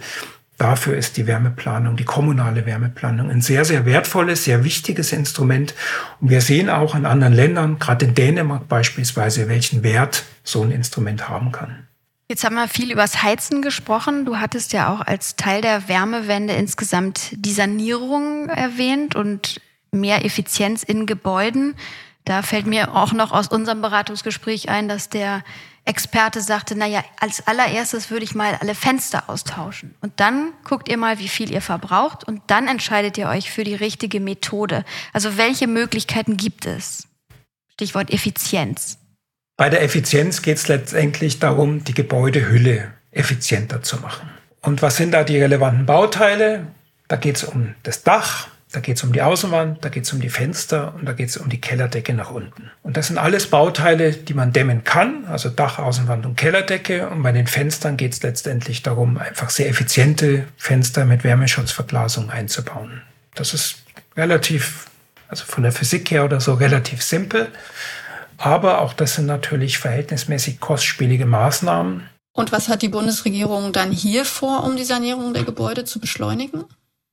Dafür 0.60 0.97
ist 0.97 1.16
die 1.16 1.26
Wärmeplanung, 1.26 1.95
die 1.95 2.03
kommunale 2.03 2.66
Wärmeplanung 2.66 3.32
ein 3.32 3.39
sehr, 3.39 3.64
sehr 3.64 3.86
wertvolles, 3.86 4.43
sehr 4.43 4.66
wichtiges 4.66 5.14
Instrument. 5.14 5.74
Und 6.20 6.30
wir 6.30 6.41
sehen 6.41 6.70
auch 6.70 6.95
in 6.95 7.05
anderen 7.05 7.34
Ländern, 7.34 7.80
gerade 7.80 8.05
in 8.05 8.14
Dänemark 8.14 8.68
beispielsweise, 8.68 9.47
welchen 9.47 9.84
Wert 9.84 10.26
so 10.43 10.62
ein 10.62 10.72
Instrument 10.72 11.30
haben 11.30 11.53
kann. 11.53 11.88
Jetzt 12.28 12.43
haben 12.43 12.55
wir 12.55 12.68
viel 12.68 12.91
übers 12.91 13.24
Heizen 13.24 13.62
gesprochen. 13.62 14.26
Du 14.26 14.38
hattest 14.38 14.74
ja 14.74 14.93
auch 14.93 14.99
als 14.99 15.38
Teil 15.38 15.62
der 15.62 15.88
Wärmewende 15.88 16.53
insgesamt 16.53 17.32
die 17.32 17.53
Sanierung 17.53 18.49
erwähnt 18.49 19.16
und 19.16 19.62
mehr 19.91 20.26
Effizienz 20.26 20.84
in 20.84 21.05
Gebäuden. 21.05 21.76
Da 22.30 22.43
fällt 22.43 22.67
mir 22.67 22.95
auch 22.95 23.11
noch 23.11 23.32
aus 23.32 23.47
unserem 23.47 23.82
Beratungsgespräch 23.82 24.69
ein, 24.69 24.88
dass 24.88 25.09
der 25.09 25.43
Experte 25.84 26.41
sagte, 26.41 26.75
naja, 26.75 27.03
als 27.19 27.47
allererstes 27.47 28.11
würde 28.11 28.23
ich 28.23 28.36
mal 28.36 28.53
alle 28.61 28.75
Fenster 28.75 29.32
austauschen. 29.32 29.95
Und 30.01 30.19
dann 30.19 30.53
guckt 30.63 30.89
ihr 30.89 30.97
mal, 30.97 31.17
wie 31.17 31.27
viel 31.27 31.51
ihr 31.51 31.63
verbraucht 31.63 32.23
und 32.23 32.43
dann 32.45 32.67
entscheidet 32.67 33.17
ihr 33.17 33.27
euch 33.30 33.49
für 33.49 33.63
die 33.63 33.73
richtige 33.73 34.19
Methode. 34.19 34.86
Also 35.11 35.38
welche 35.38 35.65
Möglichkeiten 35.65 36.38
gibt 36.38 36.67
es? 36.67 37.07
Stichwort 37.73 38.13
Effizienz. 38.13 38.99
Bei 39.57 39.71
der 39.71 39.82
Effizienz 39.82 40.43
geht 40.43 40.57
es 40.57 40.67
letztendlich 40.67 41.39
darum, 41.39 41.84
die 41.84 41.95
Gebäudehülle 41.95 42.93
effizienter 43.09 43.82
zu 43.82 43.97
machen. 44.01 44.30
Und 44.61 44.84
was 44.84 44.97
sind 44.97 45.13
da 45.13 45.23
die 45.23 45.41
relevanten 45.41 45.88
Bauteile? 45.88 46.67
Da 47.07 47.15
geht 47.15 47.38
es 47.38 47.43
um 47.43 47.73
das 47.82 48.03
Dach, 48.03 48.49
da 48.72 48.80
geht 48.80 48.97
es 48.97 49.03
um 49.03 49.13
die 49.13 49.22
Außenwand, 49.22 49.84
da 49.84 49.89
geht 49.89 50.03
es 50.03 50.13
um 50.13 50.20
die 50.20 50.30
Fenster 50.30 50.93
und 50.95 51.05
da 51.05 51.13
geht 51.13 51.30
es 51.30 51.38
um 51.38 51.49
die 51.49 51.59
Kellerdecke 51.59 52.13
nach 52.13 52.30
unten. 52.30 52.70
Und 52.84 52.97
das 52.97 53.07
sind 53.07 53.17
alles 53.17 53.47
Bauteile, 53.47 54.11
die 54.11 54.34
man 54.34 54.53
dämmen 54.53 54.84
kann, 54.84 55.26
also 55.26 55.49
Dach, 55.49 55.80
Außenwand 55.80 56.26
und 56.26 56.38
Kellerdecke. 56.38 57.09
Und 57.09 57.24
bei 57.24 57.32
den 57.32 57.47
Fenstern 57.47 57.97
geht 57.97 58.13
es 58.13 58.22
letztendlich 58.22 58.84
darum, 58.84 59.17
einfach 59.17 59.49
sehr 59.49 59.70
effiziente 59.70 60.45
Fenster 60.57 61.05
mit 61.05 61.24
Wärmeschutzverglasung 61.24 62.30
einzubauen. 62.30 63.01
Das 63.34 63.53
ist 63.53 63.78
relativ 64.15 64.89
also 65.30 65.45
von 65.45 65.63
der 65.63 65.72
Physik 65.72 66.11
her 66.11 66.26
oder 66.26 66.41
so 66.41 66.55
relativ 66.55 67.03
simpel. 67.03 67.47
Aber 68.38 68.82
auch 68.82 68.93
das 68.93 69.15
sind 69.15 69.28
natürlich 69.28 69.78
verhältnismäßig 69.78 70.59
kostspielige 70.59 71.26
Maßnahmen. 71.26 72.09
Und 72.34 72.51
was 72.51 72.70
hat 72.70 72.82
die 72.82 72.89
Bundesregierung 72.89 73.74
dann 73.74 73.91
hier 73.91 74.26
vor, 74.26 74.63
um 74.63 74.76
die 74.76 74.84
Sanierung 74.84 75.34
der 75.34 75.43
Gebäude 75.43 75.86
zu 75.86 75.99
beschleunigen? 75.99 76.65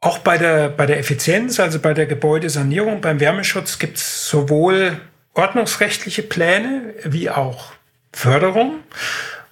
Auch 0.07 0.19
bei 0.19 0.39
der, 0.39 0.69
bei 0.69 0.87
der 0.87 1.01
Effizienz, 1.01 1.59
also 1.59 1.81
bei 1.81 1.93
der 1.93 2.07
Gebäudesanierung, 2.07 3.01
beim 3.01 3.19
Wärmeschutz 3.19 3.81
gibt 3.81 3.97
es 3.97 4.29
sowohl 4.29 5.01
ordnungsrechtliche 5.35 6.23
Pläne 6.23 6.95
wie 7.03 7.29
auch 7.29 7.73
Förderung. 8.13 8.85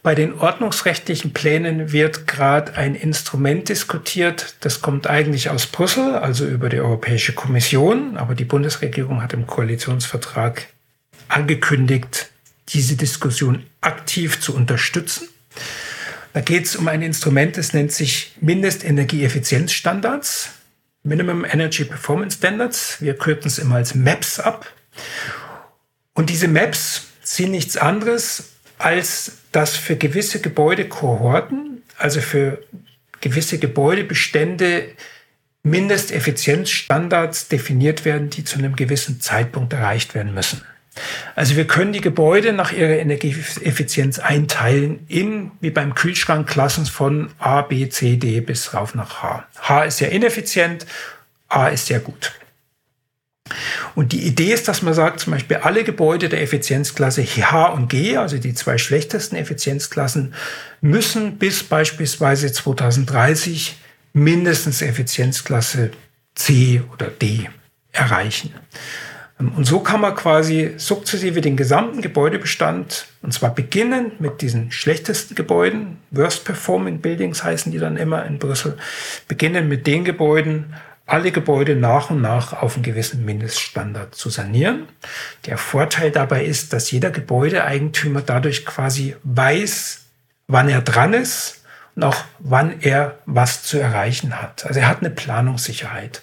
Bei 0.04 0.14
den 0.14 0.32
ordnungsrechtlichen 0.32 1.32
Plänen 1.32 1.90
wird 1.90 2.28
gerade 2.28 2.76
ein 2.76 2.94
Instrument 2.94 3.68
diskutiert, 3.68 4.54
das 4.60 4.80
kommt 4.80 5.08
eigentlich 5.08 5.50
aus 5.50 5.66
Brüssel, 5.66 6.14
also 6.14 6.46
über 6.46 6.68
die 6.68 6.78
Europäische 6.78 7.32
Kommission, 7.32 8.16
aber 8.16 8.36
die 8.36 8.44
Bundesregierung 8.44 9.24
hat 9.24 9.32
im 9.32 9.48
Koalitionsvertrag 9.48 10.68
angekündigt, 11.26 12.30
diese 12.68 12.94
Diskussion 12.94 13.64
aktiv 13.80 14.38
zu 14.38 14.54
unterstützen. 14.54 15.28
Da 16.34 16.40
geht 16.40 16.66
es 16.66 16.76
um 16.76 16.88
ein 16.88 17.00
Instrument, 17.00 17.56
das 17.56 17.72
nennt 17.72 17.92
sich 17.92 18.32
Mindestenergieeffizienzstandards, 18.40 20.50
Minimum 21.04 21.44
Energy 21.44 21.84
Performance 21.84 22.38
Standards. 22.38 23.00
Wir 23.00 23.16
kürzen 23.16 23.46
es 23.46 23.60
immer 23.60 23.76
als 23.76 23.94
MAPS 23.94 24.40
ab. 24.40 24.66
Und 26.12 26.30
diese 26.30 26.48
MAPS 26.48 27.06
sind 27.22 27.52
nichts 27.52 27.76
anderes, 27.76 28.54
als 28.78 29.36
dass 29.52 29.76
für 29.76 29.94
gewisse 29.94 30.40
Gebäudekohorten, 30.40 31.84
also 31.98 32.20
für 32.20 32.64
gewisse 33.20 33.58
Gebäudebestände, 33.58 34.88
Mindesteffizienzstandards 35.62 37.46
definiert 37.46 38.04
werden, 38.04 38.28
die 38.28 38.42
zu 38.42 38.58
einem 38.58 38.74
gewissen 38.74 39.20
Zeitpunkt 39.20 39.72
erreicht 39.72 40.16
werden 40.16 40.34
müssen. 40.34 40.62
Also 41.34 41.56
wir 41.56 41.66
können 41.66 41.92
die 41.92 42.00
Gebäude 42.00 42.52
nach 42.52 42.72
ihrer 42.72 42.96
Energieeffizienz 42.96 44.18
einteilen 44.18 45.04
in, 45.08 45.50
wie 45.60 45.70
beim 45.70 45.94
Kühlschrank, 45.94 46.48
Klassen 46.48 46.86
von 46.86 47.30
A, 47.38 47.62
B, 47.62 47.88
C, 47.88 48.16
D 48.16 48.40
bis 48.40 48.74
rauf 48.74 48.94
nach 48.94 49.22
H. 49.22 49.46
H 49.60 49.82
ist 49.84 49.98
sehr 49.98 50.12
ineffizient, 50.12 50.86
A 51.48 51.68
ist 51.68 51.86
sehr 51.86 52.00
gut. 52.00 52.32
Und 53.94 54.12
die 54.12 54.26
Idee 54.26 54.52
ist, 54.52 54.68
dass 54.68 54.82
man 54.82 54.94
sagt, 54.94 55.20
zum 55.20 55.32
Beispiel 55.32 55.58
alle 55.58 55.84
Gebäude 55.84 56.28
der 56.28 56.42
Effizienzklasse 56.42 57.22
H 57.24 57.66
und 57.66 57.88
G, 57.88 58.16
also 58.16 58.38
die 58.38 58.54
zwei 58.54 58.78
schlechtesten 58.78 59.36
Effizienzklassen, 59.36 60.34
müssen 60.80 61.38
bis 61.38 61.62
beispielsweise 61.62 62.50
2030 62.50 63.76
mindestens 64.12 64.80
Effizienzklasse 64.80 65.90
C 66.34 66.82
oder 66.92 67.08
D 67.08 67.48
erreichen. 67.92 68.54
Und 69.38 69.64
so 69.64 69.80
kann 69.80 70.00
man 70.00 70.14
quasi 70.14 70.74
sukzessive 70.76 71.40
den 71.40 71.56
gesamten 71.56 72.02
Gebäudebestand, 72.02 73.06
und 73.20 73.32
zwar 73.34 73.52
beginnend 73.52 74.20
mit 74.20 74.42
diesen 74.42 74.70
schlechtesten 74.70 75.34
Gebäuden, 75.34 75.98
Worst 76.12 76.44
Performing 76.44 77.00
Buildings 77.00 77.42
heißen 77.42 77.72
die 77.72 77.78
dann 77.78 77.96
immer 77.96 78.24
in 78.26 78.38
Brüssel, 78.38 78.78
beginnen 79.26 79.68
mit 79.68 79.88
den 79.88 80.04
Gebäuden, 80.04 80.74
alle 81.06 81.32
Gebäude 81.32 81.74
nach 81.74 82.10
und 82.10 82.22
nach 82.22 82.52
auf 82.52 82.76
einen 82.76 82.84
gewissen 82.84 83.24
Mindeststandard 83.24 84.14
zu 84.14 84.30
sanieren. 84.30 84.88
Der 85.46 85.58
Vorteil 85.58 86.10
dabei 86.10 86.44
ist, 86.44 86.72
dass 86.72 86.90
jeder 86.90 87.10
Gebäudeeigentümer 87.10 88.22
dadurch 88.22 88.64
quasi 88.64 89.16
weiß, 89.24 90.00
wann 90.46 90.68
er 90.68 90.80
dran 90.80 91.12
ist 91.12 91.62
und 91.96 92.04
auch 92.04 92.24
wann 92.38 92.80
er 92.80 93.18
was 93.26 93.64
zu 93.64 93.78
erreichen 93.78 94.40
hat. 94.40 94.64
Also 94.66 94.80
er 94.80 94.88
hat 94.88 95.00
eine 95.00 95.10
Planungssicherheit. 95.10 96.22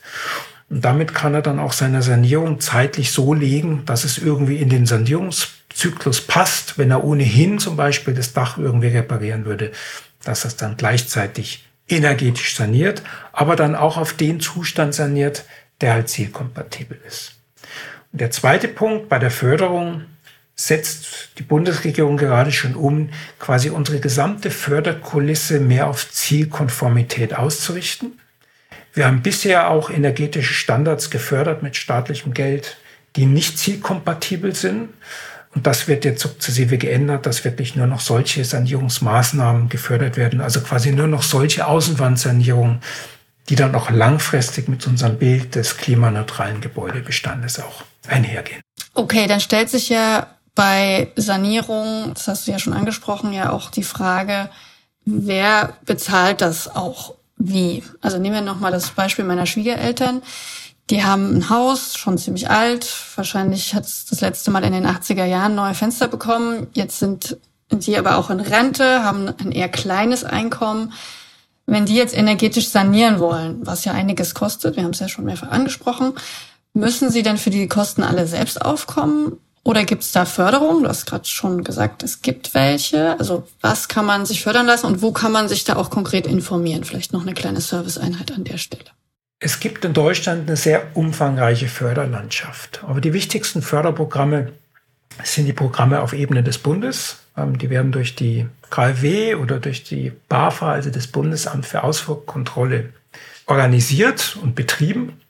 Und 0.72 0.86
damit 0.86 1.14
kann 1.14 1.34
er 1.34 1.42
dann 1.42 1.60
auch 1.60 1.74
seine 1.74 2.02
Sanierung 2.02 2.62
zeitlich 2.62 3.12
so 3.12 3.34
legen, 3.34 3.84
dass 3.86 4.06
es 4.06 4.18
irgendwie 4.18 4.56
in 4.56 4.70
den 4.70 4.86
Sanierungszyklus 4.86 6.22
passt, 6.22 6.78
wenn 6.78 6.92
er 6.92 7.04
ohnehin 7.04 7.60
zum 7.60 7.76
Beispiel 7.76 8.14
das 8.14 8.32
Dach 8.32 8.58
irgendwie 8.58 8.88
reparieren 8.88 9.44
würde, 9.44 9.74
dass 10.24 10.44
das 10.44 10.56
dann 10.56 10.78
gleichzeitig 10.78 11.66
energetisch 11.90 12.56
saniert, 12.56 13.04
aber 13.34 13.58
dann 13.58 13.76
auch 13.76 13.98
auf 13.98 14.14
den 14.14 14.40
Zustand 14.40 14.94
saniert, 14.96 15.44
der 15.82 15.92
halt 15.92 16.08
zielkompatibel 16.08 16.98
ist. 17.06 17.34
Und 18.14 18.22
der 18.22 18.32
zweite 18.32 18.70
Punkt 18.70 19.10
bei 19.10 19.20
der 19.20 19.32
Förderung 19.32 20.06
setzt 20.56 21.38
die 21.38 21.44
Bundesregierung 21.44 22.16
gerade 22.16 22.54
schon 22.54 22.76
um, 22.76 23.10
quasi 23.40 23.70
unsere 23.72 24.00
gesamte 24.00 24.50
Förderkulisse 24.50 25.60
mehr 25.60 25.88
auf 25.88 26.10
Zielkonformität 26.10 27.36
auszurichten. 27.36 28.21
Wir 28.94 29.06
haben 29.06 29.22
bisher 29.22 29.70
auch 29.70 29.90
energetische 29.90 30.54
Standards 30.54 31.10
gefördert 31.10 31.64
mit 31.64 31.76
staatlichem 31.76 32.34
Geld, 32.34 32.78
die 33.16 33.26
nicht 33.26 33.58
zielkompatibel 33.58 34.54
sind. 34.56 34.90
Und 35.54 35.68
das 35.68 35.88
wird 35.88 36.06
jetzt 36.06 36.22
sukzessive 36.22 36.78
geändert, 36.78 37.26
dass 37.26 37.44
wirklich 37.44 37.76
nur 37.76 37.88
noch 37.88 38.00
solche 38.00 38.44
Sanierungsmaßnahmen 38.46 39.68
gefördert 39.68 40.16
werden, 40.16 40.40
also 40.40 40.62
quasi 40.62 40.94
nur 40.94 41.08
noch 41.08 41.24
solche 41.24 41.68
Außenwandsanierungen, 41.68 42.80
die 43.50 43.56
dann 43.56 43.76
auch 43.76 43.90
langfristig 43.90 44.70
mit 44.70 44.88
unserem 44.88 45.18
Bild 45.18 45.56
des 45.56 45.76
klimaneutralen 45.76 46.62
Gebäudebestandes 46.62 47.60
auch 47.60 47.84
einhergehen. 48.08 48.62
Okay, 48.94 49.28
dann 49.28 49.42
stellt 49.42 49.70
sich 49.70 49.90
ja 49.90 50.28
bei 50.56 51.12
Sanierung, 51.16 52.12
das 52.14 52.28
hast 52.28 52.48
du 52.48 52.52
ja 52.52 52.60
schon 52.60 52.74
angesprochen, 52.74 53.34
ja 53.34 53.52
auch 53.52 53.72
die 53.72 53.84
Frage, 53.84 54.50
wer 55.06 55.74
bezahlt 55.86 56.42
das 56.42 56.74
auch? 56.74 57.16
Wie. 57.48 57.84
Also 58.02 58.18
nehmen 58.18 58.36
wir 58.36 58.42
nochmal 58.42 58.72
das 58.72 58.92
Beispiel 58.92 59.26
meiner 59.26 59.46
Schwiegereltern. 59.46 60.22
Die 60.90 61.04
haben 61.04 61.36
ein 61.38 61.50
Haus, 61.50 61.96
schon 61.96 62.18
ziemlich 62.18 62.50
alt. 62.50 62.88
Wahrscheinlich 63.16 63.74
hat 63.74 63.86
es 63.86 64.06
das 64.06 64.22
letzte 64.22 64.52
Mal 64.52 64.64
in 64.64 64.74
den 64.74 64.86
80er 64.86 65.26
Jahren 65.26 65.56
neue 65.56 65.74
Fenster 65.74 66.08
bekommen. 66.08 66.68
Jetzt 66.74 67.00
sind 67.00 67.38
die 67.72 67.98
aber 67.98 68.18
auch 68.18 68.30
in 68.30 68.42
Rente, 68.42 69.04
haben 69.04 69.30
ein 69.40 69.52
eher 69.52 69.70
kleines 69.70 70.24
Einkommen. 70.24 70.94
Wenn 71.66 71.86
die 71.86 71.96
jetzt 71.96 72.18
energetisch 72.18 72.68
sanieren 72.68 73.20
wollen, 73.20 73.66
was 73.66 73.86
ja 73.86 73.94
einiges 73.94 74.34
kostet, 74.34 74.76
wir 74.76 74.84
haben 74.84 74.92
es 74.92 75.00
ja 75.00 75.08
schon 75.08 75.24
mehrfach 75.26 75.52
angesprochen, 75.52 76.14
müssen 76.74 77.10
sie 77.10 77.24
dann 77.24 77.38
für 77.38 77.50
die 77.50 77.68
Kosten 77.68 78.04
alle 78.04 78.28
selbst 78.28 78.62
aufkommen? 78.62 79.38
Oder 79.64 79.84
gibt 79.84 80.02
es 80.02 80.12
da 80.12 80.26
Förderung? 80.26 80.84
Du 80.84 80.90
hast 80.90 81.06
gerade 81.06 81.28
schon 81.28 81.64
gesagt, 81.64 82.02
es 82.02 82.22
gibt 82.22 82.56
welche. 82.56 83.18
Also 83.20 83.48
was 83.62 83.88
kann 83.88 84.06
man 84.06 84.26
sich 84.26 84.42
fördern 84.42 84.66
lassen 84.66 84.88
und 84.88 85.02
wo 85.02 85.12
kann 85.12 85.32
man 85.32 85.48
sich 85.48 85.64
da 85.64 85.76
auch 85.76 85.92
konkret 85.92 86.26
informieren? 86.26 86.84
Vielleicht 86.84 87.14
noch 87.14 87.22
eine 87.22 87.36
kleine 87.36 87.62
Serviceeinheit 87.62 88.32
an 88.32 88.44
der 88.44 88.58
Stelle. 88.58 88.86
Es 89.40 89.60
gibt 89.60 89.86
in 89.86 89.94
Deutschland 89.94 90.48
eine 90.48 90.58
sehr 90.58 90.96
umfangreiche 90.96 91.68
Förderlandschaft. 91.68 92.84
Aber 92.88 93.02
die 93.02 93.14
wichtigsten 93.14 93.62
Förderprogramme 93.62 94.52
sind 95.24 95.46
die 95.46 95.54
Programme 95.54 96.02
auf 96.02 96.14
Ebene 96.14 96.44
des 96.44 96.58
Bundes. 96.58 97.18
Ähm, 97.38 97.58
die 97.58 97.70
werden 97.70 97.92
durch 97.92 98.16
die 98.16 98.48
KfW 98.70 99.36
oder 99.36 99.60
durch 99.60 99.84
die 99.84 100.12
BAFA, 100.28 100.72
also 100.72 100.90
das 100.90 101.08
Bundesamt 101.08 101.66
für 101.66 101.84
Ausfuhrkontrolle, 101.84 102.94
organisiert 103.46 104.38
und 104.42 104.56
betrieben. 104.56 105.22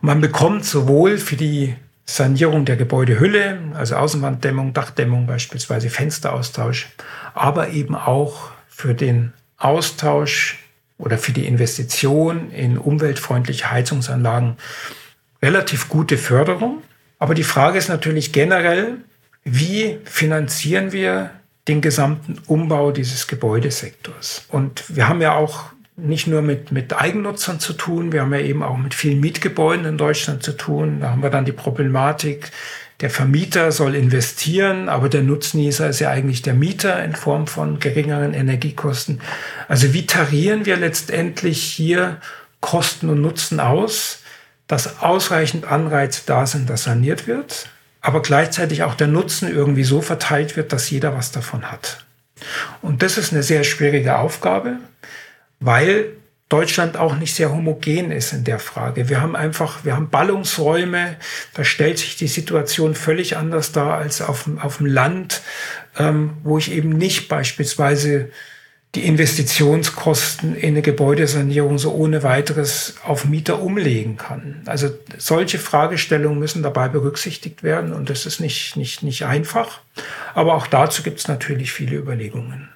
man 0.00 0.20
bekommt 0.20 0.64
sowohl 0.64 1.18
für 1.18 1.36
die 1.36 1.74
Sanierung 2.10 2.64
der 2.64 2.76
Gebäudehülle, 2.76 3.58
also 3.74 3.96
Außenwanddämmung, 3.96 4.72
Dachdämmung 4.72 5.26
beispielsweise, 5.26 5.90
Fensteraustausch, 5.90 6.88
aber 7.34 7.68
eben 7.68 7.94
auch 7.94 8.50
für 8.66 8.94
den 8.94 9.34
Austausch 9.58 10.58
oder 10.96 11.18
für 11.18 11.32
die 11.32 11.46
Investition 11.46 12.50
in 12.50 12.78
umweltfreundliche 12.78 13.70
Heizungsanlagen 13.70 14.56
relativ 15.42 15.90
gute 15.90 16.16
Förderung. 16.16 16.82
Aber 17.18 17.34
die 17.34 17.44
Frage 17.44 17.76
ist 17.76 17.90
natürlich 17.90 18.32
generell, 18.32 18.96
wie 19.44 19.98
finanzieren 20.04 20.92
wir 20.92 21.30
den 21.68 21.82
gesamten 21.82 22.40
Umbau 22.46 22.90
dieses 22.90 23.26
Gebäudesektors? 23.26 24.46
Und 24.48 24.96
wir 24.96 25.08
haben 25.08 25.20
ja 25.20 25.34
auch 25.34 25.72
nicht 25.98 26.28
nur 26.28 26.42
mit, 26.42 26.70
mit 26.72 26.98
Eigennutzern 26.98 27.60
zu 27.60 27.72
tun, 27.72 28.12
wir 28.12 28.22
haben 28.22 28.32
ja 28.32 28.40
eben 28.40 28.62
auch 28.62 28.76
mit 28.76 28.94
vielen 28.94 29.20
Mietgebäuden 29.20 29.84
in 29.84 29.98
Deutschland 29.98 30.42
zu 30.42 30.52
tun. 30.52 31.00
Da 31.00 31.10
haben 31.10 31.22
wir 31.22 31.30
dann 31.30 31.44
die 31.44 31.52
Problematik, 31.52 32.52
der 33.00 33.10
Vermieter 33.10 33.70
soll 33.70 33.94
investieren, 33.94 34.88
aber 34.88 35.08
der 35.08 35.22
Nutznießer 35.22 35.88
ist 35.88 36.00
ja 36.00 36.10
eigentlich 36.10 36.42
der 36.42 36.54
Mieter 36.54 37.02
in 37.04 37.14
Form 37.14 37.46
von 37.46 37.78
geringeren 37.78 38.34
Energiekosten. 38.34 39.20
Also 39.68 39.92
wie 39.92 40.06
tarieren 40.06 40.66
wir 40.66 40.76
letztendlich 40.76 41.62
hier 41.62 42.16
Kosten 42.60 43.08
und 43.08 43.20
Nutzen 43.20 43.60
aus, 43.60 44.20
dass 44.66 45.00
ausreichend 45.00 45.70
Anreize 45.70 46.22
da 46.26 46.46
sind, 46.46 46.68
dass 46.70 46.84
saniert 46.84 47.28
wird, 47.28 47.68
aber 48.00 48.20
gleichzeitig 48.20 48.82
auch 48.82 48.94
der 48.94 49.06
Nutzen 49.06 49.48
irgendwie 49.48 49.84
so 49.84 50.00
verteilt 50.00 50.56
wird, 50.56 50.72
dass 50.72 50.90
jeder 50.90 51.14
was 51.14 51.30
davon 51.30 51.70
hat. 51.70 52.04
Und 52.82 53.02
das 53.02 53.16
ist 53.16 53.32
eine 53.32 53.42
sehr 53.42 53.64
schwierige 53.64 54.18
Aufgabe 54.18 54.78
weil 55.60 56.12
Deutschland 56.48 56.96
auch 56.96 57.16
nicht 57.16 57.34
sehr 57.34 57.52
homogen 57.52 58.10
ist 58.10 58.32
in 58.32 58.44
der 58.44 58.58
Frage. 58.58 59.10
Wir 59.10 59.20
haben 59.20 59.36
einfach, 59.36 59.84
wir 59.84 59.94
haben 59.94 60.08
Ballungsräume, 60.08 61.16
da 61.52 61.64
stellt 61.64 61.98
sich 61.98 62.16
die 62.16 62.28
Situation 62.28 62.94
völlig 62.94 63.36
anders 63.36 63.72
dar 63.72 63.98
als 63.98 64.22
auf, 64.22 64.48
auf 64.60 64.78
dem 64.78 64.86
Land, 64.86 65.42
ähm, 65.98 66.38
wo 66.44 66.56
ich 66.56 66.72
eben 66.72 66.90
nicht 66.90 67.28
beispielsweise 67.28 68.30
die 68.94 69.04
Investitionskosten 69.06 70.56
in 70.56 70.70
eine 70.70 70.80
Gebäudesanierung 70.80 71.76
so 71.76 71.92
ohne 71.92 72.22
weiteres 72.22 72.94
auf 73.04 73.26
Mieter 73.26 73.60
umlegen 73.60 74.16
kann. 74.16 74.62
Also 74.64 74.88
solche 75.18 75.58
Fragestellungen 75.58 76.38
müssen 76.38 76.62
dabei 76.62 76.88
berücksichtigt 76.88 77.62
werden 77.62 77.92
und 77.92 78.08
das 78.08 78.24
ist 78.24 78.40
nicht, 78.40 78.76
nicht, 78.76 79.02
nicht 79.02 79.26
einfach. 79.26 79.80
Aber 80.34 80.54
auch 80.54 80.66
dazu 80.66 81.02
gibt 81.02 81.18
es 81.18 81.28
natürlich 81.28 81.72
viele 81.72 81.96
Überlegungen. 81.96 82.70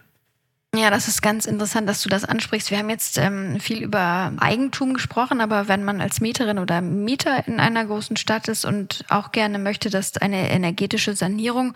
Ja, 0.75 0.91
das 0.91 1.07
ist 1.07 1.21
ganz 1.21 1.45
interessant, 1.45 1.87
dass 1.87 2.03
du 2.03 2.09
das 2.09 2.25
ansprichst. 2.25 2.71
Wir 2.71 2.79
haben 2.79 2.89
jetzt 2.89 3.19
ähm, 3.19 3.61
viel 3.61 3.83
über 3.83 4.33
Eigentum 4.39 4.95
gesprochen, 4.95 5.43
aber 5.43 5.69
wenn 5.69 5.85
man 5.85 6.01
als 6.01 6.23
Mieterin 6.23 6.59
oder 6.59 6.81
Mieter 6.81 7.47
in 7.47 7.61
einer 7.61 7.85
großen 7.85 8.17
Stadt 8.17 8.49
ist 8.49 8.65
und 8.65 9.05
auch 9.11 9.33
gerne 9.33 9.59
möchte, 9.59 9.91
dass 9.91 10.17
eine 10.17 10.51
energetische 10.51 11.15
Sanierung 11.15 11.75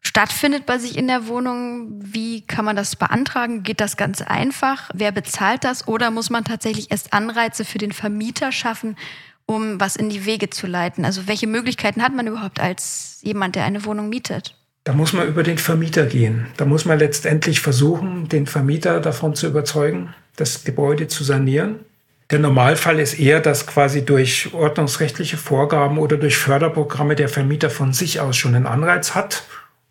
stattfindet 0.00 0.64
bei 0.64 0.78
sich 0.78 0.96
in 0.96 1.08
der 1.08 1.26
Wohnung, 1.26 1.88
wie 2.02 2.40
kann 2.40 2.64
man 2.64 2.74
das 2.74 2.96
beantragen? 2.96 3.64
Geht 3.64 3.82
das 3.82 3.98
ganz 3.98 4.22
einfach? 4.22 4.88
Wer 4.94 5.12
bezahlt 5.12 5.64
das? 5.64 5.86
Oder 5.86 6.10
muss 6.10 6.30
man 6.30 6.44
tatsächlich 6.44 6.90
erst 6.90 7.12
Anreize 7.12 7.66
für 7.66 7.78
den 7.78 7.92
Vermieter 7.92 8.50
schaffen, 8.50 8.96
um 9.44 9.78
was 9.78 9.94
in 9.94 10.08
die 10.08 10.24
Wege 10.24 10.48
zu 10.48 10.66
leiten? 10.66 11.04
Also 11.04 11.26
welche 11.26 11.46
Möglichkeiten 11.46 12.02
hat 12.02 12.14
man 12.14 12.26
überhaupt 12.26 12.60
als 12.60 13.18
jemand, 13.22 13.56
der 13.56 13.64
eine 13.64 13.84
Wohnung 13.84 14.08
mietet? 14.08 14.57
Da 14.88 14.94
muss 14.94 15.12
man 15.12 15.28
über 15.28 15.42
den 15.42 15.58
Vermieter 15.58 16.06
gehen. 16.06 16.46
Da 16.56 16.64
muss 16.64 16.86
man 16.86 16.98
letztendlich 16.98 17.60
versuchen, 17.60 18.26
den 18.30 18.46
Vermieter 18.46 19.00
davon 19.00 19.34
zu 19.34 19.46
überzeugen, 19.46 20.14
das 20.36 20.64
Gebäude 20.64 21.08
zu 21.08 21.24
sanieren. 21.24 21.80
Der 22.30 22.38
Normalfall 22.38 22.98
ist 22.98 23.20
eher, 23.20 23.40
dass 23.40 23.66
quasi 23.66 24.02
durch 24.06 24.54
ordnungsrechtliche 24.54 25.36
Vorgaben 25.36 25.98
oder 25.98 26.16
durch 26.16 26.38
Förderprogramme 26.38 27.16
der 27.16 27.28
Vermieter 27.28 27.68
von 27.68 27.92
sich 27.92 28.20
aus 28.20 28.38
schon 28.38 28.54
einen 28.54 28.64
Anreiz 28.64 29.14
hat 29.14 29.42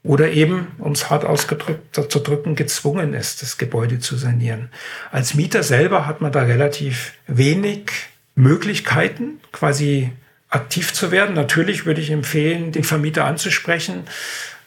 oder 0.02 0.32
eben, 0.32 0.70
um 0.80 0.94
es 0.94 1.12
hart 1.12 1.26
ausgedrückt 1.26 1.96
zu 2.12 2.20
drücken, 2.20 2.56
gezwungen 2.56 3.14
ist, 3.14 3.44
das 3.44 3.60
Gebäude 3.60 4.00
zu 4.00 4.16
sanieren. 4.18 4.70
Als 5.12 5.36
Mieter 5.36 5.62
selber 5.62 6.08
hat 6.08 6.22
man 6.22 6.32
da 6.32 6.42
relativ 6.42 7.14
wenig 7.28 7.92
Möglichkeiten, 8.34 9.42
quasi 9.52 10.12
aktiv 10.50 10.92
zu 10.92 11.12
werden. 11.12 11.36
Natürlich 11.36 11.86
würde 11.86 12.02
ich 12.02 12.10
empfehlen, 12.10 12.72
den 12.72 12.84
Vermieter 12.84 13.26
anzusprechen, 13.26 14.06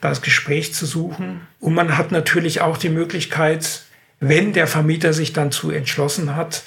das 0.01 0.23
Gespräch 0.23 0.73
zu 0.75 0.87
suchen. 0.87 1.43
Und 1.59 1.75
man 1.75 1.97
hat 1.97 2.13
natürlich 2.13 2.61
auch 2.61 2.77
die 2.77 2.89
Möglichkeit, 2.89 3.83
wenn 4.21 4.53
der 4.53 4.67
Vermieter 4.67 5.13
sich 5.13 5.33
dann 5.33 5.51
zu 5.51 5.71
entschlossen 5.71 6.37
hat, 6.37 6.63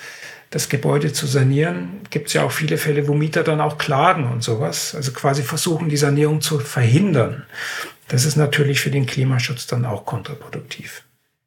das 0.50 0.70
Gebäude 0.70 1.14
zu 1.14 1.26
sanieren, 1.26 2.02
gibt 2.12 2.28
es 2.28 2.34
ja 2.34 2.44
auch 2.44 2.52
viele 2.52 2.78
Fälle, 2.78 3.08
wo 3.08 3.16
Mieter 3.16 3.44
dann 3.44 3.60
auch 3.60 3.80
klagen 3.80 4.32
und 4.32 4.44
sowas. 4.44 4.94
Also 4.94 5.12
quasi 5.12 5.42
versuchen, 5.42 5.90
die 5.90 5.98
Sanierung 5.98 6.42
zu 6.42 6.60
verhindern. 6.60 7.44
Das 8.08 8.26
ist 8.26 8.36
natürlich 8.36 8.80
für 8.80 8.92
den 8.92 9.08
Klimaschutz 9.08 9.66
dann 9.66 9.86
auch 9.86 10.06
kontraproduktiv. 10.06 11.04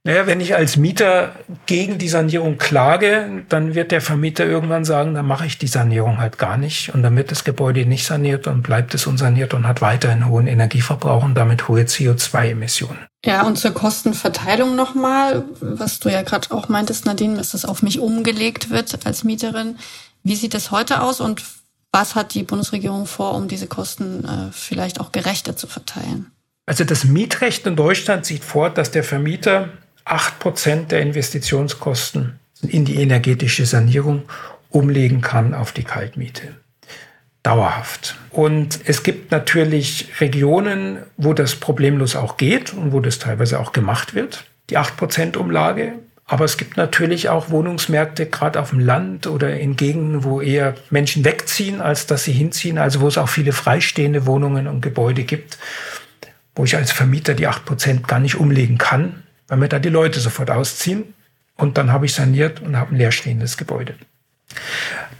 Naja, 0.07 0.29
wenn 0.29 0.41
ich 0.41 0.55
als 0.55 0.77
Mieter 0.77 1.33
gegen 1.67 1.99
die 1.99 2.09
Sanierung 2.09 2.59
klage, 2.59 3.43
dann 3.49 3.75
wird 3.75 3.91
der 3.91 4.01
Vermieter 4.01 4.47
irgendwann 4.47 4.85
sagen, 4.85 5.15
dann 5.15 5.27
mache 5.27 5.47
ich 5.47 5.59
die 5.59 5.67
Sanierung 5.67 6.19
halt 6.19 6.39
gar 6.39 6.57
nicht. 6.57 6.95
Und 6.95 7.03
dann 7.03 7.17
wird 7.17 7.33
das 7.33 7.43
Gebäude 7.43 7.85
nicht 7.87 8.07
saniert 8.07 8.47
und 8.47 8.63
bleibt 8.63 8.95
es 8.95 9.09
unsaniert 9.09 9.53
und 9.53 9.67
hat 9.67 9.81
weiterhin 9.81 10.29
hohen 10.29 10.47
Energieverbrauch 10.47 11.25
und 11.25 11.35
damit 11.35 11.67
hohe 11.67 11.83
CO2-Emissionen. 11.83 13.09
Ja, 13.25 13.43
und 13.43 13.59
zur 13.59 13.73
Kostenverteilung 13.73 14.77
nochmal, 14.77 15.43
was 15.61 15.99
du 15.99 16.09
ja 16.09 16.23
gerade 16.23 16.53
auch 16.53 16.69
meintest, 16.69 17.05
Nadine, 17.05 17.37
dass 17.37 17.51
das 17.51 17.65
auf 17.65 17.83
mich 17.83 17.99
umgelegt 17.99 18.71
wird 18.71 19.05
als 19.05 19.25
Mieterin. 19.25 19.77
Wie 20.23 20.37
sieht 20.37 20.55
das 20.55 20.71
heute 20.71 21.03
aus 21.03 21.21
und 21.21 21.43
was 21.91 22.15
hat 22.15 22.35
die 22.35 22.45
Bundesregierung 22.45 23.07
vor, 23.07 23.35
um 23.35 23.49
diese 23.49 23.67
Kosten 23.67 24.25
äh, 24.25 24.53
vielleicht 24.53 25.01
auch 25.01 25.11
gerechter 25.11 25.57
zu 25.57 25.67
verteilen? 25.67 26.31
Also 26.65 26.85
das 26.85 27.03
Mietrecht 27.03 27.67
in 27.67 27.75
Deutschland 27.75 28.25
sieht 28.25 28.45
vor, 28.45 28.71
dass 28.71 28.93
der 28.93 29.03
Vermieter 29.03 29.71
8% 30.07 30.87
der 30.87 31.01
Investitionskosten 31.03 32.39
in 32.63 32.85
die 32.85 32.97
energetische 33.03 33.67
Sanierung 33.67 34.23
umlegen 34.71 35.21
kann 35.21 35.55
auf 35.55 35.73
die 35.73 35.85
Kaltmiete. 35.85 36.55
Dauerhaft. 37.43 38.17
Und 38.31 38.81
es 38.87 39.03
gibt 39.03 39.31
natürlich 39.31 40.21
Regionen, 40.21 40.99
wo 41.17 41.33
das 41.33 41.55
problemlos 41.55 42.17
auch 42.17 42.37
geht 42.37 42.73
und 42.73 42.93
wo 42.93 43.01
das 43.01 43.19
teilweise 43.19 43.61
auch 43.61 43.73
gemacht 43.73 44.15
wird, 44.15 44.45
die 44.71 44.79
8% 44.79 45.37
Umlage. 45.37 45.93
Aber 46.25 46.45
es 46.45 46.57
gibt 46.57 46.77
natürlich 46.77 47.29
auch 47.29 47.51
Wohnungsmärkte, 47.51 48.27
gerade 48.27 48.61
auf 48.61 48.71
dem 48.71 48.81
Land 48.81 49.29
oder 49.29 49.59
in 49.61 49.77
Gegenden, 49.77 50.25
wo 50.25 50.41
eher 50.41 50.75
Menschen 50.91 51.25
wegziehen, 51.25 51.81
als 51.81 52.07
dass 52.07 52.25
sie 52.25 52.33
hinziehen, 52.33 52.79
also 52.79 53.01
wo 53.01 53.07
es 53.07 53.17
auch 53.17 53.29
viele 53.29 53.53
freistehende 53.53 54.27
Wohnungen 54.27 54.67
und 54.67 54.81
Gebäude 54.81 55.23
gibt, 55.23 55.57
wo 56.57 56.65
ich 56.65 56.75
als 56.75 56.91
Vermieter 56.91 57.35
die 57.35 57.47
8% 57.47 58.09
gar 58.09 58.19
nicht 58.19 58.35
umlegen 58.35 58.77
kann, 58.77 59.23
weil 59.49 59.59
mir 59.59 59.69
da 59.69 59.79
die 59.79 59.89
Leute 59.89 60.21
sofort 60.21 60.51
ausziehen 60.51 61.15
und 61.57 61.79
dann 61.79 61.93
habe 61.93 62.07
ich 62.07 62.15
saniert 62.15 62.61
und 62.61 62.77
habe 62.77 62.95
ein 62.95 62.99
leerstehendes 62.99 63.57
Gebäude. 63.57 63.95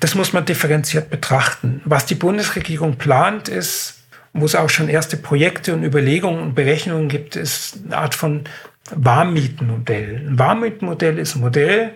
Das 0.01 0.15
muss 0.15 0.33
man 0.33 0.45
differenziert 0.45 1.11
betrachten. 1.11 1.81
Was 1.85 2.07
die 2.07 2.15
Bundesregierung 2.15 2.97
plant, 2.97 3.49
ist, 3.49 4.05
wo 4.33 4.45
es 4.45 4.55
auch 4.55 4.71
schon 4.71 4.89
erste 4.89 5.17
Projekte 5.17 5.75
und 5.75 5.83
Überlegungen 5.83 6.41
und 6.41 6.55
Berechnungen 6.55 7.09
gibt, 7.09 7.37
ist 7.37 7.79
eine 7.87 7.97
Art 7.97 8.15
von 8.15 8.45
Warmmietenmodell. 8.91 10.27
Ein 10.29 10.39
Warmmietenmodell 10.39 11.19
ist 11.19 11.37
ein 11.37 11.41
Modell, 11.41 11.93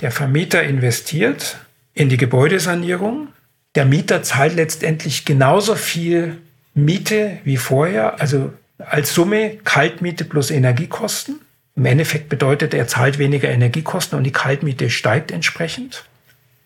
der 0.00 0.10
Vermieter 0.10 0.62
investiert 0.62 1.58
in 1.92 2.08
die 2.08 2.16
Gebäudesanierung. 2.16 3.28
Der 3.74 3.84
Mieter 3.84 4.22
zahlt 4.22 4.54
letztendlich 4.54 5.24
genauso 5.24 5.74
viel 5.74 6.38
Miete 6.74 7.38
wie 7.44 7.56
vorher, 7.56 8.20
also 8.20 8.52
als 8.78 9.14
Summe 9.14 9.58
Kaltmiete 9.64 10.24
plus 10.24 10.50
Energiekosten. 10.50 11.40
Im 11.76 11.86
Endeffekt 11.86 12.28
bedeutet, 12.28 12.74
er 12.74 12.86
zahlt 12.86 13.18
weniger 13.18 13.48
Energiekosten 13.48 14.18
und 14.18 14.24
die 14.24 14.32
Kaltmiete 14.32 14.90
steigt 14.90 15.30
entsprechend. 15.30 16.04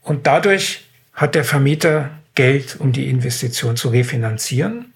Und 0.02 0.26
dadurch 0.26 0.84
hat 1.12 1.34
der 1.34 1.44
Vermieter 1.44 2.10
Geld, 2.34 2.76
um 2.80 2.92
die 2.92 3.08
Investition 3.08 3.76
zu 3.76 3.88
refinanzieren. 3.88 4.92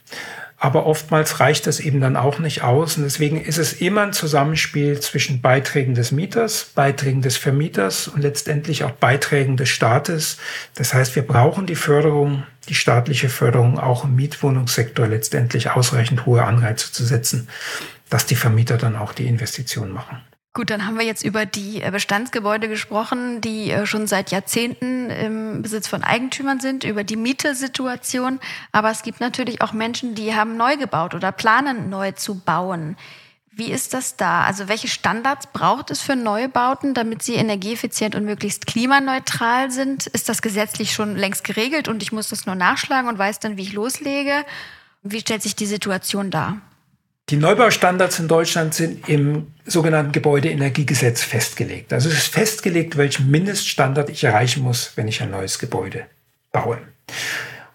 Aber 0.61 0.86
oftmals 0.86 1.38
reicht 1.38 1.68
das 1.68 1.78
eben 1.78 2.00
dann 2.00 2.16
auch 2.16 2.40
nicht 2.40 2.62
aus. 2.62 2.96
Und 2.96 3.04
deswegen 3.04 3.40
ist 3.40 3.59
es 3.59 3.74
immer 3.74 4.02
ein 4.02 4.12
Zusammenspiel 4.12 4.98
zwischen 4.98 5.40
Beiträgen 5.40 5.94
des 5.94 6.11
Mieters, 6.11 6.72
Beiträgen 6.74 7.22
des 7.22 7.36
Vermieters 7.36 8.09
und 8.09 8.22
letztendlich 8.22 8.82
auch 8.82 8.90
Beiträgen 8.90 9.56
des 9.56 9.68
Staates. 9.68 10.36
Das 10.74 10.94
heißt, 10.94 11.14
wir 11.14 11.22
brauchen 11.22 11.66
die 11.66 11.76
Förderung, 11.76 12.42
die 12.68 12.74
staatliche 12.74 13.28
Förderung 13.28 13.78
auch 13.78 14.02
im 14.02 14.16
Mietwohnungssektor 14.16 15.06
letztendlich 15.06 15.70
ausreichend 15.70 16.26
hohe 16.26 16.42
Anreize 16.42 16.90
zu 16.90 17.04
setzen 17.04 17.48
dass 18.11 18.26
die 18.26 18.36
Vermieter 18.36 18.76
dann 18.76 18.96
auch 18.96 19.12
die 19.12 19.26
Investition 19.26 19.90
machen. 19.90 20.22
Gut, 20.54 20.70
dann 20.70 20.86
haben 20.86 20.98
wir 20.98 21.04
jetzt 21.04 21.24
über 21.24 21.46
die 21.46 21.82
äh, 21.82 21.90
Bestandsgebäude 21.90 22.68
gesprochen, 22.68 23.40
die 23.40 23.70
äh, 23.70 23.86
schon 23.86 24.06
seit 24.06 24.30
Jahrzehnten 24.32 25.09
im 25.09 25.62
Besitz 25.62 25.86
von 25.86 26.02
Eigentümern 26.02 26.59
sind, 26.59 26.84
über 26.84 27.04
die 27.04 27.16
Mietersituation. 27.16 28.40
Aber 28.72 28.90
es 28.90 29.02
gibt 29.02 29.20
natürlich 29.20 29.61
auch 29.61 29.72
Menschen, 29.72 30.14
die 30.14 30.34
haben 30.34 30.56
neu 30.56 30.76
gebaut 30.76 31.14
oder 31.14 31.30
planen 31.30 31.90
neu 31.90 32.12
zu 32.12 32.40
bauen. 32.40 32.96
Wie 33.52 33.70
ist 33.70 33.92
das 33.92 34.16
da? 34.16 34.42
Also 34.42 34.68
welche 34.68 34.88
Standards 34.88 35.48
braucht 35.48 35.90
es 35.90 36.00
für 36.00 36.16
Neubauten, 36.16 36.94
damit 36.94 37.22
sie 37.22 37.34
energieeffizient 37.34 38.14
und 38.14 38.24
möglichst 38.24 38.66
klimaneutral 38.66 39.70
sind? 39.70 40.06
Ist 40.06 40.28
das 40.28 40.42
gesetzlich 40.42 40.92
schon 40.92 41.16
längst 41.16 41.44
geregelt 41.44 41.88
und 41.88 42.02
ich 42.02 42.11
muss 42.11 42.28
das 42.28 42.46
nur 42.46 42.54
nachschlagen 42.54 43.09
und 43.09 43.18
weiß 43.18 43.38
dann, 43.40 43.56
wie 43.56 43.62
ich 43.62 43.72
loslege? 43.74 44.44
Wie 45.02 45.20
stellt 45.20 45.42
sich 45.42 45.56
die 45.56 45.66
Situation 45.66 46.30
dar? 46.30 46.61
Die 47.31 47.37
Neubaustandards 47.37 48.18
in 48.20 48.29
Deutschland 48.29 48.72
sind 48.72 49.07
im 49.07 49.49
sogenannten 49.66 50.12
Gebäudeenergiegesetz 50.12 51.22
festgelegt. 51.22 51.93
Also 51.93 52.09
es 52.09 52.14
ist 52.14 52.33
festgelegt, 52.33 52.97
welchen 52.97 53.31
Mindeststandard 53.31 54.09
ich 54.09 54.24
erreichen 54.24 54.62
muss, 54.62 54.93
wenn 54.97 55.09
ich 55.09 55.20
ein 55.20 55.31
neues 55.31 55.59
Gebäude 55.59 56.07
baue. 56.53 56.79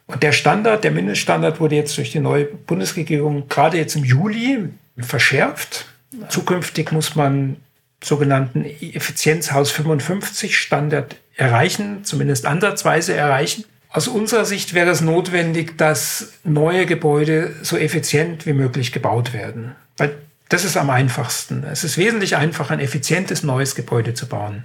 Und 0.08 0.24
der 0.24 0.32
Standard, 0.32 0.84
der 0.84 0.92
Mindeststandard 0.92 1.60
wurde 1.60 1.76
jetzt 1.76 1.96
durch 1.98 2.12
die 2.12 2.20
neue 2.20 2.46
Bundesregierung 2.46 3.48
gerade 3.48 3.78
jetzt 3.78 3.96
im 3.96 4.04
Juli 4.04 4.70
verschärft. 4.98 5.86
Zukünftig 6.30 6.92
muss 6.92 7.16
man 7.16 7.58
sogenannten 8.04 8.66
Effizienzhaus 8.66 9.70
55 9.72 10.58
Standard 10.58 11.16
erreichen, 11.36 12.04
zumindest 12.04 12.48
ansatzweise 12.48 13.14
erreichen. 13.14 13.66
Aus 13.94 14.08
unserer 14.08 14.44
Sicht 14.44 14.74
wäre 14.74 14.90
es 14.90 15.02
notwendig, 15.02 15.78
dass 15.78 16.34
neue 16.44 16.88
Gebäude 16.88 17.56
so 17.62 17.78
effizient 17.78 18.48
wie 18.48 18.54
möglich 18.54 18.92
gebaut 18.92 19.34
werden. 19.34 19.76
Weil 19.98 20.16
das 20.50 20.66
ist 20.66 20.78
am 20.78 20.90
einfachsten. 20.90 21.64
Es 21.64 21.84
ist 21.84 22.00
wesentlich 22.00 22.36
einfacher, 22.36 22.74
ein 22.74 22.80
effizientes 22.80 23.44
neues 23.44 23.76
Gebäude 23.76 24.16
zu 24.16 24.28
bauen, 24.28 24.64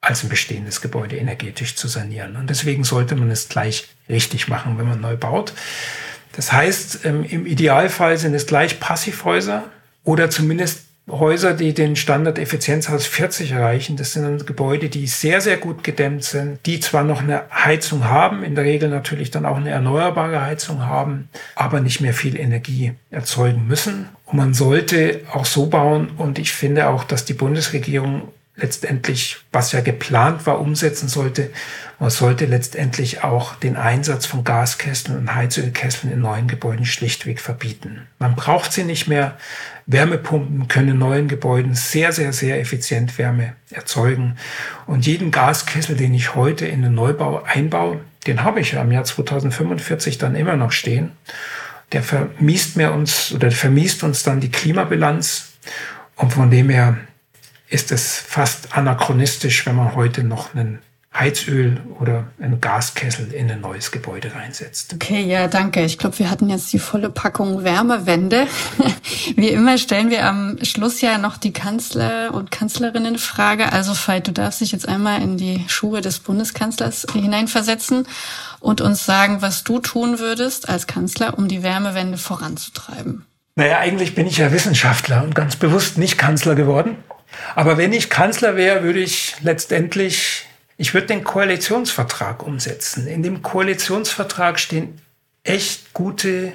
als 0.00 0.22
ein 0.22 0.28
bestehendes 0.28 0.80
Gebäude 0.80 1.16
energetisch 1.16 1.74
zu 1.74 1.88
sanieren. 1.88 2.36
Und 2.36 2.48
deswegen 2.48 2.84
sollte 2.84 3.16
man 3.16 3.28
es 3.32 3.48
gleich 3.48 3.88
richtig 4.08 4.46
machen, 4.46 4.78
wenn 4.78 4.88
man 4.88 5.00
neu 5.00 5.16
baut. 5.16 5.52
Das 6.36 6.52
heißt, 6.52 7.04
ähm, 7.04 7.24
im 7.24 7.46
Idealfall 7.46 8.18
sind 8.18 8.34
es 8.34 8.46
gleich 8.46 8.78
Passivhäuser 8.78 9.64
oder 10.04 10.30
zumindest 10.30 10.84
Häuser, 11.08 11.54
die 11.54 11.74
den 11.74 11.96
Standard 11.96 12.38
Effizienzhaus 12.38 13.06
40 13.06 13.52
erreichen, 13.52 13.96
das 13.96 14.12
sind 14.12 14.46
Gebäude, 14.46 14.88
die 14.88 15.06
sehr, 15.06 15.40
sehr 15.40 15.56
gut 15.56 15.82
gedämmt 15.82 16.24
sind, 16.24 16.58
die 16.66 16.80
zwar 16.80 17.02
noch 17.04 17.20
eine 17.20 17.42
Heizung 17.50 18.04
haben, 18.04 18.44
in 18.44 18.54
der 18.54 18.64
Regel 18.64 18.88
natürlich 18.88 19.30
dann 19.30 19.46
auch 19.46 19.56
eine 19.56 19.70
erneuerbare 19.70 20.40
Heizung 20.42 20.86
haben, 20.86 21.28
aber 21.56 21.80
nicht 21.80 22.00
mehr 22.00 22.14
viel 22.14 22.38
Energie 22.38 22.92
erzeugen 23.10 23.66
müssen. 23.66 24.08
Und 24.24 24.36
man 24.36 24.54
sollte 24.54 25.22
auch 25.32 25.46
so 25.46 25.66
bauen, 25.66 26.10
und 26.16 26.38
ich 26.38 26.52
finde 26.52 26.88
auch, 26.88 27.04
dass 27.04 27.24
die 27.24 27.34
Bundesregierung 27.34 28.28
letztendlich, 28.60 29.38
was 29.52 29.72
ja 29.72 29.80
geplant 29.80 30.46
war, 30.46 30.60
umsetzen 30.60 31.08
sollte. 31.08 31.50
Man 31.98 32.10
sollte 32.10 32.46
letztendlich 32.46 33.24
auch 33.24 33.54
den 33.56 33.76
Einsatz 33.76 34.26
von 34.26 34.44
Gaskesseln 34.44 35.18
und 35.18 35.34
Heizölkesseln 35.34 36.12
in 36.12 36.20
neuen 36.20 36.48
Gebäuden 36.48 36.84
schlichtweg 36.84 37.40
verbieten. 37.40 38.06
Man 38.18 38.36
braucht 38.36 38.72
sie 38.72 38.84
nicht 38.84 39.08
mehr. 39.08 39.36
Wärmepumpen 39.86 40.68
können 40.68 40.90
in 40.90 40.98
neuen 40.98 41.28
Gebäuden 41.28 41.74
sehr, 41.74 42.12
sehr, 42.12 42.32
sehr 42.32 42.60
effizient 42.60 43.18
Wärme 43.18 43.54
erzeugen. 43.70 44.36
Und 44.86 45.06
jeden 45.06 45.30
Gaskessel, 45.30 45.96
den 45.96 46.14
ich 46.14 46.34
heute 46.34 46.66
in 46.66 46.82
den 46.82 46.94
Neubau 46.94 47.42
einbaue, 47.42 48.00
den 48.26 48.44
habe 48.44 48.60
ich 48.60 48.72
ja 48.72 48.82
im 48.82 48.92
Jahr 48.92 49.04
2045 49.04 50.18
dann 50.18 50.36
immer 50.36 50.56
noch 50.56 50.72
stehen. 50.72 51.12
Der 51.92 52.02
vermiest 52.02 52.76
mir 52.76 52.92
uns 52.92 53.32
oder 53.32 53.50
vermiest 53.50 54.04
uns 54.04 54.22
dann 54.22 54.40
die 54.40 54.50
Klimabilanz. 54.50 55.52
Und 56.16 56.32
von 56.32 56.50
dem 56.50 56.68
her 56.68 56.98
ist 57.70 57.92
es 57.92 58.18
fast 58.18 58.76
anachronistisch, 58.76 59.64
wenn 59.64 59.76
man 59.76 59.94
heute 59.94 60.24
noch 60.24 60.54
einen 60.54 60.80
Heizöl 61.12 61.80
oder 61.98 62.28
einen 62.40 62.60
Gaskessel 62.60 63.32
in 63.32 63.50
ein 63.50 63.60
neues 63.60 63.90
Gebäude 63.90 64.32
reinsetzt. 64.32 64.94
Okay, 64.94 65.22
ja, 65.22 65.48
danke. 65.48 65.84
Ich 65.84 65.98
glaube, 65.98 66.18
wir 66.20 66.30
hatten 66.30 66.48
jetzt 66.48 66.72
die 66.72 66.78
volle 66.78 67.10
Packung 67.10 67.64
Wärmewende. 67.64 68.46
Wie 69.36 69.48
immer 69.48 69.76
stellen 69.76 70.10
wir 70.10 70.24
am 70.24 70.58
Schluss 70.62 71.00
ja 71.00 71.18
noch 71.18 71.36
die 71.36 71.52
Kanzler 71.52 72.32
und 72.32 72.52
Kanzlerinnen 72.52 73.18
Frage. 73.18 73.72
Also 73.72 73.92
Veit, 73.94 74.28
du 74.28 74.32
darfst 74.32 74.60
dich 74.60 74.70
jetzt 74.70 74.88
einmal 74.88 75.20
in 75.20 75.36
die 75.36 75.64
Schuhe 75.66 76.00
des 76.00 76.20
Bundeskanzlers 76.20 77.06
hineinversetzen 77.12 78.06
und 78.60 78.80
uns 78.80 79.04
sagen, 79.04 79.42
was 79.42 79.64
du 79.64 79.80
tun 79.80 80.20
würdest 80.20 80.68
als 80.68 80.86
Kanzler, 80.86 81.36
um 81.36 81.48
die 81.48 81.64
Wärmewende 81.64 82.18
voranzutreiben. 82.18 83.26
Naja, 83.56 83.78
eigentlich 83.78 84.14
bin 84.14 84.28
ich 84.28 84.38
ja 84.38 84.52
Wissenschaftler 84.52 85.24
und 85.24 85.34
ganz 85.34 85.56
bewusst 85.56 85.98
nicht 85.98 86.18
Kanzler 86.18 86.54
geworden. 86.54 86.96
Aber 87.54 87.78
wenn 87.78 87.92
ich 87.92 88.10
Kanzler 88.10 88.56
wäre, 88.56 88.82
würde 88.82 89.00
ich 89.00 89.36
letztendlich, 89.40 90.46
ich 90.76 90.94
würde 90.94 91.08
den 91.08 91.24
Koalitionsvertrag 91.24 92.42
umsetzen. 92.42 93.06
In 93.06 93.22
dem 93.22 93.42
Koalitionsvertrag 93.42 94.58
stehen 94.58 95.00
echt 95.44 95.92
gute 95.92 96.52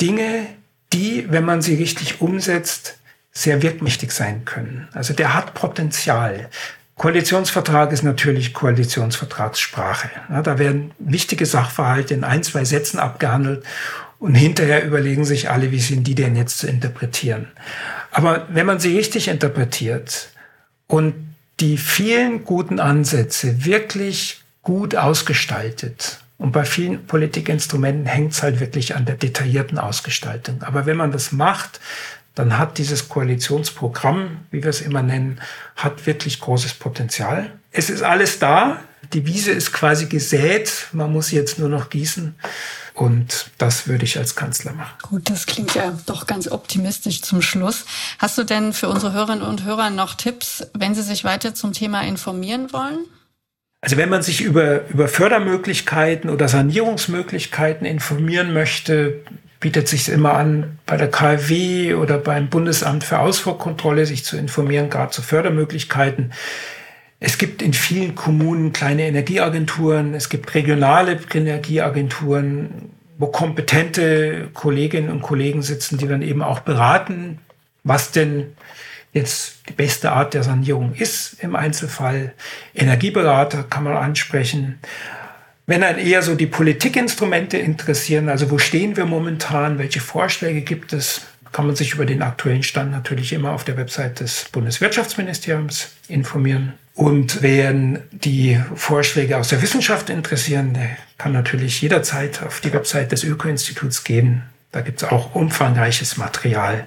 Dinge, 0.00 0.46
die, 0.92 1.30
wenn 1.30 1.44
man 1.44 1.62
sie 1.62 1.74
richtig 1.74 2.20
umsetzt, 2.20 2.98
sehr 3.32 3.62
wirkmächtig 3.62 4.12
sein 4.12 4.44
können. 4.44 4.88
Also 4.92 5.12
der 5.12 5.34
hat 5.34 5.54
Potenzial. 5.54 6.48
Koalitionsvertrag 6.96 7.90
ist 7.90 8.04
natürlich 8.04 8.54
Koalitionsvertragssprache. 8.54 10.10
Ja, 10.30 10.42
da 10.42 10.58
werden 10.58 10.92
wichtige 11.00 11.44
Sachverhalte 11.44 12.14
in 12.14 12.22
ein, 12.22 12.44
zwei 12.44 12.64
Sätzen 12.64 13.00
abgehandelt 13.00 13.64
und 14.24 14.34
hinterher 14.34 14.86
überlegen 14.86 15.26
sich 15.26 15.50
alle, 15.50 15.70
wie 15.70 15.80
sind 15.80 16.06
die 16.06 16.14
denn 16.14 16.34
jetzt 16.34 16.56
zu 16.56 16.66
interpretieren. 16.66 17.48
Aber 18.10 18.46
wenn 18.48 18.64
man 18.64 18.80
sie 18.80 18.96
richtig 18.96 19.28
interpretiert 19.28 20.30
und 20.86 21.14
die 21.60 21.76
vielen 21.76 22.42
guten 22.44 22.80
Ansätze 22.80 23.66
wirklich 23.66 24.42
gut 24.62 24.96
ausgestaltet, 24.96 26.20
und 26.38 26.52
bei 26.52 26.64
vielen 26.64 27.06
Politikinstrumenten 27.06 28.06
hängt 28.06 28.32
es 28.32 28.42
halt 28.42 28.60
wirklich 28.60 28.96
an 28.96 29.04
der 29.04 29.14
detaillierten 29.16 29.78
Ausgestaltung. 29.78 30.62
Aber 30.62 30.86
wenn 30.86 30.96
man 30.96 31.12
das 31.12 31.30
macht, 31.30 31.80
dann 32.34 32.58
hat 32.58 32.78
dieses 32.78 33.08
Koalitionsprogramm, 33.10 34.38
wie 34.50 34.62
wir 34.62 34.70
es 34.70 34.80
immer 34.80 35.02
nennen, 35.02 35.38
hat 35.76 36.06
wirklich 36.06 36.40
großes 36.40 36.74
Potenzial. 36.74 37.52
Es 37.70 37.88
ist 37.88 38.02
alles 38.02 38.38
da. 38.38 38.80
Die 39.12 39.26
Wiese 39.26 39.52
ist 39.52 39.72
quasi 39.72 40.06
gesät. 40.06 40.88
Man 40.92 41.12
muss 41.12 41.30
jetzt 41.30 41.58
nur 41.58 41.68
noch 41.68 41.88
gießen. 41.90 42.34
Und 42.94 43.50
das 43.58 43.88
würde 43.88 44.04
ich 44.04 44.18
als 44.18 44.36
Kanzler 44.36 44.72
machen. 44.72 44.94
Gut, 45.02 45.28
das 45.28 45.46
klingt 45.46 45.74
ja 45.74 45.98
doch 46.06 46.28
ganz 46.28 46.48
optimistisch 46.48 47.22
zum 47.22 47.42
Schluss. 47.42 47.84
Hast 48.20 48.38
du 48.38 48.44
denn 48.44 48.72
für 48.72 48.88
unsere 48.88 49.12
Hörerinnen 49.12 49.42
und 49.42 49.64
Hörer 49.64 49.90
noch 49.90 50.14
Tipps, 50.14 50.68
wenn 50.74 50.94
sie 50.94 51.02
sich 51.02 51.24
weiter 51.24 51.54
zum 51.54 51.72
Thema 51.72 52.02
informieren 52.02 52.72
wollen? 52.72 53.00
Also 53.80 53.96
wenn 53.96 54.08
man 54.08 54.22
sich 54.22 54.40
über, 54.40 54.88
über 54.88 55.08
Fördermöglichkeiten 55.08 56.30
oder 56.30 56.48
Sanierungsmöglichkeiten 56.48 57.84
informieren 57.84 58.54
möchte, 58.54 59.24
bietet 59.58 59.88
sich 59.88 60.08
immer 60.08 60.34
an, 60.34 60.78
bei 60.86 60.96
der 60.96 61.10
KfW 61.10 61.94
oder 61.94 62.18
beim 62.18 62.48
Bundesamt 62.48 63.02
für 63.02 63.18
Ausfuhrkontrolle 63.18 64.06
sich 64.06 64.24
zu 64.24 64.36
informieren, 64.36 64.88
gerade 64.88 65.10
zu 65.10 65.20
Fördermöglichkeiten. 65.20 66.32
Es 67.26 67.38
gibt 67.38 67.62
in 67.62 67.72
vielen 67.72 68.14
Kommunen 68.14 68.74
kleine 68.74 69.06
Energieagenturen, 69.06 70.12
es 70.12 70.28
gibt 70.28 70.54
regionale 70.54 71.18
Energieagenturen, 71.32 72.90
wo 73.16 73.28
kompetente 73.28 74.50
Kolleginnen 74.52 75.08
und 75.08 75.22
Kollegen 75.22 75.62
sitzen, 75.62 75.96
die 75.96 76.06
dann 76.06 76.20
eben 76.20 76.42
auch 76.42 76.60
beraten, 76.60 77.38
was 77.82 78.10
denn 78.10 78.52
jetzt 79.14 79.60
die 79.70 79.72
beste 79.72 80.12
Art 80.12 80.34
der 80.34 80.42
Sanierung 80.42 80.92
ist 80.92 81.38
im 81.40 81.56
Einzelfall. 81.56 82.34
Energieberater 82.74 83.62
kann 83.62 83.84
man 83.84 83.96
ansprechen. 83.96 84.78
Wenn 85.64 85.80
dann 85.80 85.96
eher 85.96 86.20
so 86.20 86.34
die 86.34 86.46
Politikinstrumente 86.46 87.56
interessieren, 87.56 88.28
also 88.28 88.50
wo 88.50 88.58
stehen 88.58 88.98
wir 88.98 89.06
momentan, 89.06 89.78
welche 89.78 90.00
Vorschläge 90.00 90.60
gibt 90.60 90.92
es, 90.92 91.22
kann 91.52 91.66
man 91.66 91.74
sich 91.74 91.94
über 91.94 92.04
den 92.04 92.20
aktuellen 92.20 92.62
Stand 92.62 92.90
natürlich 92.90 93.32
immer 93.32 93.52
auf 93.52 93.64
der 93.64 93.78
Website 93.78 94.20
des 94.20 94.44
Bundeswirtschaftsministeriums 94.52 95.92
informieren. 96.08 96.74
Und 96.94 97.42
wen 97.42 97.98
die 98.12 98.60
Vorschläge 98.76 99.36
aus 99.36 99.48
der 99.48 99.60
Wissenschaft 99.62 100.10
interessieren, 100.10 100.74
der 100.74 100.96
kann 101.18 101.32
natürlich 101.32 101.82
jederzeit 101.82 102.42
auf 102.42 102.60
die 102.60 102.72
Website 102.72 103.10
des 103.10 103.24
Öko-Instituts 103.24 104.04
gehen. 104.04 104.44
Da 104.70 104.80
gibt 104.80 105.02
es 105.02 105.08
auch 105.08 105.34
umfangreiches 105.34 106.16
Material 106.16 106.86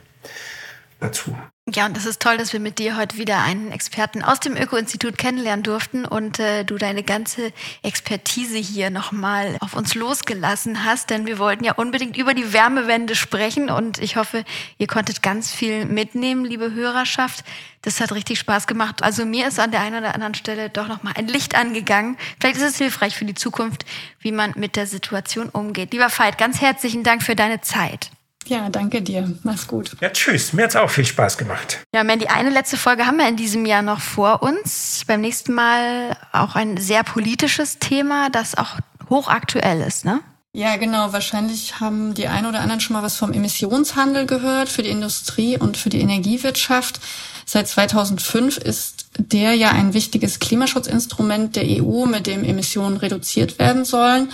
dazu. 1.00 1.36
Ja, 1.76 1.86
und 1.86 1.98
das 1.98 2.06
ist 2.06 2.22
toll, 2.22 2.38
dass 2.38 2.54
wir 2.54 2.62
mit 2.62 2.80
dir 2.80 2.95
heute 2.95 3.18
wieder 3.18 3.39
einen 3.39 3.74
Experten 3.74 4.24
aus 4.24 4.39
dem 4.39 4.56
Öko-Institut 4.56 5.18
kennenlernen 5.18 5.64
durften 5.64 6.06
und 6.06 6.39
äh, 6.39 6.64
du 6.64 6.78
deine 6.78 7.04
ganze 7.04 7.52
Expertise 7.84 8.58
hier 8.58 8.89
nochmal 8.89 9.58
auf 9.60 9.76
uns 9.76 9.93
losgelassen 9.93 10.86
hast, 10.86 11.10
denn 11.10 11.26
wir 11.26 11.39
wollten 11.39 11.66
ja 11.66 11.74
unbedingt 11.74 12.16
über 12.16 12.34
die 12.34 12.54
Wärmewende 12.54 13.16
sprechen 13.16 13.70
und 13.70 13.98
ich 13.98 14.16
hoffe, 14.16 14.45
ihr 14.78 14.88
konntet 14.88 15.22
ganz 15.22 15.54
viel 15.54 15.84
mitnehmen, 15.84 16.45
liebe 16.45 16.74
Hörerschaft. 16.74 17.43
Das 17.82 18.00
hat 18.00 18.14
richtig 18.14 18.39
Spaß 18.39 18.66
gemacht. 18.66 19.04
Also 19.04 19.26
mir 19.26 19.45
ist 19.45 19.60
an 19.60 19.72
der 19.72 19.82
einen 19.82 19.98
oder 19.98 20.16
anderen 20.16 20.36
Stelle 20.36 20.70
doch 20.70 20.88
nochmal 20.88 21.16
ein 21.18 21.28
Licht 21.28 21.54
angegangen. 21.56 22.18
Vielleicht 22.39 22.58
ist 22.58 22.64
es 22.64 22.78
hilfreich 22.78 23.18
für 23.18 23.26
die 23.26 23.34
Zukunft, 23.34 23.86
wie 24.22 24.32
man 24.32 24.54
mit 24.56 24.78
der 24.78 24.88
Situation 24.88 25.50
umgeht. 25.50 25.91
Lieber 25.91 26.10
Veit, 26.10 26.38
ganz 26.38 26.62
herzlichen 26.62 27.04
Dank 27.04 27.24
für 27.24 27.36
deine 27.36 27.60
Zeit. 27.60 28.10
Ja, 28.48 28.70
danke 28.70 29.02
dir. 29.02 29.32
Mach's 29.43 29.68
gut. 29.68 29.91
Ja, 30.00 30.10
tschüss. 30.10 30.54
Mir 30.54 30.64
hat's 30.64 30.76
auch 30.76 30.89
viel 30.89 31.06
Spaß 31.06 31.38
gemacht. 31.38 31.80
Ja, 31.93 32.04
Mandy, 32.04 32.28
eine 32.28 32.50
letzte 32.50 32.78
Folge 32.78 33.06
haben 33.06 33.18
wir 33.18 33.28
in 33.28 33.36
diesem 33.36 33.66
Jahr 33.66 33.82
noch 33.82 34.00
vor 34.00 34.41
uns. 34.41 35.04
Beim 35.06 35.22
nächsten 35.22 35.54
Mal 35.54 36.16
auch 36.32 36.56
ein 36.56 36.78
sehr 36.78 37.04
politisches 37.04 37.80
Thema, 37.80 38.30
das 38.30 38.58
auch 38.58 38.78
hochaktuell 39.10 39.82
ist, 39.82 40.06
ne? 40.06 40.22
Ja, 40.58 40.76
genau. 40.78 41.14
Wahrscheinlich 41.14 41.80
haben 41.80 42.16
die 42.16 42.28
einen 42.28 42.47
oder 42.47 42.62
anderen 42.62 42.80
schon 42.80 42.95
mal 42.95 43.03
was 43.03 43.16
vom 43.16 43.32
Emissionshandel 43.32 44.26
gehört 44.26 44.70
für 44.70 44.82
die 44.82 44.89
Industrie 44.89 45.55
und 45.55 45.78
für 45.78 45.89
die 45.89 46.01
Energiewirtschaft. 46.01 46.99
Seit 47.45 47.68
2005 47.68 48.58
ist 48.58 49.05
der 49.20 49.53
ja 49.53 49.70
ein 49.70 49.93
wichtiges 49.93 50.39
Klimaschutzinstrument 50.39 51.55
der 51.55 51.64
EU, 51.64 52.08
mit 52.08 52.26
dem 52.26 52.43
Emissionen 52.43 52.97
reduziert 52.97 53.60
werden 53.60 53.86
sollen. 53.86 54.30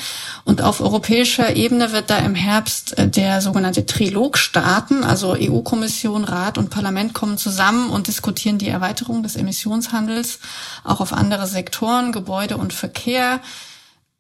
Und 0.46 0.62
auf 0.62 0.80
europäischer 0.80 1.58
Ebene 1.58 1.92
wird 1.92 2.10
da 2.10 2.20
im 2.20 2.36
Herbst 2.36 2.98
äh, 2.98 3.10
der 3.10 3.42
sogenannte 3.42 3.86
Trilog 3.86 4.38
starten. 4.38 5.04
Also 5.04 5.36
EU-Kommission, 5.38 6.24
Rat 6.24 6.58
und 6.58 6.70
Parlament 6.70 7.14
kommen 7.14 7.38
zusammen 7.38 7.90
und 7.90 8.08
diskutieren 8.08 8.58
die 8.58 8.70
Erweiterung 8.70 9.24
des 9.24 9.36
Emissionshandels 9.36 10.40
auch 10.86 11.02
auf 11.02 11.12
andere 11.12 11.48
Sektoren, 11.48 12.14
Gebäude 12.14 12.56
und 12.56 12.72
Verkehr 12.72 13.42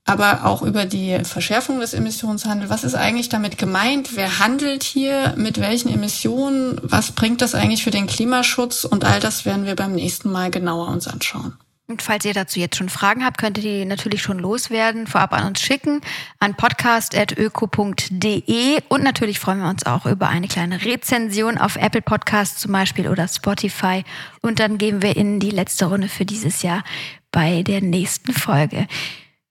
aber 0.05 0.45
auch 0.45 0.61
über 0.61 0.85
die 0.85 1.17
Verschärfung 1.23 1.79
des 1.79 1.93
Emissionshandels. 1.93 2.69
Was 2.69 2.83
ist 2.83 2.95
eigentlich 2.95 3.29
damit 3.29 3.57
gemeint? 3.57 4.15
Wer 4.15 4.39
handelt 4.39 4.83
hier? 4.83 5.33
Mit 5.37 5.61
welchen 5.61 5.93
Emissionen? 5.93 6.77
Was 6.83 7.13
bringt 7.13 7.41
das 7.41 7.55
eigentlich 7.55 7.83
für 7.83 7.91
den 7.91 8.07
Klimaschutz? 8.07 8.83
Und 8.83 9.05
all 9.05 9.21
das 9.21 9.45
werden 9.45 9.65
wir 9.65 9.75
beim 9.75 9.93
nächsten 9.93 10.31
Mal 10.31 10.51
genauer 10.51 10.89
uns 10.89 11.07
anschauen. 11.07 11.53
Und 11.87 12.01
falls 12.01 12.25
ihr 12.25 12.33
dazu 12.33 12.59
jetzt 12.59 12.75
schon 12.77 12.89
Fragen 12.89 13.23
habt, 13.25 13.37
könnt 13.37 13.57
ihr 13.57 13.63
die 13.63 13.85
natürlich 13.85 14.21
schon 14.21 14.39
loswerden, 14.39 15.05
vorab 15.05 15.33
an 15.33 15.47
uns 15.47 15.59
schicken, 15.61 15.99
an 16.39 16.55
podcast.öko.de. 16.55 18.79
Und 18.87 19.03
natürlich 19.03 19.39
freuen 19.39 19.59
wir 19.59 19.69
uns 19.69 19.85
auch 19.85 20.05
über 20.05 20.29
eine 20.29 20.47
kleine 20.47 20.81
Rezension 20.83 21.57
auf 21.57 21.75
Apple 21.75 22.01
Podcasts 22.01 22.61
zum 22.61 22.71
Beispiel 22.71 23.09
oder 23.09 23.27
Spotify. 23.27 24.05
Und 24.41 24.59
dann 24.59 24.77
gehen 24.77 25.01
wir 25.01 25.17
in 25.17 25.41
die 25.41 25.51
letzte 25.51 25.85
Runde 25.85 26.07
für 26.07 26.25
dieses 26.25 26.61
Jahr 26.61 26.83
bei 27.31 27.63
der 27.63 27.81
nächsten 27.81 28.31
Folge. 28.33 28.87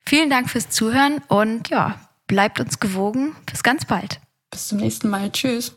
Vielen 0.05 0.31
Dank 0.31 0.51
fürs 0.51 0.69
Zuhören 0.69 1.21
und 1.29 1.69
ja, 1.69 2.01
bleibt 2.27 2.61
uns 2.61 2.81
gewogen. 2.81 3.35
Bis 3.51 3.63
ganz 3.63 3.85
bald. 3.85 4.21
Bis 4.51 4.69
zum 4.69 4.79
nächsten 4.79 5.09
Mal. 5.09 5.31
Tschüss. 5.31 5.77